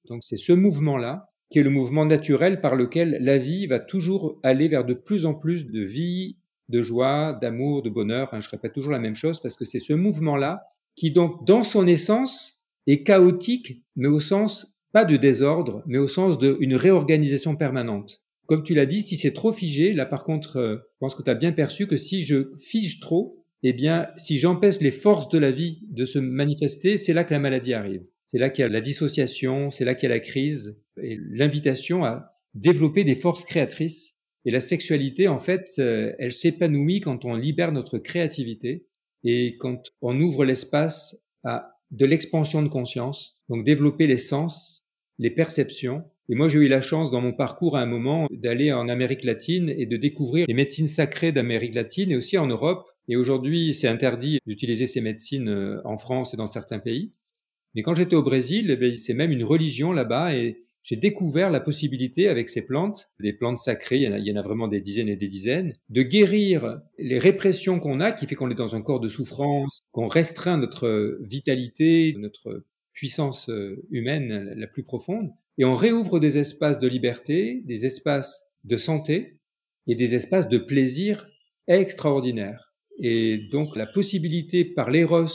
Donc 0.09 0.23
c'est 0.23 0.37
ce 0.37 0.53
mouvement-là 0.53 1.29
qui 1.51 1.59
est 1.59 1.63
le 1.63 1.71
mouvement 1.71 2.05
naturel 2.05 2.61
par 2.61 2.77
lequel 2.77 3.19
la 3.21 3.39
vie 3.39 3.67
va 3.67 3.81
toujours 3.81 4.39
aller 4.43 4.69
vers 4.69 4.85
de 4.85 4.95
plus 4.95 5.27
en 5.27 5.35
plus 5.35 5.67
de 5.67 5.83
vie, 5.83 6.37
de 6.69 6.83
joie, 6.83 7.39
d'amour, 7.41 7.83
de 7.83 7.91
bonheur. 7.91 8.31
je 8.39 8.49
répète 8.49 8.75
toujours 8.75 8.93
la 8.93 8.99
même 8.99 9.17
chose 9.17 9.41
parce 9.41 9.57
que 9.57 9.65
c'est 9.65 9.79
ce 9.79 9.95
mouvement-là 9.95 10.63
qui 10.95 11.11
donc 11.11 11.47
dans 11.47 11.63
son 11.63 11.87
essence 11.87 12.63
est 12.87 13.03
chaotique, 13.03 13.83
mais 13.97 14.09
au 14.09 14.21
sens 14.21 14.67
pas 14.93 15.05
de 15.05 15.17
désordre, 15.17 15.83
mais 15.87 15.99
au 15.99 16.09
sens 16.09 16.39
d'une 16.39 16.75
réorganisation 16.75 17.57
permanente. 17.57 18.23
Comme 18.47 18.63
tu 18.63 18.75
l'as 18.75 18.87
dit, 18.87 19.03
si 19.03 19.17
c'est 19.17 19.35
trop 19.35 19.53
figé, 19.53 19.93
là 19.93 20.07
par 20.07 20.25
contre, 20.25 20.57
euh, 20.57 20.77
je 20.77 20.99
pense 21.01 21.15
que 21.15 21.23
tu 21.23 21.31
as 21.31 21.35
bien 21.35 21.53
perçu 21.53 21.87
que 21.87 21.99
si 21.99 22.23
je 22.23 22.53
fige 22.57 22.99
trop, 23.01 23.45
eh 23.63 23.73
bien, 23.73 24.09
si 24.17 24.39
j'empêche 24.39 24.81
les 24.81 24.91
forces 24.91 25.29
de 25.29 25.39
la 25.39 25.51
vie 25.51 25.81
de 25.91 26.05
se 26.05 26.19
manifester, 26.19 26.97
c'est 26.97 27.13
là 27.13 27.25
que 27.25 27.33
la 27.33 27.41
maladie 27.41 27.75
arrive. 27.75 28.05
C'est 28.27 28.39
là 28.39 28.51
qu'il 28.51 28.63
y 28.63 28.65
a 28.67 28.69
la 28.69 28.81
dissociation, 28.81 29.71
c'est 29.71 29.85
là 29.85 29.95
qu'il 29.95 30.09
y 30.09 30.13
a 30.13 30.15
la 30.15 30.21
crise, 30.21 30.79
et 31.03 31.19
l'invitation 31.31 32.05
à 32.05 32.35
développer 32.55 33.05
des 33.05 33.15
forces 33.15 33.45
créatrices. 33.45 34.15
Et 34.45 34.51
la 34.51 34.61
sexualité, 34.61 35.29
en 35.29 35.39
fait, 35.39 35.71
euh, 35.79 36.13
elle 36.19 36.33
s'épanouit 36.33 37.01
quand 37.01 37.25
on 37.25 37.35
libère 37.35 37.73
notre 37.73 37.99
créativité 37.99 38.87
et 39.25 39.57
quand 39.59 39.93
on 40.01 40.21
ouvre 40.21 40.45
l'espace 40.45 41.17
à 41.45 41.75
de 41.91 42.05
l'expansion 42.07 42.63
de 42.63 42.69
conscience, 42.69 43.39
donc 43.49 43.65
développer 43.65 44.07
les 44.07 44.19
sens, 44.19 44.87
les 45.19 45.31
perceptions. 45.31 46.05
Et 46.29 46.35
moi, 46.35 46.49
j'ai 46.49 46.59
eu 46.59 46.69
la 46.69 46.83
chance 46.83 47.11
dans 47.11 47.21
mon 47.21 47.33
parcours 47.33 47.77
à 47.77 47.81
un 47.81 47.87
moment 47.87 48.27
d'aller 48.31 48.73
en 48.73 48.89
Amérique 48.89 49.25
latine 49.25 49.71
et 49.71 49.87
de 49.87 49.97
découvrir 49.97 50.47
les 50.47 50.55
médecines 50.55 50.87
sacrées 50.87 51.33
d'Amérique 51.33 51.75
latine 51.75 52.11
et 52.11 52.17
aussi 52.17 52.37
en 52.37 52.47
Europe. 52.47 52.91
Et 53.09 53.17
aujourd'hui, 53.17 53.75
c'est 53.75 53.89
interdit 53.89 54.39
d'utiliser 54.47 54.87
ces 54.87 55.01
médecines 55.01 55.49
euh, 55.49 55.81
en 55.85 55.99
France 55.99 56.35
et 56.35 56.37
dans 56.37 56.47
certains 56.47 56.79
pays. 56.79 57.11
Mais 57.75 57.83
quand 57.83 57.95
j'étais 57.95 58.17
au 58.17 58.23
Brésil, 58.23 58.77
eh 58.81 58.95
c'est 58.99 59.15
même 59.15 59.33
une 59.33 59.45
religion 59.45 59.93
là-bas 59.93 60.35
et 60.35 60.65
j'ai 60.83 60.97
découvert 60.97 61.51
la 61.51 61.61
possibilité 61.61 62.29
avec 62.29 62.49
ces 62.49 62.63
plantes, 62.63 63.11
des 63.21 63.33
plantes 63.35 63.59
sacrées, 63.59 63.97
il 63.97 64.03
y, 64.03 64.09
en 64.09 64.13
a, 64.13 64.19
il 64.19 64.27
y 64.27 64.33
en 64.33 64.37
a 64.37 64.43
vraiment 64.43 64.69
des 64.69 64.81
dizaines 64.81 65.09
et 65.09 65.17
des 65.17 65.29
dizaines, 65.29 65.75
de 65.91 66.03
guérir 66.03 66.81
les 66.99 67.19
répressions 67.19 67.79
qu'on 67.79 68.01
a, 68.01 68.13
qui 68.13 68.27
fait 68.27 68.35
qu'on 68.37 68.51
est 68.51 68.55
dans 68.55 68.75
un 68.75 68.81
corps 68.81 69.01
de 69.01 69.09
souffrance, 69.09 69.83
qu'on 69.93 70.09
restreint 70.09 70.57
notre 70.57 71.19
vitalité, 71.21 72.15
notre 72.19 72.65
puissance 72.95 73.51
euh, 73.51 73.85
humaine 73.91 74.55
la 74.57 74.67
plus 74.67 74.83
profonde, 74.83 75.31
et 75.59 75.65
on 75.65 75.77
réouvre 75.77 76.21
des 76.21 76.39
espaces 76.39 76.79
de 76.79 76.89
liberté, 76.89 77.63
des 77.67 77.85
espaces 77.85 78.47
de 78.65 78.77
santé 78.77 79.39
et 79.87 79.95
des 79.95 80.15
espaces 80.15 80.49
de 80.49 80.59
plaisir 80.59 81.29
extraordinaires. 81.67 82.68
Et 82.99 83.39
donc 83.51 83.77
la 83.77 83.87
possibilité 83.87 84.65
par 84.65 84.91
l'éros 84.91 85.27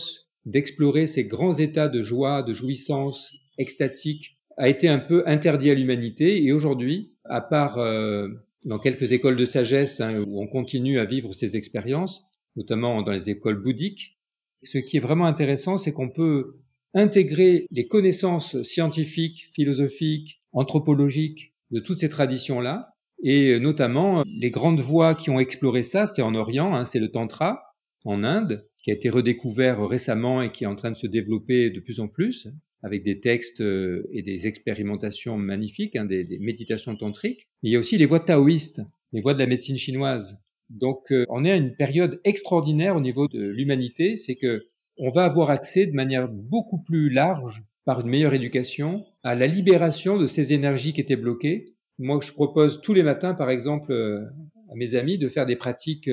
d'explorer 0.46 1.08
ces 1.08 1.26
grands 1.26 1.58
états 1.58 1.88
de 1.88 2.04
joie, 2.04 2.44
de 2.44 2.54
jouissance 2.54 3.32
extatique 3.58 4.38
a 4.58 4.70
été 4.70 4.88
un 4.88 5.00
peu 5.00 5.24
interdit 5.26 5.72
à 5.72 5.74
l'humanité. 5.74 6.44
Et 6.44 6.52
aujourd'hui, 6.52 7.14
à 7.26 7.42
part 7.42 7.78
euh, 7.78 8.28
dans 8.66 8.80
quelques 8.80 9.12
écoles 9.12 9.38
de 9.38 9.46
sagesse 9.46 10.02
hein, 10.02 10.20
où 10.20 10.42
on 10.42 10.48
continue 10.48 11.00
à 11.00 11.06
vivre 11.06 11.34
ces 11.34 11.56
expériences, 11.56 12.26
notamment 12.56 13.02
dans 13.02 13.12
les 13.12 13.30
écoles 13.30 13.62
bouddhiques, 13.62 14.20
ce 14.64 14.78
qui 14.78 14.98
est 14.98 15.02
vraiment 15.02 15.26
intéressant, 15.26 15.78
c'est 15.78 15.92
qu'on 15.92 16.10
peut 16.10 16.60
intégrer 16.94 17.68
les 17.72 17.88
connaissances 17.88 18.62
scientifiques, 18.62 19.50
philosophiques, 19.54 20.42
anthropologiques 20.52 21.54
de 21.72 21.80
toutes 21.80 22.00
ces 22.00 22.10
traditions-là, 22.10 22.93
et 23.24 23.60
notamment 23.60 24.24
les 24.28 24.52
grandes 24.52 24.82
voies 24.82 25.16
qui 25.16 25.30
ont 25.30 25.40
exploré 25.40 25.82
ça, 25.82 26.06
c'est 26.06 26.22
en 26.22 26.36
Orient, 26.36 26.76
hein, 26.76 26.86
c'est 26.86 27.00
le 27.00 27.10
Tantra 27.10 27.64
en 28.06 28.24
Inde, 28.24 28.68
qui 28.84 28.92
a 28.92 28.94
été 28.94 29.10
redécouvert 29.10 29.88
récemment 29.88 30.42
et 30.42 30.52
qui 30.52 30.66
est 30.66 30.68
en 30.68 30.76
train 30.76 30.92
de 30.92 30.98
se 30.98 31.08
développer 31.08 31.70
de 31.70 31.80
plus 31.80 32.00
en 32.02 32.08
plus 32.08 32.50
avec 32.84 33.02
des 33.02 33.22
textes 33.22 33.62
euh, 33.62 34.08
et 34.12 34.22
des 34.22 34.46
expérimentations 34.46 35.38
magnifiques, 35.38 35.96
hein, 35.96 36.06
des, 36.06 36.38
méditations 36.40 36.96
tantriques. 36.96 37.48
Mais 37.64 37.70
il 37.70 37.72
y 37.72 37.76
a 37.78 37.80
aussi 37.80 37.98
les 37.98 38.06
voies 38.06 38.20
taoïstes, 38.20 38.82
les 39.14 39.22
voies 39.22 39.34
de 39.34 39.40
la 39.40 39.48
médecine 39.48 39.78
chinoise. 39.78 40.38
Donc, 40.70 41.12
euh, 41.12 41.26
on 41.30 41.46
est 41.46 41.52
à 41.52 41.56
une 41.56 41.76
période 41.76 42.20
extraordinaire 42.26 42.96
au 42.96 43.02
niveau 43.02 43.28
de 43.28 43.42
l'humanité, 43.42 44.18
c'est 44.18 44.36
que 44.36 44.68
on 44.98 45.10
va 45.10 45.24
avoir 45.24 45.50
accès 45.50 45.88
de 45.88 45.94
manière 45.94 46.28
beaucoup 46.28 46.84
plus 46.84 47.10
large, 47.10 47.64
par 47.86 48.02
une 48.02 48.10
meilleure 48.10 48.34
éducation, 48.34 49.06
à 49.24 49.34
la 49.34 49.48
libération 49.48 50.18
de 50.18 50.28
ces 50.28 50.54
énergies 50.54 50.94
qui 50.94 51.02
étaient 51.02 51.16
bloquées. 51.16 51.74
Moi, 52.00 52.20
je 52.22 52.32
propose 52.32 52.82
tous 52.82 52.94
les 52.94 53.04
matins, 53.04 53.34
par 53.34 53.50
exemple, 53.50 53.92
euh, 53.92 54.26
à 54.72 54.76
mes 54.76 54.96
amis 54.96 55.18
de 55.18 55.30
faire 55.30 55.46
des 55.46 55.56
pratiques 55.56 56.10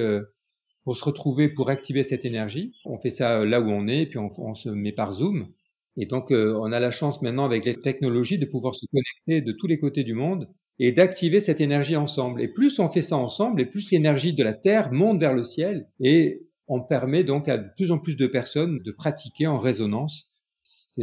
pour 0.84 0.96
se 0.96 1.04
retrouver, 1.04 1.48
pour 1.48 1.70
activer 1.70 2.02
cette 2.02 2.24
énergie. 2.24 2.72
On 2.84 2.98
fait 2.98 3.10
ça 3.10 3.44
là 3.44 3.60
où 3.60 3.68
on 3.68 3.86
est, 3.86 4.06
puis 4.06 4.18
on, 4.18 4.54
se 4.54 4.68
met 4.68 4.92
par 4.92 5.12
Zoom. 5.12 5.48
Et 5.96 6.06
donc, 6.06 6.30
euh, 6.30 6.54
on 6.60 6.72
a 6.72 6.80
la 6.80 6.90
chance 6.90 7.20
maintenant 7.22 7.44
avec 7.44 7.64
les 7.64 7.74
technologies 7.74 8.38
de 8.38 8.46
pouvoir 8.46 8.74
se 8.74 8.86
connecter 8.86 9.44
de 9.44 9.52
tous 9.52 9.66
les 9.66 9.78
côtés 9.78 10.04
du 10.04 10.14
monde 10.14 10.48
et 10.78 10.92
d'activer 10.92 11.40
cette 11.40 11.60
énergie 11.60 11.96
ensemble. 11.96 12.40
Et 12.40 12.48
plus 12.48 12.78
on 12.78 12.88
fait 12.90 13.02
ça 13.02 13.16
ensemble, 13.16 13.60
et 13.60 13.66
plus 13.66 13.90
l'énergie 13.90 14.32
de 14.32 14.42
la 14.42 14.54
Terre 14.54 14.90
monte 14.92 15.20
vers 15.20 15.34
le 15.34 15.44
ciel, 15.44 15.88
et 16.00 16.46
on 16.68 16.80
permet 16.80 17.24
donc 17.24 17.48
à 17.48 17.58
de 17.58 17.68
plus 17.76 17.90
en 17.90 17.98
plus 17.98 18.16
de 18.16 18.26
personnes 18.26 18.80
de 18.82 18.92
pratiquer 18.92 19.46
en 19.46 19.58
résonance 19.58 20.29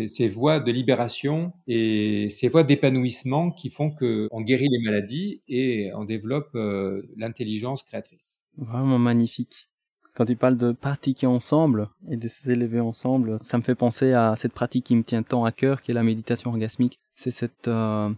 ces, 0.08 0.28
voies 0.28 0.60
de 0.60 0.72
libération 0.72 1.54
et 1.68 2.30
ces 2.30 2.48
voies 2.48 2.64
d'épanouissement 2.64 3.52
qui 3.52 3.70
font 3.70 3.92
qu'on 3.92 4.42
guérit 4.42 4.68
les 4.70 4.80
maladies 4.80 5.42
et 5.48 5.92
on 5.96 6.06
développe 6.06 6.50
euh, 6.56 7.02
l'intelligence 7.16 7.84
créatrice. 7.84 8.40
Vraiment 8.58 9.00
magnifique. 9.00 9.70
Quand 10.16 10.26
tu 10.26 10.36
parles 10.36 10.58
de 10.58 10.72
pratiquer 10.72 11.28
ensemble 11.28 11.90
et 12.10 12.18
de 12.18 12.28
s'élever 12.28 12.80
ensemble, 12.80 13.38
ça 13.42 13.58
me 13.58 13.64
fait 13.64 13.76
penser 13.76 14.14
à 14.14 14.36
cette 14.36 14.54
pratique 14.54 14.86
qui 14.86 14.96
me 14.96 15.04
tient 15.04 15.22
tant 15.22 15.46
à 15.46 15.52
cœur, 15.52 15.82
qui 15.82 15.92
est 15.92 15.94
la 15.94 16.02
méditation 16.02 16.50
orgasmique. 16.50 17.00
C'est 17.14 17.30
cette 17.30 17.68
euh, 17.68 18.10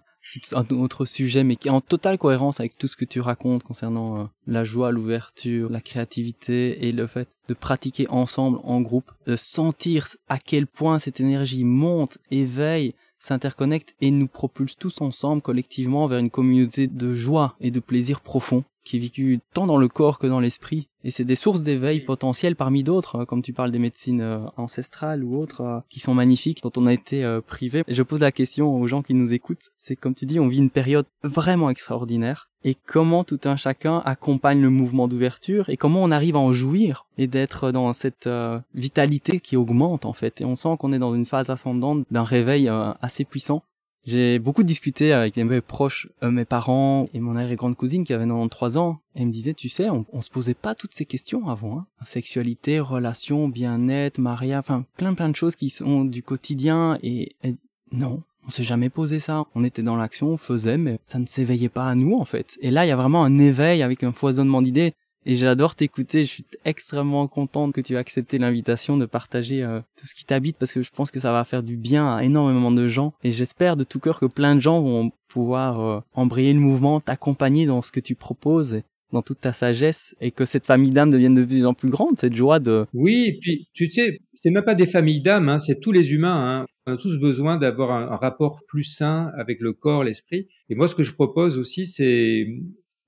un 0.51 0.65
autre 0.75 1.05
sujet, 1.05 1.43
mais 1.43 1.55
qui 1.55 1.67
est 1.67 1.71
en 1.71 1.81
totale 1.81 2.17
cohérence 2.17 2.59
avec 2.59 2.77
tout 2.77 2.87
ce 2.87 2.95
que 2.95 3.05
tu 3.05 3.19
racontes 3.19 3.63
concernant 3.63 4.19
euh, 4.19 4.25
la 4.47 4.63
joie, 4.63 4.91
l'ouverture, 4.91 5.69
la 5.69 5.81
créativité 5.81 6.87
et 6.87 6.91
le 6.91 7.07
fait 7.07 7.29
de 7.47 7.53
pratiquer 7.53 8.07
ensemble 8.09 8.59
en 8.63 8.81
groupe, 8.81 9.11
de 9.25 9.35
sentir 9.35 10.07
à 10.27 10.37
quel 10.37 10.67
point 10.67 10.99
cette 10.99 11.19
énergie 11.19 11.63
monte, 11.63 12.17
éveille, 12.31 12.93
s'interconnecte 13.19 13.95
et 14.01 14.11
nous 14.11 14.27
propulse 14.27 14.75
tous 14.77 15.01
ensemble 15.01 15.41
collectivement 15.41 16.07
vers 16.07 16.19
une 16.19 16.29
communauté 16.29 16.87
de 16.87 17.13
joie 17.13 17.55
et 17.59 17.71
de 17.71 17.79
plaisir 17.79 18.21
profond 18.21 18.63
qui 18.89 18.97
est 18.97 18.99
vécu 18.99 19.39
tant 19.53 19.67
dans 19.67 19.77
le 19.77 19.87
corps 19.87 20.17
que 20.17 20.25
dans 20.25 20.39
l'esprit. 20.39 20.87
Et 21.03 21.11
c'est 21.11 21.23
des 21.23 21.35
sources 21.35 21.61
d'éveil 21.61 21.99
potentielles 21.99 22.55
parmi 22.55 22.83
d'autres, 22.83 23.17
euh, 23.17 23.25
comme 23.25 23.43
tu 23.43 23.53
parles 23.53 23.71
des 23.71 23.79
médecines 23.79 24.21
euh, 24.21 24.39
ancestrales 24.57 25.23
ou 25.23 25.39
autres, 25.39 25.61
euh, 25.61 25.79
qui 25.89 25.99
sont 25.99 26.15
magnifiques, 26.15 26.63
dont 26.63 26.71
on 26.75 26.87
a 26.87 26.93
été 26.93 27.39
privé. 27.45 27.83
Et 27.87 27.93
je 27.93 28.03
pose 28.03 28.19
la 28.19 28.31
question 28.31 28.73
aux 28.73 28.87
gens 28.87 29.03
qui 29.03 29.13
nous 29.13 29.31
écoutent, 29.31 29.69
c'est 29.77 29.95
comme 29.95 30.15
tu 30.15 30.25
dis, 30.25 30.39
on 30.39 30.47
vit 30.47 30.57
une 30.57 30.71
période 30.71 31.05
vraiment 31.23 31.69
extraordinaire. 31.69 32.48
Et 32.65 32.75
comment 32.75 33.23
tout 33.23 33.39
un 33.45 33.55
chacun 33.55 33.99
accompagne 34.05 34.61
le 34.61 34.69
mouvement 34.69 35.07
d'ouverture 35.07 35.69
et 35.69 35.77
comment 35.77 36.03
on 36.03 36.11
arrive 36.11 36.35
à 36.35 36.39
en 36.39 36.51
jouir 36.51 37.05
et 37.17 37.27
d'être 37.27 37.71
dans 37.71 37.93
cette 37.93 38.29
vitalité 38.75 39.39
qui 39.39 39.55
augmente 39.55 40.05
en 40.05 40.13
fait. 40.13 40.41
Et 40.41 40.45
on 40.45 40.55
sent 40.55 40.75
qu'on 40.77 40.91
est 40.91 40.99
dans 40.99 41.15
une 41.15 41.25
phase 41.25 41.49
ascendante 41.49 42.05
d'un 42.11 42.23
réveil 42.23 42.69
assez 43.01 43.23
puissant 43.23 43.63
j'ai 44.05 44.39
beaucoup 44.39 44.63
discuté 44.63 45.11
avec 45.11 45.35
mes 45.37 45.61
proches, 45.61 46.07
euh, 46.23 46.31
mes 46.31 46.45
parents 46.45 47.09
et 47.13 47.19
mon 47.19 47.35
arrière-grande 47.35 47.75
cousine 47.75 48.03
qui 48.03 48.13
avait 48.13 48.25
93 48.25 48.77
ans. 48.77 48.99
Et 49.15 49.25
me 49.25 49.31
disait, 49.31 49.53
tu 49.53 49.69
sais, 49.69 49.89
on, 49.89 50.05
on 50.13 50.21
se 50.21 50.29
posait 50.29 50.53
pas 50.53 50.73
toutes 50.73 50.93
ces 50.93 51.05
questions 51.05 51.49
avant. 51.49 51.79
Hein. 51.79 51.85
Sexualité, 52.05 52.79
relations, 52.79 53.49
bien-être, 53.49 54.17
mariage, 54.17 54.59
enfin 54.59 54.85
plein 54.97 55.13
plein 55.13 55.29
de 55.29 55.35
choses 55.35 55.55
qui 55.55 55.69
sont 55.69 56.05
du 56.05 56.23
quotidien. 56.23 56.97
Et, 57.03 57.33
et 57.43 57.53
non, 57.91 58.23
on 58.49 58.51
s'est 58.51 58.63
jamais 58.63 58.89
posé 58.89 59.19
ça. 59.19 59.43
On 59.53 59.63
était 59.63 59.83
dans 59.83 59.95
l'action, 59.95 60.29
on 60.29 60.37
faisait, 60.37 60.79
mais 60.79 60.97
ça 61.05 61.19
ne 61.19 61.27
s'éveillait 61.27 61.69
pas 61.69 61.87
à 61.87 61.93
nous 61.93 62.15
en 62.15 62.25
fait. 62.25 62.57
Et 62.61 62.71
là, 62.71 62.83
il 62.83 62.89
y 62.89 62.91
a 62.91 62.95
vraiment 62.95 63.23
un 63.23 63.37
éveil 63.37 63.83
avec 63.83 64.03
un 64.03 64.11
foisonnement 64.11 64.63
d'idées. 64.63 64.93
Et 65.27 65.35
j'adore 65.35 65.75
t'écouter. 65.75 66.23
Je 66.23 66.29
suis 66.29 66.45
extrêmement 66.65 67.27
contente 67.27 67.73
que 67.73 67.81
tu 67.81 67.93
aies 67.93 67.97
accepté 67.97 68.39
l'invitation 68.39 68.97
de 68.97 69.05
partager 69.05 69.61
euh, 69.61 69.81
tout 69.95 70.07
ce 70.07 70.15
qui 70.15 70.25
t'habite 70.25 70.57
parce 70.57 70.71
que 70.71 70.81
je 70.81 70.89
pense 70.89 71.11
que 71.11 71.19
ça 71.19 71.31
va 71.31 71.43
faire 71.43 71.61
du 71.61 71.77
bien 71.77 72.15
à 72.15 72.23
énormément 72.23 72.71
de 72.71 72.87
gens. 72.87 73.13
Et 73.23 73.31
j'espère 73.31 73.77
de 73.77 73.83
tout 73.83 73.99
cœur 73.99 74.19
que 74.19 74.25
plein 74.25 74.55
de 74.55 74.61
gens 74.61 74.81
vont 74.81 75.11
pouvoir 75.27 75.79
euh, 75.81 75.99
embrayer 76.15 76.53
le 76.53 76.59
mouvement, 76.59 76.99
t'accompagner 77.01 77.67
dans 77.67 77.83
ce 77.83 77.91
que 77.91 77.99
tu 77.99 78.15
proposes 78.15 78.81
dans 79.11 79.21
toute 79.21 79.41
ta 79.41 79.53
sagesse 79.53 80.15
et 80.21 80.31
que 80.31 80.45
cette 80.45 80.65
famille 80.65 80.91
d'âmes 80.91 81.11
devienne 81.11 81.33
de 81.33 81.43
plus 81.43 81.65
en 81.65 81.73
plus 81.73 81.89
grande, 81.89 82.17
cette 82.19 82.35
joie 82.35 82.59
de... 82.59 82.85
Oui, 82.93 83.25
et 83.27 83.39
puis 83.39 83.67
tu 83.73 83.89
sais, 83.89 84.19
c'est 84.33 84.51
même 84.51 84.63
pas 84.63 84.75
des 84.75 84.85
familles 84.85 85.21
d'âmes, 85.21 85.49
hein, 85.49 85.59
c'est 85.59 85.79
tous 85.79 85.91
les 85.91 86.13
humains. 86.13 86.61
Hein. 86.61 86.65
On 86.89 86.93
a 86.93 86.97
tous 86.97 87.19
besoin 87.19 87.57
d'avoir 87.57 87.91
un, 87.91 88.15
rapport 88.15 88.65
plus 88.67 88.83
sain 88.83 89.31
avec 89.37 89.59
le 89.59 89.73
corps, 89.73 90.03
l'esprit. 90.03 90.47
Et 90.69 90.75
moi, 90.75 90.87
ce 90.87 90.95
que 90.95 91.03
je 91.03 91.13
propose 91.13 91.57
aussi, 91.57 91.85
c'est 91.85 92.47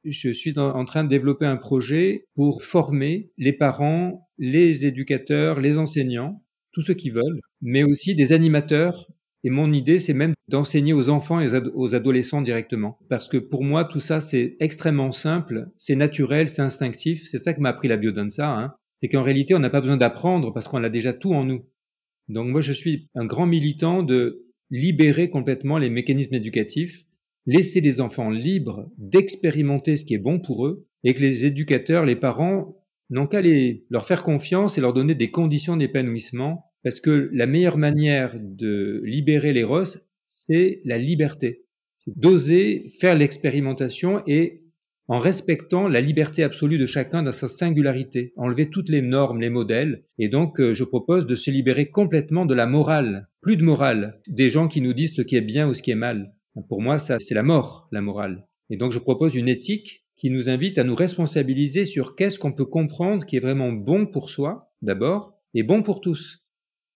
je 0.03 0.31
suis 0.31 0.57
en 0.57 0.85
train 0.85 1.03
de 1.03 1.09
développer 1.09 1.45
un 1.45 1.57
projet 1.57 2.25
pour 2.35 2.63
former 2.63 3.31
les 3.37 3.53
parents, 3.53 4.29
les 4.37 4.85
éducateurs, 4.85 5.59
les 5.59 5.77
enseignants, 5.77 6.43
tous 6.71 6.81
ceux 6.81 6.93
qui 6.93 7.09
veulent, 7.09 7.39
mais 7.61 7.83
aussi 7.83 8.15
des 8.15 8.33
animateurs. 8.33 9.07
Et 9.43 9.49
mon 9.49 9.71
idée, 9.71 9.99
c'est 9.99 10.13
même 10.13 10.33
d'enseigner 10.47 10.93
aux 10.93 11.09
enfants 11.09 11.39
et 11.39 11.49
aux 11.73 11.95
adolescents 11.95 12.41
directement. 12.41 12.99
Parce 13.09 13.27
que 13.27 13.37
pour 13.37 13.63
moi, 13.63 13.85
tout 13.85 13.99
ça, 13.99 14.19
c'est 14.19 14.57
extrêmement 14.59 15.11
simple, 15.11 15.67
c'est 15.77 15.95
naturel, 15.95 16.49
c'est 16.49 16.61
instinctif. 16.61 17.27
C'est 17.27 17.39
ça 17.39 17.53
que 17.53 17.61
m'a 17.61 17.69
appris 17.69 17.87
la 17.87 17.97
biodanza. 17.97 18.51
Hein. 18.51 18.73
C'est 18.93 19.09
qu'en 19.09 19.23
réalité, 19.23 19.55
on 19.55 19.59
n'a 19.59 19.71
pas 19.71 19.81
besoin 19.81 19.97
d'apprendre 19.97 20.53
parce 20.53 20.67
qu'on 20.67 20.83
a 20.83 20.89
déjà 20.89 21.13
tout 21.13 21.33
en 21.33 21.43
nous. 21.43 21.65
Donc 22.29 22.47
moi, 22.47 22.61
je 22.61 22.73
suis 22.73 23.09
un 23.15 23.25
grand 23.25 23.45
militant 23.45 24.03
de 24.03 24.45
libérer 24.69 25.29
complètement 25.29 25.77
les 25.77 25.89
mécanismes 25.89 26.35
éducatifs, 26.35 27.05
laisser 27.45 27.81
les 27.81 28.01
enfants 28.01 28.29
libres 28.29 28.89
d'expérimenter 28.97 29.97
ce 29.97 30.05
qui 30.05 30.13
est 30.13 30.19
bon 30.19 30.39
pour 30.39 30.65
eux, 30.65 30.87
et 31.03 31.13
que 31.13 31.19
les 31.19 31.45
éducateurs, 31.45 32.05
les 32.05 32.15
parents, 32.15 32.77
n'ont 33.09 33.27
qu'à 33.27 33.41
leur 33.89 34.07
faire 34.07 34.23
confiance 34.23 34.77
et 34.77 34.81
leur 34.81 34.93
donner 34.93 35.15
des 35.15 35.31
conditions 35.31 35.75
d'épanouissement, 35.75 36.71
parce 36.83 37.01
que 37.01 37.29
la 37.33 37.45
meilleure 37.45 37.77
manière 37.77 38.37
de 38.39 39.01
libérer 39.05 39.53
les 39.53 39.63
rosses, 39.63 40.01
c'est 40.25 40.81
la 40.85 40.97
liberté. 40.97 41.65
D'oser 42.07 42.87
faire 42.99 43.15
l'expérimentation 43.15 44.23
et 44.25 44.60
en 45.11 45.19
respectant 45.19 45.89
la 45.89 45.99
liberté 45.99 46.41
absolue 46.41 46.77
de 46.77 46.85
chacun 46.85 47.21
dans 47.21 47.33
sa 47.33 47.49
singularité, 47.49 48.31
enlever 48.37 48.69
toutes 48.69 48.87
les 48.87 49.01
normes, 49.01 49.41
les 49.41 49.49
modèles, 49.49 50.05
et 50.17 50.29
donc 50.29 50.61
euh, 50.61 50.73
je 50.73 50.85
propose 50.85 51.27
de 51.27 51.35
se 51.35 51.51
libérer 51.51 51.89
complètement 51.89 52.45
de 52.45 52.53
la 52.53 52.65
morale, 52.65 53.27
plus 53.41 53.57
de 53.57 53.63
morale, 53.63 54.21
des 54.29 54.49
gens 54.49 54.69
qui 54.69 54.79
nous 54.79 54.93
disent 54.93 55.13
ce 55.13 55.21
qui 55.21 55.35
est 55.35 55.41
bien 55.41 55.67
ou 55.67 55.73
ce 55.73 55.83
qui 55.83 55.91
est 55.91 55.95
mal. 55.95 56.33
Pour 56.69 56.81
moi, 56.81 56.97
ça, 56.97 57.19
c'est 57.19 57.35
la 57.35 57.43
mort, 57.43 57.89
la 57.91 57.99
morale. 57.99 58.47
Et 58.69 58.77
donc 58.77 58.93
je 58.93 58.99
propose 58.99 59.35
une 59.35 59.49
éthique 59.49 60.05
qui 60.15 60.29
nous 60.29 60.47
invite 60.47 60.77
à 60.77 60.85
nous 60.85 60.95
responsabiliser 60.95 61.83
sur 61.83 62.15
qu'est-ce 62.15 62.39
qu'on 62.39 62.53
peut 62.53 62.63
comprendre 62.63 63.25
qui 63.25 63.35
est 63.35 63.41
vraiment 63.41 63.73
bon 63.73 64.05
pour 64.05 64.29
soi, 64.29 64.59
d'abord, 64.81 65.37
et 65.53 65.63
bon 65.63 65.83
pour 65.83 65.99
tous. 65.99 66.45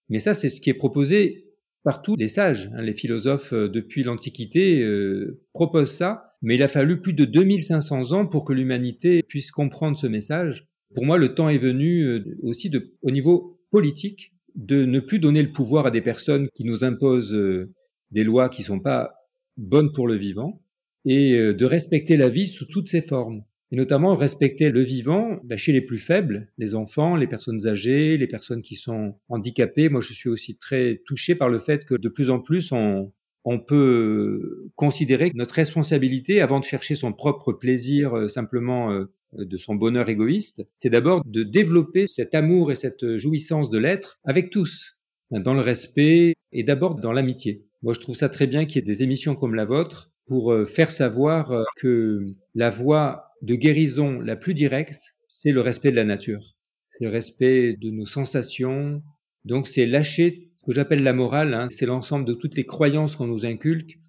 Mais 0.08 0.20
ça, 0.20 0.32
c'est 0.32 0.48
ce 0.48 0.62
qui 0.62 0.70
est 0.70 0.74
proposé 0.74 1.50
par 1.84 2.00
tous 2.00 2.16
les 2.16 2.28
sages. 2.28 2.70
Hein. 2.74 2.80
les 2.80 2.94
philosophes, 2.94 3.52
euh, 3.52 3.68
depuis 3.68 4.04
l'Antiquité, 4.04 4.80
euh, 4.80 5.42
proposent 5.52 5.92
ça 5.92 6.35
mais 6.46 6.54
il 6.54 6.62
a 6.62 6.68
fallu 6.68 7.00
plus 7.00 7.12
de 7.12 7.24
2500 7.24 8.12
ans 8.12 8.24
pour 8.24 8.44
que 8.44 8.52
l'humanité 8.52 9.24
puisse 9.24 9.50
comprendre 9.50 9.98
ce 9.98 10.06
message. 10.06 10.68
Pour 10.94 11.04
moi, 11.04 11.18
le 11.18 11.34
temps 11.34 11.48
est 11.48 11.58
venu 11.58 12.02
euh, 12.02 12.38
aussi 12.44 12.70
au 13.02 13.10
niveau 13.10 13.58
politique 13.72 14.32
de 14.54 14.84
ne 14.84 15.00
plus 15.00 15.18
donner 15.18 15.42
le 15.42 15.50
pouvoir 15.50 15.86
à 15.86 15.90
des 15.90 16.00
personnes 16.00 16.46
qui 16.54 16.62
nous 16.62 16.84
imposent 16.84 17.34
euh, 17.34 17.74
des 18.12 18.22
lois 18.22 18.48
qui 18.48 18.62
ne 18.62 18.66
sont 18.66 18.78
pas 18.78 19.10
bonnes 19.56 19.90
pour 19.90 20.06
le 20.06 20.14
vivant 20.14 20.62
et 21.04 21.32
euh, 21.36 21.52
de 21.52 21.64
respecter 21.64 22.16
la 22.16 22.28
vie 22.28 22.46
sous 22.46 22.66
toutes 22.66 22.88
ses 22.88 23.02
formes. 23.02 23.42
Et 23.72 23.76
notamment 23.76 24.14
respecter 24.14 24.70
le 24.70 24.82
vivant 24.82 25.40
bah, 25.42 25.56
chez 25.56 25.72
les 25.72 25.80
plus 25.80 25.98
faibles, 25.98 26.52
les 26.58 26.76
enfants, 26.76 27.16
les 27.16 27.26
personnes 27.26 27.66
âgées, 27.66 28.18
les 28.18 28.28
personnes 28.28 28.62
qui 28.62 28.76
sont 28.76 29.16
handicapées. 29.28 29.88
Moi, 29.88 30.00
je 30.00 30.12
suis 30.12 30.28
aussi 30.28 30.56
très 30.56 31.02
touché 31.06 31.34
par 31.34 31.48
le 31.48 31.58
fait 31.58 31.84
que 31.84 31.96
de 31.96 32.08
plus 32.08 32.30
en 32.30 32.38
plus, 32.38 32.70
on, 32.70 33.10
on 33.48 33.60
peut 33.60 34.68
considérer 34.74 35.30
que 35.30 35.36
notre 35.36 35.54
responsabilité, 35.54 36.40
avant 36.40 36.58
de 36.58 36.64
chercher 36.64 36.96
son 36.96 37.12
propre 37.12 37.52
plaisir 37.52 38.14
euh, 38.14 38.28
simplement 38.28 38.90
euh, 38.90 39.06
de 39.32 39.56
son 39.56 39.76
bonheur 39.76 40.08
égoïste, 40.08 40.64
c'est 40.76 40.90
d'abord 40.90 41.24
de 41.24 41.44
développer 41.44 42.08
cet 42.08 42.34
amour 42.34 42.72
et 42.72 42.74
cette 42.74 43.16
jouissance 43.18 43.70
de 43.70 43.78
l'être 43.78 44.18
avec 44.24 44.50
tous, 44.50 44.96
dans 45.30 45.54
le 45.54 45.60
respect 45.60 46.34
et 46.50 46.64
d'abord 46.64 46.96
dans 46.96 47.12
l'amitié. 47.12 47.64
Moi, 47.82 47.94
je 47.94 48.00
trouve 48.00 48.16
ça 48.16 48.28
très 48.28 48.48
bien 48.48 48.64
qu'il 48.64 48.76
y 48.76 48.78
ait 48.80 48.94
des 48.94 49.04
émissions 49.04 49.36
comme 49.36 49.54
la 49.54 49.64
vôtre 49.64 50.10
pour 50.26 50.52
euh, 50.52 50.64
faire 50.64 50.90
savoir 50.90 51.52
que 51.76 52.26
la 52.56 52.70
voie 52.70 53.30
de 53.42 53.54
guérison 53.54 54.20
la 54.20 54.34
plus 54.34 54.54
directe, 54.54 55.14
c'est 55.28 55.52
le 55.52 55.60
respect 55.60 55.92
de 55.92 55.96
la 55.96 56.04
nature. 56.04 56.56
C'est 56.98 57.04
le 57.04 57.10
respect 57.10 57.76
de 57.76 57.90
nos 57.90 58.06
sensations. 58.06 59.04
Donc, 59.44 59.68
c'est 59.68 59.86
lâcher 59.86 60.45
que 60.66 60.72
j'appelle 60.72 61.04
la 61.04 61.12
morale, 61.12 61.54
hein, 61.54 61.68
c'est 61.70 61.86
l'ensemble 61.86 62.24
de 62.24 62.34
toutes 62.34 62.56
les 62.56 62.66
croyances 62.66 63.14
qu'on 63.14 63.28
nous 63.28 63.46
inculque 63.46 64.00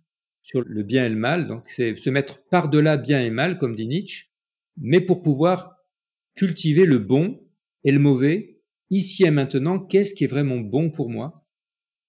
sur 0.41 0.63
le 0.65 0.83
bien 0.83 1.05
et 1.05 1.09
le 1.09 1.15
mal. 1.15 1.47
Donc, 1.47 1.63
c'est 1.69 1.95
se 1.95 2.09
mettre 2.09 2.43
par-delà 2.49 2.97
bien 2.97 3.23
et 3.23 3.29
mal, 3.29 3.59
comme 3.59 3.75
dit 3.75 3.87
Nietzsche, 3.87 4.31
mais 4.77 5.01
pour 5.01 5.21
pouvoir 5.21 5.75
cultiver 6.35 6.85
le 6.85 6.99
bon 6.99 7.39
et 7.83 7.91
le 7.91 7.99
mauvais, 7.99 8.59
ici 8.89 9.23
et 9.23 9.31
maintenant, 9.31 9.79
qu'est-ce 9.79 10.15
qui 10.15 10.23
est 10.23 10.27
vraiment 10.27 10.57
bon 10.57 10.89
pour 10.89 11.09
moi? 11.09 11.33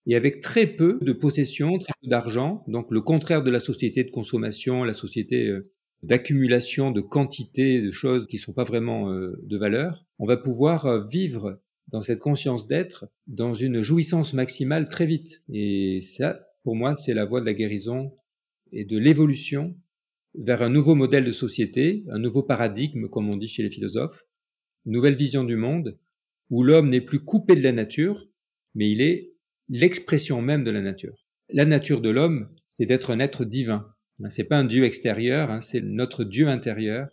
Et 0.06 0.16
avec 0.16 0.40
très 0.40 0.66
peu 0.66 0.98
de 1.02 1.12
possession, 1.12 1.76
très 1.76 1.92
peu 2.00 2.08
d'argent, 2.08 2.64
donc 2.68 2.90
le 2.90 3.02
contraire 3.02 3.42
de 3.42 3.50
la 3.50 3.60
société 3.60 4.04
de 4.04 4.10
consommation, 4.10 4.82
la 4.84 4.94
société 4.94 5.48
euh, 5.48 5.62
d'accumulation 6.02 6.90
de 6.90 7.02
quantité 7.02 7.82
de 7.82 7.90
choses 7.90 8.26
qui 8.26 8.36
ne 8.36 8.40
sont 8.40 8.54
pas 8.54 8.64
vraiment 8.64 9.10
euh, 9.12 9.38
de 9.42 9.58
valeur, 9.58 10.06
on 10.18 10.26
va 10.26 10.38
pouvoir 10.38 10.86
euh, 10.86 11.04
vivre 11.04 11.60
dans 11.88 12.02
cette 12.02 12.20
conscience 12.20 12.66
d'être, 12.66 13.08
dans 13.26 13.54
une 13.54 13.82
jouissance 13.82 14.34
maximale 14.34 14.88
très 14.88 15.06
vite. 15.06 15.42
Et 15.52 16.00
ça, 16.00 16.48
pour 16.62 16.76
moi, 16.76 16.94
c'est 16.94 17.14
la 17.14 17.24
voie 17.24 17.40
de 17.40 17.46
la 17.46 17.54
guérison 17.54 18.14
et 18.72 18.84
de 18.84 18.98
l'évolution 18.98 19.76
vers 20.34 20.62
un 20.62 20.68
nouveau 20.68 20.94
modèle 20.94 21.24
de 21.24 21.32
société, 21.32 22.04
un 22.10 22.18
nouveau 22.18 22.42
paradigme, 22.42 23.08
comme 23.08 23.30
on 23.30 23.36
dit 23.36 23.48
chez 23.48 23.62
les 23.62 23.70
philosophes, 23.70 24.24
une 24.86 24.92
nouvelle 24.92 25.16
vision 25.16 25.44
du 25.44 25.56
monde, 25.56 25.98
où 26.50 26.62
l'homme 26.62 26.90
n'est 26.90 27.00
plus 27.00 27.20
coupé 27.20 27.54
de 27.54 27.62
la 27.62 27.72
nature, 27.72 28.26
mais 28.74 28.90
il 28.90 29.00
est 29.00 29.32
l'expression 29.68 30.42
même 30.42 30.64
de 30.64 30.70
la 30.70 30.82
nature. 30.82 31.26
La 31.50 31.64
nature 31.64 32.00
de 32.00 32.10
l'homme, 32.10 32.48
c'est 32.66 32.86
d'être 32.86 33.10
un 33.10 33.20
être 33.20 33.44
divin. 33.44 33.92
C'est 34.28 34.44
pas 34.44 34.58
un 34.58 34.64
Dieu 34.64 34.84
extérieur, 34.84 35.50
hein, 35.50 35.60
c'est 35.60 35.80
notre 35.80 36.24
Dieu 36.24 36.48
intérieur 36.48 37.08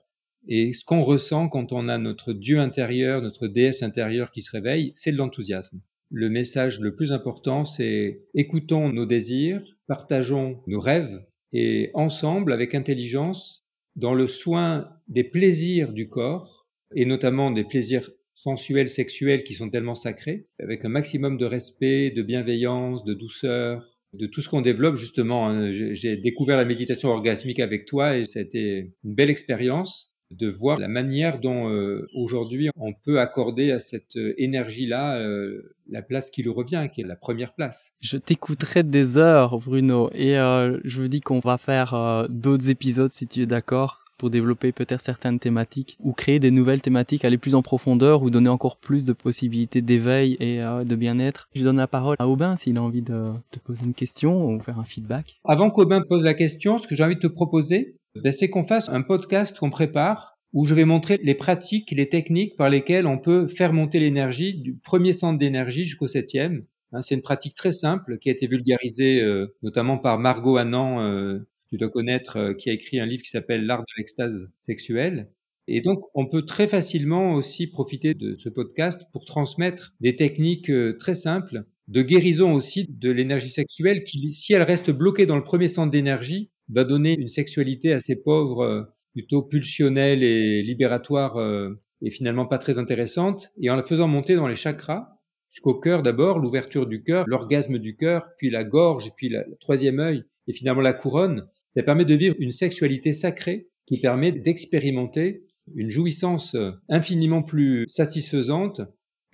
et 0.47 0.73
ce 0.73 0.83
qu'on 0.85 1.01
ressent 1.01 1.49
quand 1.49 1.71
on 1.71 1.87
a 1.87 1.97
notre 1.97 2.33
Dieu 2.33 2.59
intérieur, 2.59 3.21
notre 3.21 3.47
déesse 3.47 3.83
intérieure 3.83 4.31
qui 4.31 4.41
se 4.41 4.51
réveille, 4.51 4.91
c'est 4.95 5.11
de 5.11 5.17
l'enthousiasme. 5.17 5.79
Le 6.11 6.29
message 6.29 6.79
le 6.79 6.95
plus 6.95 7.11
important, 7.11 7.65
c'est 7.65 8.21
écoutons 8.35 8.89
nos 8.89 9.05
désirs, 9.05 9.63
partageons 9.87 10.61
nos 10.67 10.79
rêves 10.79 11.25
et 11.51 11.89
ensemble, 11.93 12.51
avec 12.51 12.75
intelligence, 12.75 13.65
dans 13.95 14.13
le 14.13 14.27
soin 14.27 14.89
des 15.07 15.23
plaisirs 15.23 15.93
du 15.93 16.07
corps, 16.07 16.67
et 16.95 17.05
notamment 17.05 17.49
des 17.49 17.63
plaisirs 17.63 18.09
sensuels, 18.35 18.89
sexuels 18.89 19.43
qui 19.43 19.53
sont 19.53 19.69
tellement 19.69 19.95
sacrés, 19.95 20.43
avec 20.59 20.85
un 20.85 20.89
maximum 20.89 21.37
de 21.37 21.45
respect, 21.45 22.11
de 22.11 22.21
bienveillance, 22.21 23.03
de 23.05 23.13
douceur, 23.13 23.97
de 24.13 24.27
tout 24.27 24.41
ce 24.41 24.49
qu'on 24.49 24.61
développe 24.61 24.95
justement. 24.95 25.47
Hein. 25.47 25.71
J'ai 25.71 26.17
découvert 26.17 26.57
la 26.57 26.65
méditation 26.65 27.09
orgasmique 27.09 27.59
avec 27.59 27.85
toi 27.85 28.17
et 28.17 28.25
ça 28.25 28.39
a 28.39 28.41
été 28.41 28.93
une 29.03 29.13
belle 29.15 29.29
expérience 29.29 30.14
de 30.31 30.49
voir 30.49 30.77
la 30.79 30.87
manière 30.87 31.39
dont 31.39 31.69
euh, 31.69 32.07
aujourd'hui 32.13 32.69
on 32.77 32.93
peut 32.93 33.19
accorder 33.19 33.71
à 33.71 33.79
cette 33.79 34.17
euh, 34.17 34.33
énergie-là 34.37 35.19
euh, 35.19 35.75
la 35.89 36.01
place 36.01 36.31
qui 36.31 36.41
lui 36.41 36.49
revient, 36.49 36.87
qui 36.91 37.01
est 37.01 37.05
la 37.05 37.15
première 37.15 37.53
place. 37.53 37.93
Je 38.01 38.17
t'écouterai 38.17 38.83
des 38.83 39.17
heures, 39.17 39.59
Bruno, 39.59 40.09
et 40.13 40.33
je 40.33 41.01
vous 41.01 41.07
dis 41.07 41.21
qu'on 41.21 41.39
va 41.39 41.57
faire 41.59 42.25
d'autres 42.27 42.71
épisodes 42.71 43.11
si 43.11 43.27
tu 43.27 43.43
es 43.43 43.45
d'accord 43.45 44.03
pour 44.17 44.31
développer 44.31 44.71
peut-être 44.71 45.01
certaines 45.01 45.37
thématiques 45.37 45.97
ou 45.99 46.13
créer 46.13 46.39
des 46.39 46.49
nouvelles 46.49 46.81
thématiques, 46.81 47.23
aller 47.23 47.37
plus 47.37 47.53
en 47.53 47.61
profondeur 47.61 48.23
ou 48.23 48.31
donner 48.31 48.49
encore 48.49 48.77
plus 48.77 49.05
de 49.05 49.13
possibilités 49.13 49.83
d'éveil 49.83 50.37
et 50.39 50.57
de 50.57 50.95
bien-être. 50.95 51.49
Je 51.53 51.63
donne 51.63 51.77
la 51.77 51.87
parole 51.87 52.15
à 52.17 52.27
Aubin 52.27 52.55
s'il 52.55 52.77
a 52.77 52.81
envie 52.81 53.03
de 53.03 53.25
te 53.51 53.59
poser 53.59 53.85
une 53.85 53.93
question 53.93 54.47
ou 54.47 54.59
faire 54.59 54.79
un 54.79 54.85
feedback. 54.85 55.39
Avant 55.45 55.69
qu'Aubin 55.69 56.01
pose 56.01 56.23
la 56.23 56.33
question, 56.33 56.79
ce 56.79 56.87
que 56.87 56.95
j'ai 56.95 57.03
envie 57.03 57.15
de 57.15 57.19
te 57.19 57.27
proposer, 57.27 57.93
ben, 58.23 58.31
c'est 58.31 58.49
qu'on 58.49 58.63
fasse 58.63 58.89
un 58.89 59.01
podcast 59.01 59.57
qu'on 59.57 59.69
prépare 59.69 60.35
où 60.53 60.65
je 60.65 60.73
vais 60.73 60.85
montrer 60.85 61.19
les 61.21 61.35
pratiques, 61.35 61.91
les 61.91 62.07
techniques 62.07 62.55
par 62.55 62.69
lesquelles 62.69 63.07
on 63.07 63.17
peut 63.17 63.47
faire 63.47 63.73
monter 63.73 63.99
l'énergie 63.99 64.55
du 64.55 64.73
premier 64.73 65.11
centre 65.11 65.37
d'énergie 65.37 65.83
jusqu'au 65.83 66.07
septième. 66.07 66.65
Hein, 66.93 67.01
c'est 67.01 67.13
une 67.13 67.21
pratique 67.21 67.55
très 67.55 67.73
simple 67.73 68.17
qui 68.19 68.29
a 68.29 68.31
été 68.31 68.47
vulgarisée 68.47 69.21
euh, 69.21 69.53
notamment 69.63 69.97
par 69.97 70.17
Margot 70.17 70.55
Annan, 70.55 71.01
euh, 71.01 71.39
tu 71.69 71.77
dois 71.77 71.89
connaître, 71.89 72.37
euh, 72.37 72.53
qui 72.53 72.69
a 72.69 72.73
écrit 72.73 73.01
un 73.01 73.05
livre 73.05 73.21
qui 73.21 73.29
s'appelle 73.29 73.65
L'art 73.65 73.81
de 73.81 73.93
l'extase 73.97 74.49
sexuelle. 74.61 75.29
Et 75.67 75.81
donc, 75.81 76.05
on 76.13 76.25
peut 76.25 76.45
très 76.45 76.69
facilement 76.69 77.33
aussi 77.33 77.67
profiter 77.67 78.13
de 78.13 78.37
ce 78.39 78.47
podcast 78.47 79.01
pour 79.11 79.25
transmettre 79.25 79.93
des 79.99 80.15
techniques 80.15 80.71
très 80.99 81.15
simples 81.15 81.65
de 81.87 82.01
guérison 82.01 82.53
aussi 82.53 82.87
de 82.87 83.11
l'énergie 83.11 83.49
sexuelle 83.49 84.03
qui, 84.03 84.31
si 84.31 84.53
elle 84.53 84.61
reste 84.61 84.91
bloquée 84.91 85.25
dans 85.25 85.35
le 85.35 85.43
premier 85.43 85.67
centre 85.67 85.91
d'énergie, 85.91 86.51
va 86.69 86.83
donner 86.83 87.13
une 87.13 87.27
sexualité 87.27 87.93
assez 87.93 88.15
pauvre, 88.15 88.63
euh, 88.63 88.83
plutôt 89.13 89.43
pulsionnelle 89.43 90.23
et 90.23 90.61
libératoire 90.61 91.37
euh, 91.37 91.79
et 92.01 92.09
finalement 92.09 92.45
pas 92.45 92.57
très 92.57 92.79
intéressante. 92.79 93.51
Et 93.61 93.69
en 93.69 93.75
la 93.75 93.83
faisant 93.83 94.07
monter 94.07 94.35
dans 94.35 94.47
les 94.47 94.55
chakras, 94.55 95.09
jusqu'au 95.51 95.75
cœur 95.75 96.03
d'abord, 96.03 96.39
l'ouverture 96.39 96.85
du 96.85 97.03
cœur, 97.03 97.25
l'orgasme 97.27 97.79
du 97.79 97.95
cœur, 97.95 98.29
puis 98.37 98.49
la 98.49 98.63
gorge, 98.63 99.11
puis 99.15 99.29
le 99.29 99.43
troisième 99.59 99.99
œil, 99.99 100.23
et 100.47 100.53
finalement 100.53 100.81
la 100.81 100.93
couronne, 100.93 101.47
ça 101.75 101.83
permet 101.83 102.05
de 102.05 102.15
vivre 102.15 102.35
une 102.39 102.51
sexualité 102.51 103.13
sacrée 103.13 103.67
qui 103.85 103.99
permet 103.99 104.31
d'expérimenter 104.31 105.43
une 105.75 105.89
jouissance 105.89 106.55
infiniment 106.89 107.41
plus 107.41 107.85
satisfaisante 107.87 108.81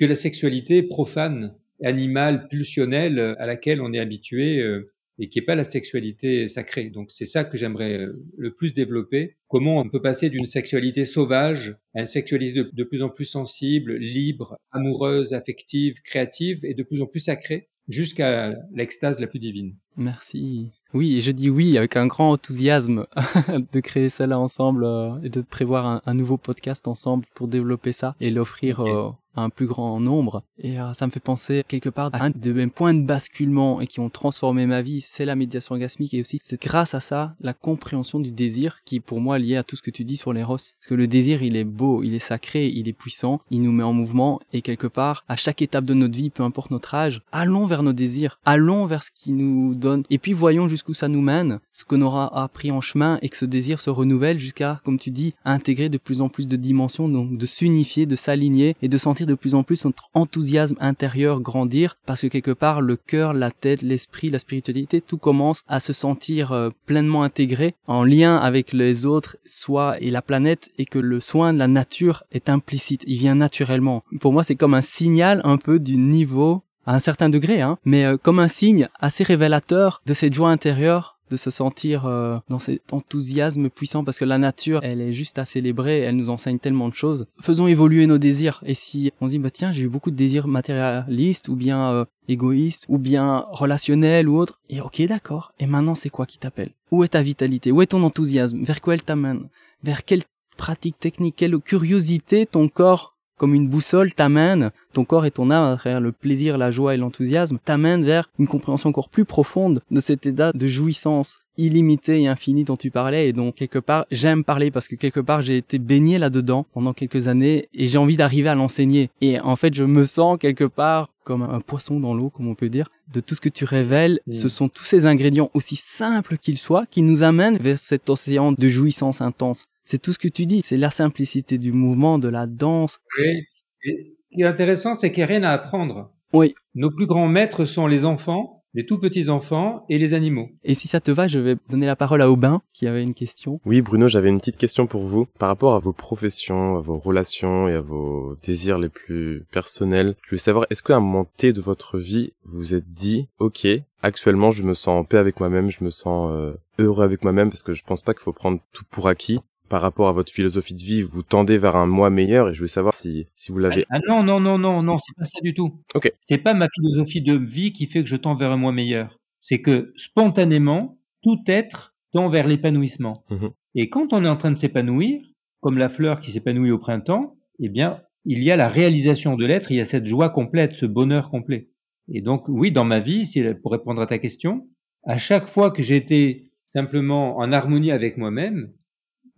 que 0.01 0.05
la 0.05 0.15
sexualité 0.15 0.81
profane, 0.81 1.55
animale, 1.83 2.47
pulsionnelle 2.47 3.35
à 3.37 3.45
laquelle 3.45 3.81
on 3.81 3.93
est 3.93 3.99
habitué 3.99 4.59
euh, 4.59 4.91
et 5.21 5.29
qui 5.29 5.39
n'est 5.39 5.45
pas 5.45 5.55
la 5.55 5.63
sexualité 5.63 6.47
sacrée. 6.47 6.89
Donc 6.89 7.11
c'est 7.11 7.27
ça 7.27 7.43
que 7.43 7.55
j'aimerais 7.55 7.99
euh, 7.99 8.25
le 8.37 8.53
plus 8.53 8.73
développer. 8.73 9.37
Comment 9.47 9.77
on 9.77 9.87
peut 9.87 10.01
passer 10.01 10.31
d'une 10.31 10.47
sexualité 10.47 11.05
sauvage 11.05 11.77
à 11.93 12.01
une 12.01 12.07
sexualité 12.07 12.63
de, 12.73 12.83
plus 12.83 13.03
en 13.03 13.09
plus 13.09 13.25
sensible, 13.25 13.93
libre, 13.97 14.57
amoureuse, 14.71 15.33
affective, 15.33 16.01
créative 16.03 16.65
et 16.65 16.73
de 16.73 16.81
plus 16.81 17.03
en 17.03 17.05
plus 17.05 17.19
sacrée, 17.19 17.67
jusqu'à 17.87 18.55
l'extase 18.73 19.19
la 19.19 19.27
plus 19.27 19.39
divine. 19.39 19.75
Merci. 19.95 20.71
Oui, 20.93 21.17
et 21.17 21.21
je 21.21 21.31
dis 21.31 21.49
oui 21.49 21.77
avec 21.77 21.95
un 21.97 22.07
grand 22.07 22.31
enthousiasme 22.31 23.05
de 23.71 23.79
créer 23.79 24.09
cela 24.09 24.39
ensemble 24.39 24.85
euh, 24.85 25.21
et 25.23 25.29
de 25.29 25.41
prévoir 25.41 26.01
un, 26.03 26.13
nouveau 26.15 26.37
podcast 26.37 26.87
ensemble 26.87 27.25
pour 27.35 27.47
développer 27.47 27.91
ça 27.91 28.15
et 28.19 28.31
l'offrir 28.31 28.79
euh, 28.79 29.09
un 29.35 29.49
plus 29.49 29.65
grand 29.65 29.99
nombre. 29.99 30.43
Et 30.57 30.79
euh, 30.79 30.93
ça 30.93 31.05
me 31.05 31.11
fait 31.11 31.19
penser 31.19 31.63
quelque 31.67 31.89
part 31.89 32.09
à 32.13 32.23
un 32.23 32.29
de 32.29 32.53
mes 32.53 32.67
points 32.67 32.93
de 32.93 33.01
basculement 33.01 33.81
et 33.81 33.87
qui 33.87 33.99
ont 33.99 34.09
transformé 34.09 34.65
ma 34.65 34.81
vie, 34.81 35.01
c'est 35.01 35.25
la 35.25 35.35
médiation 35.35 35.73
orgasmique 35.73 36.13
et 36.13 36.21
aussi 36.21 36.39
c'est 36.41 36.61
grâce 36.61 36.93
à 36.93 36.99
ça 36.99 37.35
la 37.39 37.53
compréhension 37.53 38.19
du 38.19 38.31
désir 38.31 38.79
qui 38.85 38.97
est 38.97 38.99
pour 38.99 39.21
moi 39.21 39.39
lié 39.39 39.57
à 39.57 39.63
tout 39.63 39.75
ce 39.75 39.81
que 39.81 39.91
tu 39.91 40.03
dis 40.03 40.17
sur 40.17 40.33
l'éros. 40.33 40.57
Parce 40.57 40.87
que 40.87 40.95
le 40.95 41.07
désir 41.07 41.43
il 41.43 41.55
est 41.55 41.63
beau, 41.63 42.03
il 42.03 42.13
est 42.13 42.19
sacré, 42.19 42.67
il 42.67 42.87
est 42.87 42.93
puissant, 42.93 43.41
il 43.49 43.61
nous 43.61 43.71
met 43.71 43.83
en 43.83 43.93
mouvement 43.93 44.39
et 44.53 44.61
quelque 44.61 44.87
part 44.87 45.23
à 45.27 45.35
chaque 45.35 45.61
étape 45.61 45.85
de 45.85 45.93
notre 45.93 46.17
vie, 46.17 46.29
peu 46.29 46.43
importe 46.43 46.71
notre 46.71 46.93
âge, 46.95 47.21
allons 47.31 47.65
vers 47.65 47.83
nos 47.83 47.93
désirs, 47.93 48.39
allons 48.45 48.85
vers 48.85 49.03
ce 49.03 49.11
qui 49.11 49.31
nous 49.31 49.75
donne 49.75 50.03
et 50.09 50.17
puis 50.17 50.33
voyons 50.33 50.67
jusqu'où 50.67 50.93
ça 50.93 51.07
nous 51.07 51.21
mène, 51.21 51.59
ce 51.73 51.85
qu'on 51.85 52.01
aura 52.01 52.41
appris 52.41 52.71
en 52.71 52.81
chemin 52.81 53.17
et 53.21 53.29
que 53.29 53.37
ce 53.37 53.45
désir 53.45 53.81
se 53.81 53.89
renouvelle 53.89 54.39
jusqu'à, 54.39 54.81
comme 54.83 54.99
tu 54.99 55.11
dis, 55.11 55.33
intégrer 55.45 55.89
de 55.89 55.97
plus 55.97 56.21
en 56.21 56.29
plus 56.29 56.47
de 56.47 56.55
dimensions, 56.55 57.09
donc 57.09 57.37
de 57.37 57.45
s'unifier, 57.45 58.05
de 58.05 58.15
s'aligner 58.15 58.75
et 58.81 58.87
de 58.87 58.97
sentir 58.97 59.20
de 59.25 59.35
plus 59.35 59.55
en 59.55 59.63
plus 59.63 59.85
notre 59.85 60.09
enthousiasme 60.13 60.77
intérieur 60.79 61.39
grandir 61.39 61.97
parce 62.05 62.21
que 62.21 62.27
quelque 62.27 62.51
part 62.51 62.81
le 62.81 62.95
cœur, 62.95 63.33
la 63.33 63.51
tête, 63.51 63.81
l'esprit, 63.81 64.29
la 64.29 64.39
spiritualité, 64.39 65.01
tout 65.01 65.17
commence 65.17 65.61
à 65.67 65.79
se 65.79 65.93
sentir 65.93 66.51
euh, 66.51 66.69
pleinement 66.85 67.23
intégré 67.23 67.75
en 67.87 68.03
lien 68.03 68.37
avec 68.37 68.73
les 68.73 69.05
autres, 69.05 69.37
soi 69.45 69.95
et 69.99 70.11
la 70.11 70.21
planète 70.21 70.69
et 70.77 70.85
que 70.85 70.99
le 70.99 71.19
soin 71.19 71.53
de 71.53 71.59
la 71.59 71.67
nature 71.67 72.23
est 72.31 72.49
implicite, 72.49 73.03
il 73.07 73.17
vient 73.17 73.35
naturellement. 73.35 74.03
Pour 74.19 74.33
moi, 74.33 74.43
c'est 74.43 74.55
comme 74.55 74.73
un 74.73 74.81
signal 74.81 75.41
un 75.43 75.57
peu 75.57 75.79
du 75.79 75.97
niveau 75.97 76.63
à 76.85 76.95
un 76.95 76.99
certain 76.99 77.29
degré, 77.29 77.61
hein, 77.61 77.77
mais 77.85 78.05
euh, 78.05 78.17
comme 78.17 78.39
un 78.39 78.47
signe 78.47 78.89
assez 78.99 79.23
révélateur 79.23 80.01
de 80.05 80.13
cette 80.13 80.33
joie 80.33 80.49
intérieure 80.49 81.19
de 81.31 81.37
se 81.37 81.49
sentir 81.49 82.05
euh, 82.05 82.37
dans 82.49 82.59
cet 82.59 82.93
enthousiasme 82.93 83.69
puissant 83.69 84.03
parce 84.03 84.19
que 84.19 84.25
la 84.25 84.37
nature, 84.37 84.81
elle 84.83 85.01
est 85.01 85.13
juste 85.13 85.39
à 85.39 85.45
célébrer, 85.45 85.99
elle 85.99 86.15
nous 86.15 86.29
enseigne 86.29 86.59
tellement 86.59 86.89
de 86.89 86.93
choses. 86.93 87.25
Faisons 87.41 87.67
évoluer 87.67 88.05
nos 88.05 88.17
désirs. 88.17 88.61
Et 88.65 88.73
si 88.73 89.11
on 89.21 89.27
dit, 89.27 89.39
bah 89.39 89.49
tiens, 89.49 89.71
j'ai 89.71 89.83
eu 89.83 89.89
beaucoup 89.89 90.11
de 90.11 90.15
désirs 90.15 90.47
matérialistes 90.47 91.47
ou 91.47 91.55
bien 91.55 91.89
euh, 91.91 92.05
égoïstes 92.27 92.85
ou 92.89 92.97
bien 92.97 93.45
relationnels 93.51 94.27
ou 94.27 94.37
autres, 94.37 94.59
et 94.69 94.81
ok, 94.81 95.01
d'accord. 95.07 95.53
Et 95.59 95.65
maintenant, 95.65 95.95
c'est 95.95 96.09
quoi 96.09 96.25
qui 96.25 96.37
t'appelle? 96.37 96.71
Où 96.91 97.03
est 97.03 97.09
ta 97.09 97.21
vitalité? 97.21 97.71
Où 97.71 97.81
est 97.81 97.87
ton 97.87 98.03
enthousiasme? 98.03 98.63
Vers 98.63 98.81
quoi 98.81 98.93
elle 98.93 99.01
t'amène? 99.01 99.47
Vers 99.83 100.05
quelle 100.05 100.23
pratique 100.57 100.99
technique, 100.99 101.35
quelle 101.37 101.57
curiosité 101.59 102.45
ton 102.45 102.67
corps 102.67 103.10
comme 103.41 103.55
une 103.55 103.67
boussole 103.67 104.13
t'amène, 104.13 104.69
ton 104.93 105.03
corps 105.03 105.25
et 105.25 105.31
ton 105.31 105.49
âme, 105.49 105.73
à 105.73 105.75
travers 105.75 105.99
le 105.99 106.11
plaisir, 106.11 106.59
la 106.59 106.69
joie 106.69 106.93
et 106.93 106.97
l'enthousiasme, 106.97 107.57
t'amène 107.65 108.05
vers 108.05 108.29
une 108.37 108.47
compréhension 108.47 108.89
encore 108.89 109.09
plus 109.09 109.25
profonde 109.25 109.81
de 109.89 109.99
cet 109.99 110.27
état 110.27 110.51
de 110.53 110.67
jouissance 110.67 111.39
illimitée 111.57 112.21
et 112.21 112.27
infinie 112.27 112.65
dont 112.65 112.75
tu 112.75 112.91
parlais 112.91 113.27
et 113.29 113.33
dont 113.33 113.51
quelque 113.51 113.79
part 113.79 114.05
j'aime 114.11 114.43
parler 114.43 114.69
parce 114.69 114.87
que 114.87 114.95
quelque 114.95 115.19
part 115.19 115.41
j'ai 115.41 115.57
été 115.57 115.79
baigné 115.79 116.19
là-dedans 116.19 116.67
pendant 116.71 116.93
quelques 116.93 117.27
années 117.27 117.67
et 117.73 117.87
j'ai 117.87 117.97
envie 117.97 118.15
d'arriver 118.15 118.49
à 118.49 118.53
l'enseigner. 118.53 119.09
Et 119.21 119.39
en 119.39 119.55
fait 119.55 119.73
je 119.73 119.85
me 119.85 120.05
sens 120.05 120.37
quelque 120.39 120.65
part 120.65 121.09
comme 121.23 121.41
un 121.41 121.61
poisson 121.61 121.99
dans 121.99 122.13
l'eau, 122.13 122.29
comme 122.29 122.47
on 122.47 122.55
peut 122.55 122.69
dire, 122.69 122.89
de 123.13 123.19
tout 123.19 123.35
ce 123.35 123.41
que 123.41 123.49
tu 123.49 123.65
révèles. 123.65 124.19
Mm. 124.27 124.33
Ce 124.33 124.47
sont 124.49 124.69
tous 124.69 124.83
ces 124.83 125.05
ingrédients, 125.05 125.49
aussi 125.53 125.75
simples 125.75 126.37
qu'ils 126.37 126.57
soient, 126.57 126.85
qui 126.85 127.01
nous 127.03 127.23
amènent 127.23 127.57
vers 127.57 127.77
cet 127.77 128.09
océan 128.09 128.51
de 128.51 128.69
jouissance 128.69 129.21
intense. 129.21 129.65
C'est 129.83 130.01
tout 130.01 130.13
ce 130.13 130.19
que 130.19 130.27
tu 130.27 130.45
dis, 130.45 130.61
c'est 130.63 130.77
la 130.77 130.89
simplicité 130.89 131.57
du 131.57 131.71
mouvement, 131.71 132.17
de 132.17 132.29
la 132.29 132.47
danse. 132.47 132.99
Oui. 133.17 133.43
Et 133.83 134.15
ce 134.29 134.35
qui 134.35 134.41
est 134.41 134.45
intéressant, 134.45 134.93
c'est 134.93 135.11
qu'il 135.11 135.21
n'y 135.21 135.25
a 135.25 135.27
rien 135.27 135.43
à 135.43 135.51
apprendre. 135.51 136.11
Oui. 136.33 136.53
Nos 136.75 136.91
plus 136.91 137.07
grands 137.07 137.27
maîtres 137.27 137.65
sont 137.65 137.87
les 137.87 138.05
enfants, 138.05 138.63
les 138.73 138.85
tout 138.85 138.99
petits 138.99 139.29
enfants 139.29 139.85
et 139.89 139.97
les 139.97 140.13
animaux. 140.13 140.49
Et 140.63 140.75
si 140.75 140.87
ça 140.87 141.01
te 141.01 141.11
va, 141.11 141.27
je 141.27 141.39
vais 141.39 141.57
donner 141.69 141.85
la 141.85 141.95
parole 141.95 142.21
à 142.21 142.29
Aubin 142.29 142.61
qui 142.73 142.87
avait 142.87 143.03
une 143.03 143.13
question. 143.13 143.59
Oui, 143.65 143.81
Bruno, 143.81 144.07
j'avais 144.07 144.29
une 144.29 144.39
petite 144.39 144.57
question 144.57 144.87
pour 144.87 145.03
vous 145.03 145.25
par 145.37 145.49
rapport 145.49 145.75
à 145.75 145.79
vos 145.79 145.93
professions, 145.93 146.77
à 146.77 146.81
vos 146.81 146.97
relations 146.97 147.67
et 147.67 147.73
à 147.73 147.81
vos 147.81 148.37
désirs 148.43 148.79
les 148.79 148.89
plus 148.89 149.45
personnels. 149.51 150.15
Je 150.23 150.29
voulais 150.29 150.39
savoir, 150.39 150.65
est-ce 150.69 150.83
qu'à 150.83 150.95
un 150.95 151.01
moment 151.01 151.25
T 151.37 151.51
de 151.51 151.61
votre 151.61 151.97
vie, 151.97 152.31
vous 152.45 152.59
vous 152.59 152.73
êtes 152.73 152.93
dit, 152.93 153.27
ok, 153.39 153.67
actuellement, 154.01 154.51
je 154.51 154.63
me 154.63 154.73
sens 154.73 154.99
en 154.99 155.03
paix 155.03 155.17
avec 155.17 155.39
moi-même, 155.39 155.69
je 155.69 155.83
me 155.83 155.89
sens 155.89 156.31
euh, 156.31 156.53
heureux 156.79 157.03
avec 157.03 157.23
moi-même 157.23 157.49
parce 157.49 157.63
que 157.63 157.73
je 157.73 157.83
pense 157.83 158.01
pas 158.01 158.13
qu'il 158.13 158.21
faut 158.21 158.33
prendre 158.33 158.59
tout 158.71 158.85
pour 158.89 159.07
acquis 159.07 159.39
par 159.71 159.81
rapport 159.81 160.09
à 160.09 160.11
votre 160.11 160.33
philosophie 160.33 160.73
de 160.73 160.81
vie, 160.81 161.01
vous 161.01 161.23
tendez 161.23 161.57
vers 161.57 161.77
un 161.77 161.85
moi 161.85 162.09
meilleur 162.09 162.49
et 162.49 162.53
je 162.53 162.59
voulais 162.59 162.67
savoir 162.67 162.93
si, 162.93 163.27
si 163.37 163.53
vous 163.53 163.57
l'avez. 163.57 163.85
Ah, 163.89 163.99
non, 164.05 164.21
non, 164.21 164.41
non, 164.41 164.57
non, 164.57 164.83
non, 164.83 164.97
c'est 164.97 165.15
pas 165.15 165.23
ça 165.23 165.39
du 165.41 165.53
tout. 165.53 165.79
Ok. 165.95 166.11
C'est 166.19 166.39
pas 166.39 166.53
ma 166.53 166.67
philosophie 166.75 167.21
de 167.21 167.37
vie 167.37 167.71
qui 167.71 167.87
fait 167.87 168.03
que 168.03 168.09
je 168.09 168.17
tends 168.17 168.35
vers 168.35 168.51
un 168.51 168.57
moi 168.57 168.73
meilleur. 168.73 169.17
C'est 169.39 169.61
que 169.61 169.93
spontanément, 169.95 170.99
tout 171.23 171.39
être 171.47 171.95
tend 172.11 172.27
vers 172.27 172.47
l'épanouissement. 172.47 173.23
Mhm. 173.29 173.51
Et 173.75 173.87
quand 173.87 174.11
on 174.11 174.25
est 174.25 174.27
en 174.27 174.35
train 174.35 174.51
de 174.51 174.57
s'épanouir, 174.57 175.21
comme 175.61 175.77
la 175.77 175.87
fleur 175.87 176.19
qui 176.19 176.31
s'épanouit 176.31 176.71
au 176.71 176.77
printemps, 176.77 177.37
eh 177.59 177.69
bien, 177.69 178.01
il 178.25 178.43
y 178.43 178.51
a 178.51 178.57
la 178.57 178.67
réalisation 178.67 179.37
de 179.37 179.45
l'être, 179.45 179.71
il 179.71 179.77
y 179.77 179.81
a 179.81 179.85
cette 179.85 180.05
joie 180.05 180.31
complète, 180.31 180.75
ce 180.75 180.85
bonheur 180.85 181.29
complet. 181.29 181.69
Et 182.09 182.19
donc, 182.19 182.49
oui, 182.49 182.73
dans 182.73 182.83
ma 182.83 182.99
vie, 182.99 183.25
pour 183.63 183.71
répondre 183.71 184.01
à 184.01 184.05
ta 184.05 184.17
question, 184.17 184.67
à 185.05 185.17
chaque 185.17 185.47
fois 185.47 185.71
que 185.71 185.81
j'ai 185.81 185.95
été 185.95 186.51
simplement 186.65 187.37
en 187.37 187.53
harmonie 187.53 187.91
avec 187.91 188.17
moi-même, 188.17 188.73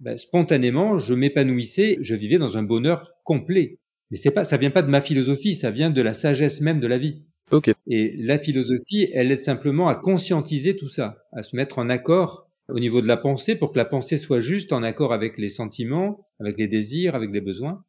ben, 0.04 0.18
spontanément, 0.18 0.98
je 0.98 1.14
m'épanouissais, 1.14 1.98
je 2.02 2.14
vivais 2.14 2.38
dans 2.38 2.58
un 2.58 2.64
bonheur 2.64 3.14
complet. 3.24 3.80
Mais 4.12 4.18
c'est 4.18 4.32
pas, 4.32 4.44
ça 4.44 4.58
vient 4.58 4.70
pas 4.70 4.82
de 4.82 4.90
ma 4.90 5.00
philosophie, 5.00 5.56
ça 5.56 5.72
vient 5.72 5.90
de 5.90 6.02
la 6.02 6.14
sagesse 6.14 6.60
même 6.60 6.82
de 6.82 6.88
la 6.88 6.98
vie. 6.98 7.24
Ok. 7.52 7.72
Et 7.88 8.14
la 8.18 8.38
philosophie, 8.38 9.08
elle 9.14 9.32
aide 9.32 9.40
simplement 9.40 9.88
à 9.88 9.96
conscientiser 9.96 10.76
tout 10.76 10.90
ça, 10.90 11.24
à 11.32 11.42
se 11.42 11.56
mettre 11.56 11.80
en 11.80 11.90
accord 11.90 12.50
au 12.68 12.82
niveau 12.82 13.02
de 13.02 13.08
la 13.08 13.16
pensée 13.16 13.56
pour 13.56 13.72
que 13.72 13.78
la 13.78 13.86
pensée 13.86 14.18
soit 14.18 14.42
juste 14.42 14.74
en 14.74 14.84
accord 14.84 15.14
avec 15.14 15.38
les 15.38 15.48
sentiments, 15.48 16.28
avec 16.42 16.58
les 16.58 16.68
désirs, 16.68 17.16
avec 17.16 17.32
les 17.32 17.42
besoins. 17.42 17.86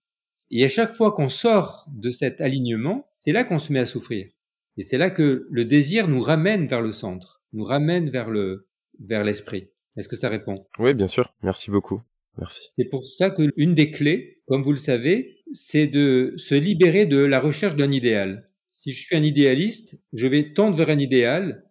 Et 0.53 0.65
à 0.65 0.69
chaque 0.69 0.95
fois 0.95 1.11
qu'on 1.11 1.29
sort 1.29 1.89
de 1.93 2.11
cet 2.11 2.41
alignement, 2.41 3.09
c'est 3.19 3.33
là 3.33 3.43
qu'on 3.43 3.59
se 3.59 3.73
met 3.73 3.81
à 3.81 3.87
souffrir. 3.87 4.29
Et 4.77 4.83
c'est 4.83 4.99
là 4.99 5.11
que 5.11 5.49
le 5.51 5.65
désir 5.65 6.07
nous 6.07 6.21
ramène 6.21 6.69
vers 6.69 6.81
le 6.81 6.93
centre, 6.93 7.43
nous 7.53 7.65
ramène 7.65 8.09
vers 8.09 8.31
le, 8.31 8.69
vers 9.01 9.25
l'esprit. 9.25 9.71
Est-ce 9.97 10.09
que 10.09 10.17
ça 10.17 10.29
répond? 10.29 10.67
Oui, 10.79 10.95
bien 10.95 11.07
sûr. 11.07 11.33
Merci 11.43 11.71
beaucoup. 11.71 12.03
Merci. 12.39 12.69
C'est 12.77 12.89
pour 12.89 13.05
ça 13.05 13.31
que 13.31 13.53
une 13.57 13.75
des 13.75 13.91
clés, 13.91 14.43
comme 14.47 14.63
vous 14.63 14.73
le 14.73 14.77
savez, 14.77 15.37
c'est 15.53 15.87
de 15.87 16.35
se 16.37 16.55
libérer 16.55 17.07
de 17.07 17.19
la 17.19 17.39
recherche 17.39 17.77
d'un 17.77 17.93
idéal. 17.93 18.45
Si 18.73 18.93
je 18.93 19.01
suis 19.01 19.17
un 19.17 19.23
idéaliste, 19.23 19.99
je 20.13 20.27
vais 20.27 20.53
tendre 20.53 20.77
vers 20.77 20.91
un 20.91 20.99
idéal 20.99 21.65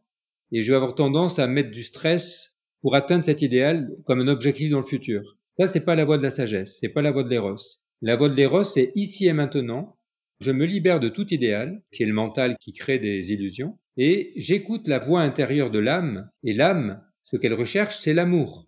et 0.52 0.62
je 0.62 0.72
vais 0.72 0.78
avoir 0.78 0.96
tendance 0.96 1.38
à 1.38 1.48
mettre 1.48 1.72
du 1.72 1.84
stress 1.84 2.58
pour 2.82 2.96
atteindre 2.96 3.26
cet 3.26 3.42
idéal 3.42 3.90
comme 4.06 4.22
un 4.22 4.28
objectif 4.28 4.72
dans 4.72 4.80
le 4.80 4.86
futur. 4.86 5.38
Ça, 5.60 5.68
c'est 5.68 5.82
pas 5.82 5.96
la 5.96 6.06
voie 6.06 6.18
de 6.18 6.24
la 6.24 6.32
sagesse, 6.32 6.78
c'est 6.80 6.90
pas 6.90 7.02
la 7.02 7.12
voie 7.12 7.24
de 7.24 7.30
l'éros. 7.30 7.58
La 8.02 8.16
voie 8.16 8.30
de 8.30 8.36
l'éros, 8.36 8.64
c'est 8.64 8.92
ici 8.96 9.28
et 9.28 9.34
maintenant. 9.34 9.98
Je 10.40 10.52
me 10.52 10.66
libère 10.66 11.00
de 11.00 11.10
tout 11.10 11.32
idéal, 11.34 11.82
qui 11.92 12.04
est 12.04 12.08
le 12.08 12.14
mental 12.14 12.58
qui 12.60 12.74
crée 12.74 13.00
des 13.00 13.32
illusions, 13.32 13.78
et 13.96 14.34
j'écoute 14.36 14.88
la 14.88 15.00
voix 15.00 15.22
intérieure 15.22 15.72
de 15.72 15.80
l'âme, 15.80 16.30
et 16.44 16.54
l'âme, 16.54 17.02
ce 17.24 17.38
qu'elle 17.38 17.54
recherche, 17.54 17.98
c'est 18.00 18.14
l'amour. 18.14 18.68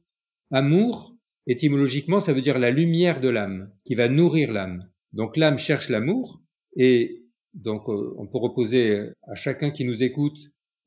Amour, 0.51 1.15
étymologiquement, 1.47 2.19
ça 2.19 2.33
veut 2.33 2.41
dire 2.41 2.59
la 2.59 2.71
lumière 2.71 3.21
de 3.21 3.29
l'âme, 3.29 3.71
qui 3.83 3.95
va 3.95 4.09
nourrir 4.09 4.51
l'âme. 4.51 4.89
Donc 5.13 5.37
l'âme 5.37 5.57
cherche 5.57 5.89
l'amour, 5.89 6.41
et 6.75 7.23
donc 7.53 7.87
euh, 7.89 8.13
on 8.17 8.27
peut 8.27 8.37
reposer 8.37 9.09
à 9.27 9.35
chacun 9.35 9.71
qui 9.71 9.85
nous 9.85 10.03
écoute 10.03 10.37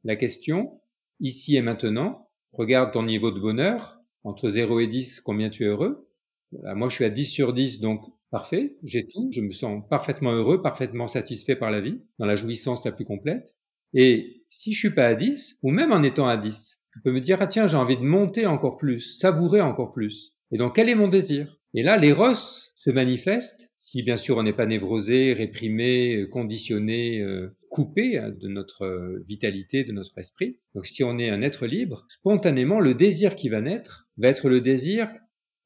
la 0.05 0.17
question, 0.17 0.81
ici 1.21 1.57
et 1.57 1.63
maintenant, 1.63 2.29
regarde 2.53 2.93
ton 2.93 3.03
niveau 3.03 3.31
de 3.31 3.41
bonheur, 3.41 4.01
entre 4.25 4.51
0 4.51 4.81
et 4.81 4.87
10, 4.87 5.21
combien 5.21 5.51
tu 5.51 5.65
es 5.65 5.69
heureux. 5.69 6.09
Moi, 6.53 6.89
je 6.89 6.95
suis 6.95 7.05
à 7.05 7.11
10 7.11 7.27
sur 7.27 7.53
10, 7.53 7.81
donc 7.81 8.03
parfait, 8.31 8.77
j'ai 8.83 9.07
tout, 9.07 9.29
je 9.33 9.41
me 9.41 9.53
sens 9.53 9.83
parfaitement 9.89 10.33
heureux, 10.33 10.63
parfaitement 10.63 11.09
satisfait 11.09 11.57
par 11.57 11.71
la 11.71 11.81
vie, 11.81 12.01
dans 12.19 12.27
la 12.27 12.37
jouissance 12.37 12.85
la 12.85 12.93
plus 12.93 13.05
complète. 13.05 13.55
Et 13.95 14.45
si 14.49 14.73
je 14.73 14.79
suis 14.79 14.95
pas 14.95 15.07
à 15.07 15.15
10, 15.15 15.59
ou 15.63 15.71
même 15.71 15.93
en 15.93 16.03
étant 16.03 16.27
à 16.27 16.37
10, 16.37 16.78
je 16.99 17.03
peux 17.03 17.13
me 17.13 17.21
dire, 17.21 17.39
ah 17.41 17.47
tiens, 17.47 17.69
j'ai 17.69 17.77
envie 17.77 17.97
de 17.97 18.03
monter 18.03 18.47
encore 18.47 18.77
plus, 18.77 19.19
savourer 19.19 19.61
encore 19.61 19.93
plus. 19.93 20.35
Et 20.51 20.59
donc, 20.59 20.75
quel 20.75 20.89
est 20.89 20.97
mon 20.97 21.07
désir? 21.07 21.61
Et 21.75 21.85
là, 21.85 21.97
l'éros 21.97 22.35
se 22.35 22.91
manifeste, 22.91 23.71
si 23.79 24.03
bien 24.03 24.17
sûr 24.17 24.37
on 24.37 24.43
n'est 24.43 24.53
pas 24.53 24.67
névrosé, 24.67 25.33
réprimé, 25.33 26.27
conditionné, 26.29 27.21
euh, 27.21 27.57
coupé 27.71 28.19
hein, 28.19 28.31
de 28.31 28.49
notre 28.49 28.83
euh, 28.83 29.25
vitalité, 29.29 29.85
de 29.85 29.93
notre 29.93 30.19
esprit. 30.19 30.59
Donc, 30.75 30.87
si 30.87 31.05
on 31.05 31.19
est 31.19 31.31
un 31.31 31.41
être 31.41 31.67
libre, 31.67 32.05
spontanément, 32.09 32.81
le 32.81 32.95
désir 32.95 33.37
qui 33.37 33.49
va 33.49 33.61
naître 33.61 34.09
va 34.17 34.29
être 34.29 34.49
le 34.49 34.61
désir 34.61 35.09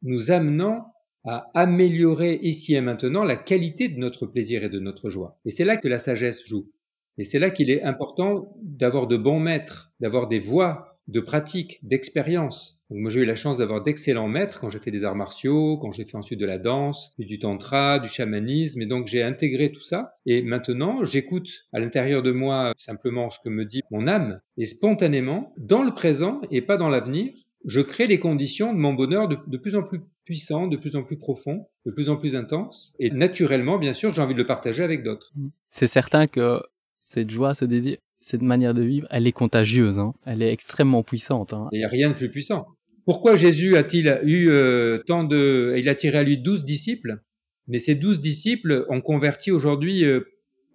nous 0.03 0.30
amenant 0.30 0.85
à 1.24 1.49
améliorer 1.55 2.41
ici 2.43 2.74
et 2.74 2.80
maintenant 2.83 3.24
la 3.24 3.37
qualité 3.37 3.89
de 3.89 3.99
notre 3.99 4.26
plaisir 4.26 4.64
et 4.64 4.68
de 4.68 4.80
notre 4.80 5.09
joie. 5.09 5.39
Et 5.47 5.51
c'est 5.51 5.64
là 5.64 5.78
que 5.78 5.89
la 5.89 5.99
sagesse 5.99 6.47
joue. 6.47 6.68
Et 7.16 7.24
c'est 7.24 7.39
là 7.39 7.51
qu'il 7.51 7.70
est 7.70 7.83
important 7.85 8.55
d'avoir 8.61 9.07
de 9.07 9.16
bons 9.16 9.41
maîtres, 9.41 9.93
d'avoir 10.01 10.28
des 10.28 10.41
voix 10.41 10.91
de 11.09 11.21
pratique, 11.21 11.81
d'expérience. 11.83 12.79
Moi 12.91 13.11
j'ai 13.11 13.21
eu 13.21 13.25
la 13.25 13.37
chance 13.37 13.59
d'avoir 13.59 13.83
d'excellents 13.83 14.29
maîtres 14.29 14.61
quand 14.61 14.69
j'ai 14.69 14.79
fait 14.79 14.91
des 14.91 15.05
arts 15.05 15.17
martiaux, 15.17 15.79
quand 15.79 15.93
j'ai 15.93 16.05
fait 16.05 16.17
ensuite 16.17 16.39
de 16.39 16.47
la 16.47 16.59
danse, 16.59 17.13
du 17.19 17.39
tantra, 17.39 17.99
du 17.99 18.09
chamanisme, 18.09 18.83
et 18.83 18.87
donc 18.87 19.07
j'ai 19.07 19.23
intégré 19.23 19.73
tout 19.73 19.81
ça. 19.81 20.15
Et 20.27 20.43
maintenant 20.43 21.05
j'écoute 21.05 21.67
à 21.73 21.81
l'intérieur 21.81 22.23
de 22.23 22.33
moi 22.33 22.73
simplement 22.77 23.31
ce 23.31 23.39
que 23.43 23.49
me 23.49 23.65
dit 23.65 23.81
mon 23.91 24.07
âme, 24.07 24.41
et 24.59 24.67
spontanément, 24.67 25.55
dans 25.57 25.83
le 25.83 25.95
présent 25.95 26.41
et 26.51 26.61
pas 26.61 26.77
dans 26.77 26.89
l'avenir, 26.89 27.33
je 27.65 27.81
crée 27.81 28.07
les 28.07 28.19
conditions 28.19 28.73
de 28.73 28.79
mon 28.79 28.93
bonheur 28.93 29.29
de, 29.29 29.39
de, 29.47 29.57
plus 29.57 29.77
en 29.77 29.83
plus 29.83 30.01
puissant, 30.25 30.67
de 30.67 30.77
plus 30.77 30.97
en 30.97 31.03
plus 31.03 31.17
profond, 31.17 31.67
de 31.87 31.93
plus 31.93 32.11
en 32.11 32.17
plus 32.17 32.37
intense. 32.37 32.93
Et 32.99 33.11
naturellement, 33.11 33.79
bien 33.79 33.95
sûr, 33.95 34.13
j'ai 34.13 34.23
envie 34.23 34.35
de 34.35 34.41
le 34.41 34.47
partager 34.47 34.83
avec 34.83 35.03
d'autres. 35.05 35.33
C'est 35.71 35.87
certain 35.87 36.27
que 36.27 36.61
cette 36.99 37.31
joie, 37.31 37.55
ce 37.55 37.65
désir, 37.65 37.99
cette 38.23 38.43
manière 38.43 38.73
de 38.73 38.83
vivre, 38.83 39.07
elle 39.11 39.27
est 39.27 39.33
contagieuse. 39.33 39.99
Hein. 39.99 40.14
Elle 40.25 40.43
est 40.43 40.53
extrêmement 40.53 41.03
puissante. 41.03 41.53
Hein. 41.53 41.68
Il 41.73 41.79
n'y 41.79 41.85
a 41.85 41.89
rien 41.89 42.11
de 42.11 42.14
plus 42.14 42.31
puissant. 42.31 42.66
Pourquoi 43.05 43.35
Jésus 43.35 43.77
a-t-il 43.77 44.20
eu 44.25 44.49
euh, 44.49 44.99
tant 45.07 45.25
de... 45.25 45.75
Il 45.77 45.89
a 45.89 45.95
tiré 45.95 46.18
à 46.18 46.23
lui 46.23 46.39
douze 46.39 46.64
disciples, 46.64 47.20
mais 47.66 47.79
ces 47.79 47.97
douze 47.97 48.20
disciples 48.20 48.87
ont 48.89 49.01
converti 49.01 49.51
aujourd'hui 49.51 50.05
euh, 50.05 50.20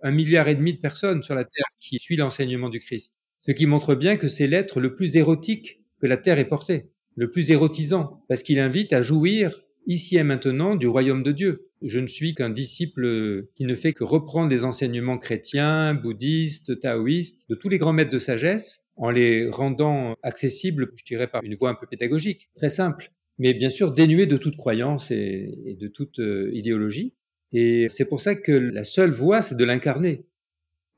un 0.04 0.12
milliard 0.12 0.50
et 0.50 0.56
demi 0.56 0.74
de 0.74 0.80
personnes 0.80 1.24
sur 1.24 1.36
la 1.36 1.46
terre 1.46 1.66
qui 1.80 2.00
suit 2.00 2.18
l'enseignement 2.18 2.70
du 2.70 2.80
Christ. 2.80 3.14
Ce 3.42 3.54
qui 3.54 3.66
montre 3.66 3.96
bien 3.96 4.18
que 4.18 4.28
c'est 4.28 4.48
l'être 4.48 4.82
le 4.82 4.94
plus 4.94 5.16
érotique 5.16 5.80
que 6.02 6.08
la 6.08 6.18
terre 6.18 6.38
ait 6.38 6.46
porté, 6.46 6.92
le 7.16 7.32
plus 7.32 7.50
érotisant, 7.50 8.24
parce 8.28 8.44
qu'il 8.44 8.60
invite 8.60 8.92
à 8.92 9.02
jouir 9.02 9.62
ici 9.88 10.18
et 10.18 10.24
maintenant 10.24 10.76
du 10.76 10.88
royaume 10.88 11.24
de 11.24 11.32
Dieu. 11.32 11.70
Je 11.82 12.00
ne 12.00 12.08
suis 12.08 12.36
qu'un 12.36 12.50
disciple 12.50 13.48
qui 13.56 13.66
ne 13.66 13.76
fait 13.76 13.94
que 13.94 14.04
reprendre 14.04 14.50
les 14.50 14.64
enseignements 14.64 15.18
chrétiens, 15.18 15.96
bouddhistes, 15.96 16.80
taoïstes, 16.80 17.50
de 17.50 17.56
tous 17.56 17.70
les 17.70 17.78
grands 17.78 17.94
maîtres 17.94 18.12
de 18.12 18.20
sagesse, 18.20 18.84
en 18.96 19.10
les 19.10 19.50
rendant 19.50 20.16
accessibles, 20.24 20.92
je 20.96 21.04
dirais, 21.06 21.28
par 21.28 21.44
une 21.44 21.56
voie 21.56 21.70
un 21.70 21.76
peu 21.76 21.88
pédagogique, 21.88 22.50
très 22.56 22.70
simple, 22.70 23.12
mais 23.38 23.54
bien 23.54 23.70
sûr 23.70 23.92
dénué 23.92 24.26
de 24.26 24.38
toute 24.38 24.58
croyance 24.58 25.12
et, 25.12 25.78
de 25.80 25.88
toute 25.88 26.20
euh, 26.20 26.50
idéologie. 26.54 27.14
Et 27.54 27.88
c'est 27.88 28.06
pour 28.06 28.20
ça 28.20 28.36
que 28.36 28.52
la 28.52 28.84
seule 28.84 29.12
voie, 29.12 29.42
c'est 29.42 29.56
de 29.56 29.66
l'incarner. 29.66 30.26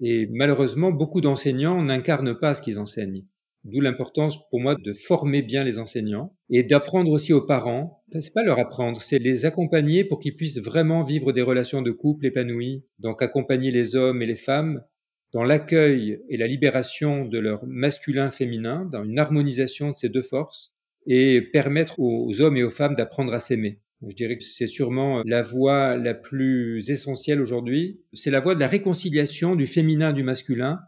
Et 0.02 0.28
malheureusement, 0.32 0.92
beaucoup 0.92 1.22
d'enseignants 1.22 1.82
n'incarnent 1.84 2.38
pas 2.38 2.56
ce 2.56 2.62
qu'ils 2.62 2.80
enseignent. 2.80 3.26
D'où 3.66 3.82
l'importance 3.82 4.38
pour 4.50 4.62
moi 4.62 4.76
de 4.76 4.94
former 4.94 5.42
bien 5.42 5.66
les 5.66 5.80
enseignants 5.80 6.34
et 6.50 6.64
d'apprendre 6.64 7.12
aussi 7.12 7.34
aux 7.34 7.46
parents. 7.46 7.99
C'est 8.12 8.34
pas 8.34 8.44
leur 8.44 8.60
apprendre, 8.60 9.02
c'est 9.02 9.20
les 9.20 9.46
accompagner 9.46 10.04
pour 10.04 10.20
qu'ils 10.20 10.36
puissent 10.36 10.60
vraiment 10.60 11.04
vivre 11.04 11.32
des 11.32 11.42
relations 11.42 11.82
de 11.82 11.92
couple 11.92 12.26
épanouies. 12.26 12.84
Donc 12.98 13.22
accompagner 13.22 13.72
les 13.72 13.96
hommes 13.96 14.22
et 14.22 14.26
les 14.26 14.36
femmes 14.36 14.84
dans 15.32 15.44
l'accueil 15.44 16.20
et 16.28 16.38
la 16.38 16.48
libération 16.48 17.26
de 17.26 17.38
leur 17.38 17.66
masculin 17.66 18.32
féminin, 18.32 18.86
dans 18.92 19.04
une 19.04 19.20
harmonisation 19.20 19.92
de 19.92 19.96
ces 19.96 20.10
deux 20.10 20.24
forces, 20.24 20.74
et 21.06 21.42
permettre 21.42 22.00
aux 22.00 22.42
hommes 22.42 22.58
et 22.58 22.64
aux 22.64 22.72
femmes 22.72 22.96
d'apprendre 22.96 23.34
à 23.34 23.40
s'aimer. 23.40 23.80
Je 24.08 24.16
dirais 24.16 24.38
que 24.38 24.44
c'est 24.44 24.68
sûrement 24.68 25.22
la 25.26 25.44
voie 25.44 25.98
la 25.98 26.14
plus 26.14 26.90
essentielle 26.90 27.42
aujourd'hui. 27.42 28.02
C'est 28.14 28.32
la 28.32 28.40
voie 28.40 28.56
de 28.56 28.60
la 28.60 28.68
réconciliation 28.68 29.56
du 29.56 29.68
féminin 29.68 30.14
du 30.14 30.24
masculin 30.24 30.80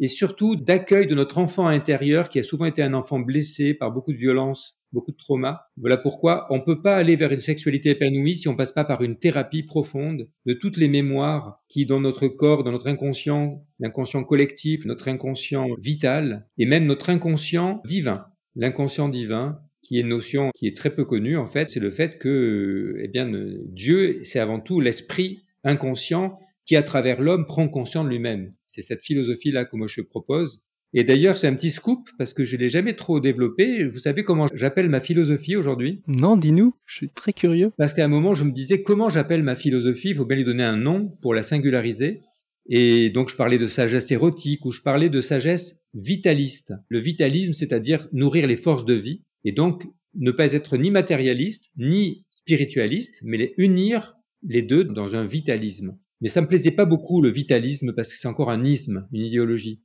et 0.00 0.06
surtout 0.06 0.54
d'accueil 0.54 1.06
de 1.06 1.14
notre 1.14 1.38
enfant 1.38 1.66
intérieur 1.66 2.28
qui 2.28 2.38
a 2.38 2.42
souvent 2.42 2.66
été 2.66 2.82
un 2.82 2.94
enfant 2.94 3.18
blessé 3.18 3.74
par 3.74 3.90
beaucoup 3.90 4.12
de 4.12 4.18
violence, 4.18 4.77
beaucoup 4.92 5.12
de 5.12 5.16
trauma. 5.16 5.68
Voilà 5.76 5.96
pourquoi 5.96 6.46
on 6.50 6.56
ne 6.56 6.62
peut 6.62 6.82
pas 6.82 6.96
aller 6.96 7.16
vers 7.16 7.32
une 7.32 7.40
sexualité 7.40 7.90
épanouie 7.90 8.36
si 8.36 8.48
on 8.48 8.56
passe 8.56 8.72
pas 8.72 8.84
par 8.84 9.02
une 9.02 9.18
thérapie 9.18 9.62
profonde 9.62 10.28
de 10.46 10.52
toutes 10.54 10.76
les 10.76 10.88
mémoires 10.88 11.56
qui, 11.68 11.86
dans 11.86 12.00
notre 12.00 12.28
corps, 12.28 12.64
dans 12.64 12.72
notre 12.72 12.88
inconscient, 12.88 13.64
l'inconscient 13.78 14.24
collectif, 14.24 14.84
notre 14.84 15.08
inconscient 15.08 15.68
vital 15.78 16.46
et 16.58 16.66
même 16.66 16.86
notre 16.86 17.10
inconscient 17.10 17.82
divin. 17.84 18.26
L'inconscient 18.56 19.08
divin, 19.08 19.60
qui 19.82 19.98
est 19.98 20.02
une 20.02 20.08
notion 20.08 20.50
qui 20.54 20.66
est 20.66 20.76
très 20.76 20.94
peu 20.94 21.04
connue 21.04 21.36
en 21.36 21.46
fait, 21.46 21.70
c'est 21.70 21.80
le 21.80 21.90
fait 21.90 22.18
que, 22.18 22.96
eh 23.00 23.08
bien, 23.08 23.30
Dieu, 23.66 24.20
c'est 24.24 24.40
avant 24.40 24.60
tout 24.60 24.80
l'esprit 24.80 25.44
inconscient 25.64 26.38
qui, 26.66 26.76
à 26.76 26.82
travers 26.82 27.22
l'homme, 27.22 27.46
prend 27.46 27.68
conscience 27.68 28.04
de 28.04 28.10
lui-même. 28.10 28.50
C'est 28.66 28.82
cette 28.82 29.02
philosophie-là 29.02 29.64
que 29.64 29.76
moi 29.76 29.86
je 29.86 30.02
propose. 30.02 30.62
Et 30.94 31.04
d'ailleurs, 31.04 31.36
c'est 31.36 31.46
un 31.46 31.54
petit 31.54 31.70
scoop 31.70 32.08
parce 32.16 32.32
que 32.32 32.44
je 32.44 32.56
ne 32.56 32.62
l'ai 32.62 32.68
jamais 32.68 32.96
trop 32.96 33.20
développé. 33.20 33.84
Vous 33.84 33.98
savez 33.98 34.24
comment 34.24 34.46
j'appelle 34.54 34.88
ma 34.88 35.00
philosophie 35.00 35.56
aujourd'hui? 35.56 36.02
Non, 36.06 36.36
dis-nous, 36.36 36.74
je 36.86 36.94
suis 36.94 37.08
très 37.10 37.32
curieux. 37.32 37.72
Parce 37.76 37.92
qu'à 37.92 38.04
un 38.04 38.08
moment, 38.08 38.34
je 38.34 38.44
me 38.44 38.52
disais 38.52 38.82
comment 38.82 39.10
j'appelle 39.10 39.42
ma 39.42 39.54
philosophie, 39.54 40.10
il 40.10 40.16
faut 40.16 40.24
bien 40.24 40.38
lui 40.38 40.44
donner 40.44 40.64
un 40.64 40.76
nom 40.76 41.08
pour 41.20 41.34
la 41.34 41.42
singulariser. 41.42 42.20
Et 42.70 43.10
donc, 43.10 43.30
je 43.30 43.36
parlais 43.36 43.58
de 43.58 43.66
sagesse 43.66 44.10
érotique 44.10 44.64
ou 44.64 44.72
je 44.72 44.80
parlais 44.80 45.10
de 45.10 45.20
sagesse 45.20 45.78
vitaliste. 45.94 46.72
Le 46.88 47.00
vitalisme, 47.00 47.52
c'est-à-dire 47.52 48.08
nourrir 48.12 48.46
les 48.46 48.56
forces 48.56 48.84
de 48.84 48.94
vie. 48.94 49.22
Et 49.44 49.52
donc, 49.52 49.84
ne 50.14 50.30
pas 50.30 50.52
être 50.52 50.76
ni 50.76 50.90
matérialiste, 50.90 51.70
ni 51.76 52.24
spiritualiste, 52.34 53.20
mais 53.24 53.36
les 53.36 53.54
unir 53.58 54.16
les 54.42 54.62
deux 54.62 54.84
dans 54.84 55.14
un 55.14 55.24
vitalisme. 55.24 55.98
Mais 56.20 56.28
ça 56.28 56.40
me 56.40 56.48
plaisait 56.48 56.70
pas 56.70 56.84
beaucoup 56.84 57.20
le 57.20 57.30
vitalisme 57.30 57.92
parce 57.92 58.08
que 58.08 58.18
c'est 58.18 58.28
encore 58.28 58.50
un 58.50 58.64
isme, 58.64 59.06
une 59.12 59.24
idéologie. 59.24 59.82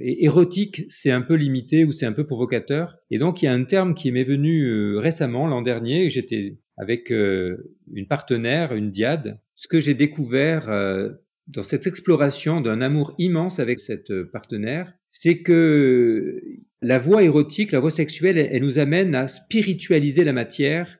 Et 0.00 0.24
érotique, 0.24 0.84
c'est 0.88 1.10
un 1.10 1.20
peu 1.20 1.34
limité 1.34 1.84
ou 1.84 1.92
c'est 1.92 2.06
un 2.06 2.12
peu 2.12 2.26
provocateur. 2.26 2.96
Et 3.10 3.18
donc 3.18 3.42
il 3.42 3.46
y 3.46 3.48
a 3.48 3.52
un 3.52 3.64
terme 3.64 3.94
qui 3.94 4.10
m'est 4.12 4.24
venu 4.24 4.64
euh, 4.64 4.98
récemment, 4.98 5.46
l'an 5.46 5.62
dernier, 5.62 6.08
j'étais 6.10 6.58
avec 6.76 7.12
euh, 7.12 7.74
une 7.92 8.06
partenaire, 8.06 8.74
une 8.74 8.90
diade. 8.90 9.40
Ce 9.54 9.68
que 9.68 9.80
j'ai 9.80 9.94
découvert 9.94 10.68
euh, 10.70 11.10
dans 11.48 11.62
cette 11.62 11.86
exploration 11.86 12.60
d'un 12.60 12.80
amour 12.80 13.14
immense 13.18 13.60
avec 13.60 13.78
cette 13.78 14.22
partenaire, 14.32 14.94
c'est 15.10 15.42
que 15.42 16.42
la 16.80 16.98
voie 16.98 17.22
érotique, 17.22 17.72
la 17.72 17.80
voie 17.80 17.90
sexuelle, 17.90 18.38
elle 18.38 18.62
nous 18.62 18.78
amène 18.78 19.14
à 19.14 19.28
spiritualiser 19.28 20.24
la 20.24 20.32
matière 20.32 20.98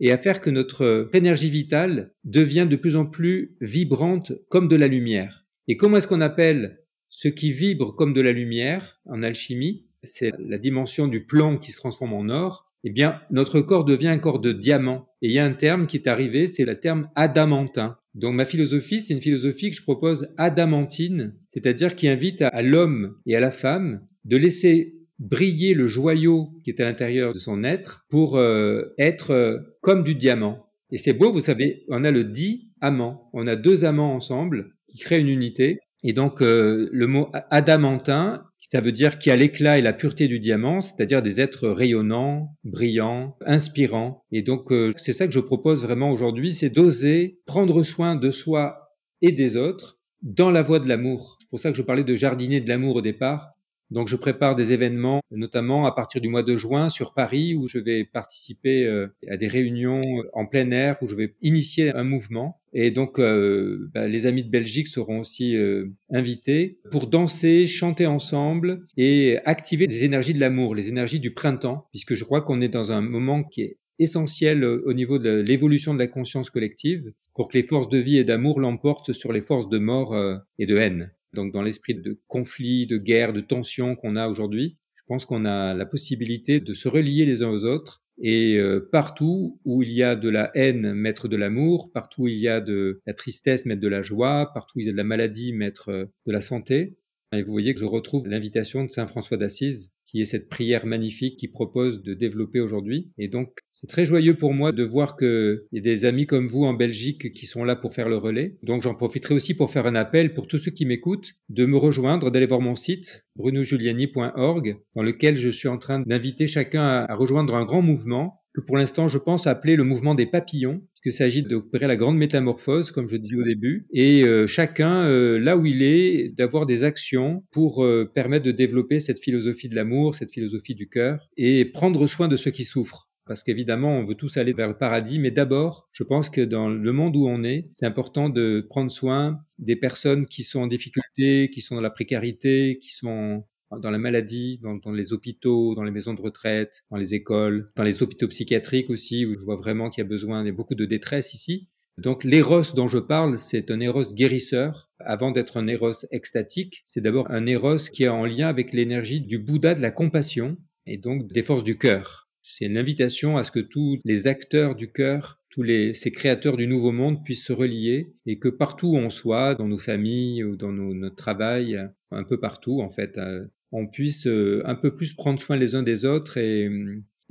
et 0.00 0.10
à 0.10 0.18
faire 0.18 0.40
que 0.40 0.50
notre 0.50 1.08
énergie 1.12 1.50
vitale 1.50 2.12
devient 2.24 2.66
de 2.68 2.76
plus 2.76 2.96
en 2.96 3.06
plus 3.06 3.56
vibrante 3.60 4.32
comme 4.48 4.68
de 4.68 4.76
la 4.76 4.88
lumière. 4.88 5.46
Et 5.68 5.76
comment 5.76 5.96
est-ce 5.96 6.08
qu'on 6.08 6.20
appelle 6.20 6.83
ce 7.14 7.28
qui 7.28 7.52
vibre 7.52 7.94
comme 7.94 8.12
de 8.12 8.20
la 8.20 8.32
lumière 8.32 9.00
en 9.06 9.22
alchimie 9.22 9.84
C'est 10.02 10.32
la 10.36 10.58
dimension 10.58 11.06
du 11.06 11.24
plomb 11.24 11.58
qui 11.58 11.70
se 11.70 11.76
transforme 11.76 12.12
en 12.12 12.28
or. 12.28 12.72
Eh 12.82 12.90
bien, 12.90 13.20
notre 13.30 13.60
corps 13.60 13.84
devient 13.84 14.08
un 14.08 14.18
corps 14.18 14.40
de 14.40 14.50
diamant. 14.52 15.08
Et 15.22 15.28
il 15.28 15.32
y 15.32 15.38
a 15.38 15.44
un 15.44 15.52
terme 15.52 15.86
qui 15.86 15.96
est 15.96 16.08
arrivé, 16.08 16.48
c'est 16.48 16.64
le 16.64 16.78
terme 16.80 17.08
adamantin. 17.14 17.96
Donc 18.16 18.34
ma 18.34 18.44
philosophie, 18.44 19.00
c'est 19.00 19.14
une 19.14 19.22
philosophie 19.22 19.70
que 19.70 19.76
je 19.76 19.82
propose 19.82 20.34
adamantine, 20.38 21.34
c'est-à-dire 21.48 21.94
qui 21.94 22.08
invite 22.08 22.42
à 22.42 22.62
l'homme 22.62 23.16
et 23.26 23.36
à 23.36 23.40
la 23.40 23.52
femme 23.52 24.04
de 24.24 24.36
laisser 24.36 24.96
briller 25.20 25.72
le 25.72 25.86
joyau 25.86 26.50
qui 26.64 26.70
est 26.70 26.80
à 26.80 26.84
l'intérieur 26.84 27.32
de 27.32 27.38
son 27.38 27.62
être 27.62 28.04
pour 28.10 28.36
euh, 28.36 28.92
être 28.98 29.30
euh, 29.30 29.58
comme 29.82 30.02
du 30.02 30.16
diamant. 30.16 30.66
Et 30.90 30.98
c'est 30.98 31.12
beau, 31.12 31.32
vous 31.32 31.40
savez, 31.40 31.84
on 31.88 32.02
a 32.02 32.10
le 32.10 32.24
dit 32.24 32.72
amant. 32.80 33.30
On 33.32 33.46
a 33.46 33.54
deux 33.54 33.84
amants 33.84 34.14
ensemble 34.14 34.74
qui 34.88 34.98
créent 34.98 35.20
une 35.20 35.28
unité. 35.28 35.78
Et 36.04 36.12
donc 36.12 36.40
euh, 36.42 36.88
le 36.92 37.06
mot 37.08 37.30
adamantin, 37.50 38.44
ça 38.70 38.80
veut 38.80 38.92
dire 38.92 39.18
qui 39.18 39.30
a 39.30 39.36
l'éclat 39.36 39.78
et 39.78 39.82
la 39.82 39.92
pureté 39.92 40.28
du 40.28 40.38
diamant, 40.38 40.80
c'est-à-dire 40.80 41.22
des 41.22 41.40
êtres 41.40 41.68
rayonnants, 41.68 42.56
brillants, 42.64 43.36
inspirants. 43.44 44.24
Et 44.30 44.42
donc 44.42 44.72
c'est 44.96 45.12
ça 45.12 45.26
que 45.26 45.32
je 45.32 45.40
propose 45.40 45.82
vraiment 45.82 46.10
aujourd'hui, 46.10 46.52
c'est 46.52 46.70
d'oser 46.70 47.40
prendre 47.46 47.82
soin 47.82 48.16
de 48.16 48.30
soi 48.30 48.90
et 49.22 49.32
des 49.32 49.56
autres 49.56 49.98
dans 50.22 50.50
la 50.50 50.62
voie 50.62 50.78
de 50.78 50.88
l'amour. 50.88 51.38
C'est 51.40 51.48
pour 51.50 51.60
ça 51.60 51.70
que 51.70 51.76
je 51.76 51.82
parlais 51.82 52.04
de 52.04 52.16
jardiner 52.16 52.60
de 52.60 52.68
l'amour 52.68 52.96
au 52.96 53.02
départ, 53.02 53.54
donc 53.90 54.08
je 54.08 54.16
prépare 54.16 54.56
des 54.56 54.72
événements, 54.72 55.20
notamment 55.30 55.86
à 55.86 55.92
partir 55.92 56.20
du 56.20 56.28
mois 56.28 56.42
de 56.42 56.56
juin 56.56 56.88
sur 56.88 57.12
Paris, 57.12 57.54
où 57.54 57.68
je 57.68 57.78
vais 57.78 58.04
participer 58.04 58.86
euh, 58.86 59.06
à 59.30 59.36
des 59.36 59.46
réunions 59.46 60.02
en 60.32 60.46
plein 60.46 60.70
air, 60.70 60.96
où 61.02 61.06
je 61.06 61.14
vais 61.14 61.36
initier 61.42 61.94
un 61.94 62.04
mouvement. 62.04 62.60
Et 62.74 62.90
donc 62.90 63.20
euh, 63.20 63.88
bah, 63.94 64.08
les 64.08 64.26
amis 64.26 64.42
de 64.42 64.50
Belgique 64.50 64.88
seront 64.88 65.20
aussi 65.20 65.56
euh, 65.56 65.86
invités 66.10 66.80
pour 66.90 67.06
danser, 67.06 67.68
chanter 67.68 68.06
ensemble 68.06 68.84
et 68.96 69.38
activer 69.44 69.86
les 69.86 70.04
énergies 70.04 70.34
de 70.34 70.40
l'amour, 70.40 70.74
les 70.74 70.88
énergies 70.88 71.20
du 71.20 71.32
printemps, 71.32 71.86
puisque 71.92 72.14
je 72.14 72.24
crois 72.24 72.42
qu'on 72.42 72.60
est 72.60 72.68
dans 72.68 72.90
un 72.90 73.00
moment 73.00 73.44
qui 73.44 73.62
est 73.62 73.78
essentiel 74.00 74.64
au 74.64 74.92
niveau 74.92 75.20
de 75.20 75.30
l'évolution 75.30 75.94
de 75.94 76.00
la 76.00 76.08
conscience 76.08 76.50
collective 76.50 77.12
pour 77.34 77.46
que 77.46 77.56
les 77.56 77.62
forces 77.62 77.88
de 77.88 77.98
vie 77.98 78.18
et 78.18 78.24
d'amour 78.24 78.58
l'emportent 78.58 79.12
sur 79.12 79.32
les 79.32 79.40
forces 79.40 79.68
de 79.68 79.78
mort 79.78 80.16
et 80.58 80.66
de 80.66 80.76
haine. 80.76 81.12
Donc 81.32 81.52
dans 81.52 81.62
l'esprit 81.62 81.94
de 81.94 82.20
conflit, 82.26 82.88
de 82.88 82.98
guerre, 82.98 83.32
de 83.32 83.40
tension 83.40 83.94
qu'on 83.94 84.16
a 84.16 84.26
aujourd'hui, 84.26 84.78
je 84.96 85.02
pense 85.06 85.26
qu'on 85.26 85.44
a 85.44 85.74
la 85.74 85.86
possibilité 85.86 86.58
de 86.60 86.74
se 86.74 86.88
relier 86.88 87.24
les 87.24 87.42
uns 87.42 87.50
aux 87.50 87.64
autres 87.64 88.03
et 88.18 88.56
euh, 88.58 88.88
partout 88.92 89.60
où 89.64 89.82
il 89.82 89.90
y 89.90 90.02
a 90.02 90.16
de 90.16 90.28
la 90.28 90.50
haine, 90.54 90.94
mettre 90.94 91.28
de 91.28 91.36
l'amour, 91.36 91.90
partout 91.92 92.22
où 92.22 92.28
il 92.28 92.38
y 92.38 92.48
a 92.48 92.60
de 92.60 93.00
la 93.06 93.14
tristesse, 93.14 93.66
mettre 93.66 93.80
de 93.80 93.88
la 93.88 94.02
joie, 94.02 94.50
partout 94.54 94.78
où 94.78 94.80
il 94.80 94.86
y 94.86 94.88
a 94.88 94.92
de 94.92 94.96
la 94.96 95.04
maladie, 95.04 95.52
mettre 95.52 95.90
euh, 95.90 96.04
de 96.26 96.32
la 96.32 96.40
santé. 96.40 96.96
Et 97.32 97.42
vous 97.42 97.52
voyez 97.52 97.74
que 97.74 97.80
je 97.80 97.84
retrouve 97.86 98.28
l'invitation 98.28 98.84
de 98.84 98.90
Saint 98.90 99.06
François 99.06 99.36
d'Assise 99.36 99.93
qui 100.14 100.20
est 100.20 100.26
cette 100.26 100.48
prière 100.48 100.86
magnifique 100.86 101.36
qui 101.36 101.48
propose 101.48 102.00
de 102.00 102.14
développer 102.14 102.60
aujourd'hui. 102.60 103.10
Et 103.18 103.26
donc, 103.26 103.50
c'est 103.72 103.88
très 103.88 104.06
joyeux 104.06 104.36
pour 104.36 104.54
moi 104.54 104.70
de 104.70 104.84
voir 104.84 105.16
qu'il 105.16 105.62
y 105.72 105.78
a 105.78 105.82
des 105.82 106.04
amis 106.04 106.24
comme 106.24 106.46
vous 106.46 106.62
en 106.62 106.72
Belgique 106.72 107.32
qui 107.32 107.46
sont 107.46 107.64
là 107.64 107.74
pour 107.74 107.94
faire 107.94 108.08
le 108.08 108.16
relais. 108.16 108.56
Donc, 108.62 108.82
j'en 108.82 108.94
profiterai 108.94 109.34
aussi 109.34 109.54
pour 109.54 109.72
faire 109.72 109.88
un 109.88 109.96
appel 109.96 110.32
pour 110.32 110.46
tous 110.46 110.58
ceux 110.58 110.70
qui 110.70 110.86
m'écoutent 110.86 111.32
de 111.48 111.66
me 111.66 111.76
rejoindre, 111.76 112.30
d'aller 112.30 112.46
voir 112.46 112.60
mon 112.60 112.76
site 112.76 113.24
brunojuliani.org 113.34 114.76
dans 114.94 115.02
lequel 115.02 115.36
je 115.36 115.50
suis 115.50 115.66
en 115.66 115.78
train 115.78 115.98
d'inviter 115.98 116.46
chacun 116.46 116.84
à 117.08 117.14
rejoindre 117.16 117.56
un 117.56 117.64
grand 117.64 117.82
mouvement 117.82 118.44
que 118.54 118.60
pour 118.60 118.76
l'instant 118.76 119.08
je 119.08 119.18
pense 119.18 119.48
appeler 119.48 119.74
le 119.74 119.82
mouvement 119.82 120.14
des 120.14 120.26
papillons, 120.26 120.80
qu'il 121.04 121.12
s'agit 121.12 121.42
d'opérer 121.42 121.86
la 121.86 121.96
grande 121.96 122.16
métamorphose, 122.16 122.90
comme 122.90 123.08
je 123.08 123.16
disais 123.16 123.36
au 123.36 123.44
début, 123.44 123.86
et 123.92 124.24
euh, 124.24 124.46
chacun, 124.46 125.04
euh, 125.04 125.38
là 125.38 125.56
où 125.58 125.66
il 125.66 125.82
est, 125.82 126.30
d'avoir 126.30 126.64
des 126.64 126.82
actions 126.82 127.44
pour 127.52 127.84
euh, 127.84 128.10
permettre 128.12 128.46
de 128.46 128.52
développer 128.52 129.00
cette 129.00 129.18
philosophie 129.20 129.68
de 129.68 129.74
l'amour, 129.74 130.14
cette 130.14 130.32
philosophie 130.32 130.74
du 130.74 130.88
cœur, 130.88 131.28
et 131.36 131.66
prendre 131.66 132.06
soin 132.06 132.26
de 132.26 132.38
ceux 132.38 132.50
qui 132.50 132.64
souffrent. 132.64 133.10
Parce 133.26 133.42
qu'évidemment, 133.42 133.98
on 133.98 134.04
veut 134.04 134.14
tous 134.14 134.38
aller 134.38 134.54
vers 134.54 134.68
le 134.68 134.76
paradis, 134.76 135.18
mais 135.18 135.30
d'abord, 135.30 135.88
je 135.92 136.04
pense 136.04 136.30
que 136.30 136.40
dans 136.40 136.68
le 136.68 136.92
monde 136.92 137.16
où 137.16 137.26
on 137.26 137.42
est, 137.42 137.68
c'est 137.72 137.86
important 137.86 138.30
de 138.30 138.66
prendre 138.68 138.90
soin 138.90 139.40
des 139.58 139.76
personnes 139.76 140.26
qui 140.26 140.42
sont 140.42 140.60
en 140.60 140.66
difficulté, 140.66 141.50
qui 141.52 141.60
sont 141.60 141.74
dans 141.74 141.80
la 141.82 141.90
précarité, 141.90 142.78
qui 142.80 142.92
sont 142.92 143.44
dans 143.70 143.90
la 143.90 143.98
maladie, 143.98 144.60
dans, 144.62 144.92
les 144.92 145.12
hôpitaux, 145.12 145.74
dans 145.74 145.82
les 145.82 145.90
maisons 145.90 146.14
de 146.14 146.20
retraite, 146.20 146.84
dans 146.90 146.96
les 146.96 147.14
écoles, 147.14 147.70
dans 147.76 147.82
les 147.82 148.02
hôpitaux 148.02 148.28
psychiatriques 148.28 148.90
aussi, 148.90 149.26
où 149.26 149.34
je 149.34 149.44
vois 149.44 149.56
vraiment 149.56 149.90
qu'il 149.90 150.02
y 150.02 150.06
a 150.06 150.08
besoin, 150.08 150.42
il 150.42 150.46
y 150.46 150.50
a 150.50 150.52
beaucoup 150.52 150.74
de 150.74 150.84
détresse 150.84 151.34
ici. 151.34 151.68
Donc 151.96 152.24
l'éros 152.24 152.62
dont 152.74 152.88
je 152.88 152.98
parle, 152.98 153.38
c'est 153.38 153.70
un 153.70 153.80
éros 153.80 154.12
guérisseur. 154.12 154.90
Avant 154.98 155.30
d'être 155.30 155.56
un 155.56 155.68
éros 155.68 156.04
extatique, 156.10 156.82
c'est 156.84 157.00
d'abord 157.00 157.30
un 157.30 157.46
éros 157.46 157.76
qui 157.92 158.04
est 158.04 158.08
en 158.08 158.26
lien 158.26 158.48
avec 158.48 158.72
l'énergie 158.72 159.20
du 159.20 159.38
Bouddha 159.38 159.74
de 159.74 159.82
la 159.82 159.92
compassion 159.92 160.56
et 160.86 160.98
donc 160.98 161.32
des 161.32 161.42
forces 161.42 161.64
du 161.64 161.78
cœur. 161.78 162.28
C'est 162.42 162.66
une 162.66 162.76
invitation 162.76 163.38
à 163.38 163.44
ce 163.44 163.50
que 163.50 163.60
tous 163.60 164.00
les 164.04 164.26
acteurs 164.26 164.74
du 164.74 164.92
cœur, 164.92 165.40
tous 165.48 165.62
les, 165.62 165.94
ces 165.94 166.10
créateurs 166.10 166.56
du 166.56 166.66
nouveau 166.66 166.92
monde 166.92 167.24
puissent 167.24 167.46
se 167.46 167.52
relier 167.52 168.12
et 168.26 168.38
que 168.38 168.48
partout 168.48 168.88
où 168.88 168.96
on 168.96 169.08
soit, 169.08 169.54
dans 169.54 169.68
nos 169.68 169.78
familles 169.78 170.44
ou 170.44 170.56
dans 170.56 170.72
notre 170.72 171.16
travail, 171.16 171.80
un 172.14 172.24
peu 172.24 172.38
partout 172.38 172.80
en 172.80 172.90
fait, 172.90 173.18
euh, 173.18 173.44
on 173.72 173.86
puisse 173.86 174.26
euh, 174.26 174.62
un 174.64 174.74
peu 174.74 174.94
plus 174.94 175.12
prendre 175.12 175.40
soin 175.40 175.56
les 175.56 175.74
uns 175.74 175.82
des 175.82 176.04
autres 176.04 176.38
et, 176.38 176.70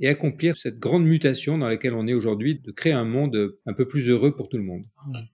et 0.00 0.08
accomplir 0.08 0.56
cette 0.56 0.78
grande 0.78 1.04
mutation 1.04 1.58
dans 1.58 1.68
laquelle 1.68 1.94
on 1.94 2.06
est 2.06 2.14
aujourd'hui, 2.14 2.60
de 2.60 2.70
créer 2.72 2.92
un 2.92 3.04
monde 3.04 3.56
un 3.66 3.72
peu 3.72 3.86
plus 3.86 4.08
heureux 4.08 4.34
pour 4.34 4.48
tout 4.48 4.58
le 4.58 4.64
monde. 4.64 4.84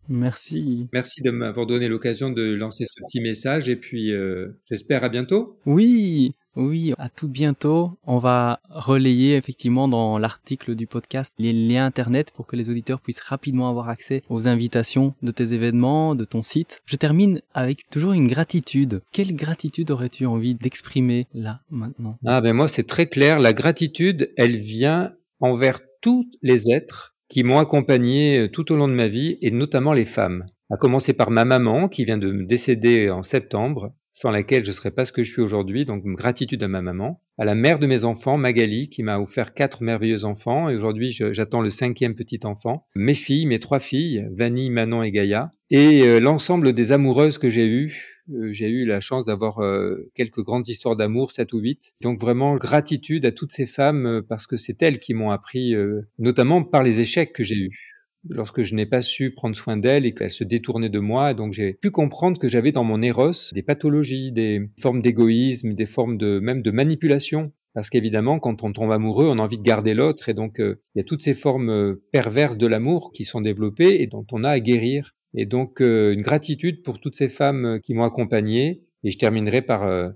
Merci. 0.08 0.88
Merci 0.92 1.22
de 1.22 1.30
m'avoir 1.30 1.66
donné 1.66 1.88
l'occasion 1.88 2.30
de 2.30 2.54
lancer 2.54 2.84
ce 2.86 3.02
petit 3.02 3.20
message 3.20 3.68
et 3.68 3.76
puis 3.76 4.12
euh, 4.12 4.48
j'espère 4.68 5.02
à 5.02 5.08
bientôt. 5.08 5.58
Oui, 5.66 6.34
oui, 6.56 6.94
à 6.98 7.08
tout 7.08 7.28
bientôt. 7.28 7.98
On 8.06 8.18
va 8.18 8.60
relayer 8.68 9.36
effectivement 9.36 9.86
dans 9.88 10.18
l'article 10.18 10.74
du 10.74 10.86
podcast 10.86 11.32
les 11.38 11.52
liens 11.52 11.86
internet 11.86 12.32
pour 12.34 12.46
que 12.46 12.56
les 12.56 12.70
auditeurs 12.70 13.00
puissent 13.00 13.20
rapidement 13.20 13.68
avoir 13.68 13.88
accès 13.88 14.22
aux 14.28 14.48
invitations 14.48 15.14
de 15.22 15.30
tes 15.30 15.52
événements, 15.52 16.14
de 16.14 16.24
ton 16.24 16.42
site. 16.42 16.82
Je 16.86 16.96
termine 16.96 17.40
avec 17.54 17.86
toujours 17.90 18.12
une 18.12 18.26
gratitude. 18.26 19.02
Quelle 19.12 19.36
gratitude 19.36 19.90
aurais-tu 19.90 20.26
envie 20.26 20.54
d'exprimer 20.54 21.26
là, 21.34 21.60
maintenant? 21.70 22.18
Ah 22.26 22.40
ben 22.40 22.52
moi 22.52 22.68
c'est 22.68 22.86
très 22.86 23.06
clair. 23.06 23.38
La 23.38 23.52
gratitude, 23.52 24.32
elle 24.36 24.58
vient 24.58 25.12
envers 25.40 25.80
tous 26.00 26.28
les 26.42 26.70
êtres 26.70 27.14
qui 27.28 27.44
m'ont 27.44 27.58
accompagné 27.58 28.38
euh, 28.38 28.48
tout 28.48 28.72
au 28.72 28.76
long 28.76 28.88
de 28.88 28.94
ma 28.94 29.06
vie 29.06 29.38
et 29.40 29.52
notamment 29.52 29.92
les 29.92 30.04
femmes. 30.04 30.44
À 30.68 30.76
commencer 30.76 31.12
par 31.12 31.30
ma 31.30 31.44
maman 31.44 31.88
qui 31.88 32.04
vient 32.04 32.18
de 32.18 32.30
me 32.30 32.44
décéder 32.44 33.10
en 33.10 33.22
septembre 33.22 33.92
sans 34.20 34.30
laquelle 34.30 34.64
je 34.64 34.70
ne 34.70 34.74
serais 34.74 34.90
pas 34.90 35.06
ce 35.06 35.12
que 35.12 35.24
je 35.24 35.32
suis 35.32 35.40
aujourd'hui, 35.40 35.86
donc 35.86 36.04
gratitude 36.04 36.62
à 36.62 36.68
ma 36.68 36.82
maman, 36.82 37.22
à 37.38 37.46
la 37.46 37.54
mère 37.54 37.78
de 37.78 37.86
mes 37.86 38.04
enfants, 38.04 38.36
Magali, 38.36 38.90
qui 38.90 39.02
m'a 39.02 39.18
offert 39.18 39.54
quatre 39.54 39.82
merveilleux 39.82 40.26
enfants, 40.26 40.68
et 40.68 40.76
aujourd'hui 40.76 41.10
j'attends 41.10 41.62
le 41.62 41.70
cinquième 41.70 42.14
petit 42.14 42.40
enfant, 42.44 42.86
mes 42.94 43.14
filles, 43.14 43.46
mes 43.46 43.60
trois 43.60 43.78
filles, 43.78 44.28
Vanille, 44.32 44.68
Manon 44.68 45.02
et 45.02 45.10
Gaïa, 45.10 45.52
et 45.70 46.02
euh, 46.02 46.20
l'ensemble 46.20 46.74
des 46.74 46.92
amoureuses 46.92 47.38
que 47.38 47.48
j'ai 47.48 47.66
eues. 47.66 48.18
Euh, 48.30 48.52
j'ai 48.52 48.68
eu 48.68 48.84
la 48.84 49.00
chance 49.00 49.24
d'avoir 49.24 49.60
euh, 49.60 50.10
quelques 50.14 50.42
grandes 50.42 50.68
histoires 50.68 50.96
d'amour, 50.96 51.32
sept 51.32 51.54
ou 51.54 51.58
huit. 51.58 51.94
Donc 52.02 52.20
vraiment 52.20 52.56
gratitude 52.56 53.24
à 53.24 53.32
toutes 53.32 53.52
ces 53.52 53.66
femmes 53.66 54.22
parce 54.28 54.46
que 54.46 54.58
c'est 54.58 54.82
elles 54.82 55.00
qui 55.00 55.14
m'ont 55.14 55.30
appris, 55.30 55.74
notamment 56.18 56.62
par 56.62 56.82
les 56.82 57.00
échecs 57.00 57.32
que 57.32 57.42
j'ai 57.42 57.56
eus 57.56 57.89
lorsque 58.28 58.62
je 58.62 58.74
n'ai 58.74 58.86
pas 58.86 59.02
su 59.02 59.32
prendre 59.32 59.56
soin 59.56 59.76
d'elle 59.76 60.06
et 60.06 60.14
qu'elle 60.14 60.30
se 60.30 60.44
détournait 60.44 60.88
de 60.88 60.98
moi. 60.98 61.34
Donc 61.34 61.52
j'ai 61.52 61.74
pu 61.74 61.90
comprendre 61.90 62.38
que 62.38 62.48
j'avais 62.48 62.72
dans 62.72 62.84
mon 62.84 63.02
éros 63.02 63.32
des 63.52 63.62
pathologies, 63.62 64.32
des 64.32 64.68
formes 64.78 65.02
d'égoïsme, 65.02 65.74
des 65.74 65.86
formes 65.86 66.16
de 66.16 66.38
même 66.40 66.62
de 66.62 66.70
manipulation. 66.70 67.52
Parce 67.72 67.88
qu'évidemment, 67.88 68.40
quand 68.40 68.64
on 68.64 68.72
tombe 68.72 68.90
amoureux, 68.90 69.28
on 69.28 69.38
a 69.38 69.42
envie 69.42 69.58
de 69.58 69.62
garder 69.62 69.94
l'autre, 69.94 70.28
et 70.28 70.34
donc 70.34 70.58
euh, 70.58 70.82
il 70.94 70.98
y 70.98 71.00
a 71.00 71.04
toutes 71.04 71.22
ces 71.22 71.34
formes 71.34 71.70
euh, 71.70 72.02
perverses 72.10 72.56
de 72.56 72.66
l'amour 72.66 73.12
qui 73.12 73.24
sont 73.24 73.40
développées 73.40 74.02
et 74.02 74.08
dont 74.08 74.26
on 74.32 74.42
a 74.42 74.50
à 74.50 74.60
guérir. 74.60 75.14
Et 75.34 75.46
donc 75.46 75.80
euh, 75.80 76.12
une 76.12 76.22
gratitude 76.22 76.82
pour 76.82 76.98
toutes 76.98 77.14
ces 77.14 77.28
femmes 77.28 77.78
qui 77.84 77.94
m'ont 77.94 78.02
accompagné. 78.02 78.82
Et 79.04 79.12
je 79.12 79.18
terminerai 79.18 79.62
par 79.62 80.12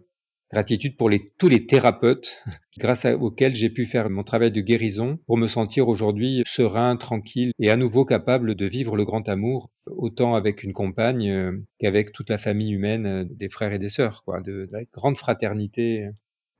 Gratitude 0.54 0.96
pour 0.96 1.10
tous 1.36 1.48
les 1.48 1.66
thérapeutes 1.66 2.40
grâce 2.78 3.06
auxquels 3.06 3.56
j'ai 3.56 3.70
pu 3.70 3.86
faire 3.86 4.08
mon 4.08 4.22
travail 4.22 4.52
de 4.52 4.60
guérison 4.60 5.18
pour 5.26 5.36
me 5.36 5.48
sentir 5.48 5.88
aujourd'hui 5.88 6.44
serein, 6.46 6.94
tranquille 6.94 7.50
et 7.58 7.70
à 7.70 7.76
nouveau 7.76 8.04
capable 8.04 8.54
de 8.54 8.64
vivre 8.64 8.94
le 8.94 9.04
grand 9.04 9.28
amour, 9.28 9.68
autant 9.86 10.36
avec 10.36 10.62
une 10.62 10.72
compagne 10.72 11.28
euh, 11.28 11.50
qu'avec 11.80 12.12
toute 12.12 12.30
la 12.30 12.38
famille 12.38 12.70
humaine, 12.70 13.06
euh, 13.06 13.24
des 13.28 13.48
frères 13.48 13.72
et 13.72 13.80
des 13.80 13.88
sœurs, 13.88 14.22
quoi, 14.22 14.40
de, 14.42 14.68
la 14.70 14.84
grande 14.92 15.16
fraternité. 15.16 16.08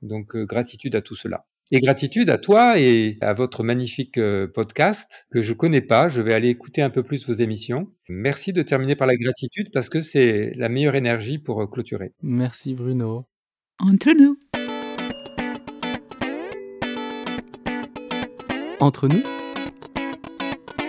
Donc 0.01 0.35
euh, 0.35 0.43
gratitude 0.43 0.93
à 0.95 1.01
tout 1.01 1.15
cela. 1.15 1.45
Et 1.71 1.79
gratitude 1.79 2.29
à 2.29 2.37
toi 2.37 2.77
et 2.77 3.17
à 3.21 3.31
votre 3.31 3.63
magnifique 3.63 4.19
podcast 4.53 5.25
que 5.31 5.41
je 5.41 5.53
connais 5.53 5.79
pas. 5.79 6.09
Je 6.09 6.21
vais 6.21 6.33
aller 6.33 6.49
écouter 6.49 6.81
un 6.81 6.89
peu 6.89 7.01
plus 7.01 7.25
vos 7.25 7.33
émissions. 7.33 7.89
Merci 8.09 8.51
de 8.51 8.61
terminer 8.61 8.97
par 8.97 9.07
la 9.07 9.15
gratitude 9.15 9.69
parce 9.71 9.87
que 9.87 10.01
c'est 10.01 10.51
la 10.57 10.67
meilleure 10.67 10.95
énergie 10.95 11.37
pour 11.37 11.67
clôturer. 11.71 12.11
Merci 12.21 12.73
Bruno 12.73 13.25
entre 13.79 14.11
nous. 14.11 14.37
Entre 18.79 19.07
nous, 19.07 19.23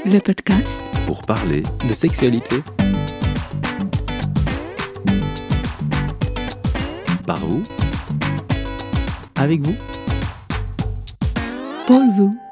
le 0.04 0.18
podcast 0.18 0.82
pour 1.06 1.22
parler 1.22 1.62
de 1.88 1.94
sexualité. 1.94 2.56
Par 7.26 7.38
vous 7.38 7.62
Avec 9.34 9.60
vous 9.60 9.74
Pour 11.86 12.02
vous. 12.16 12.45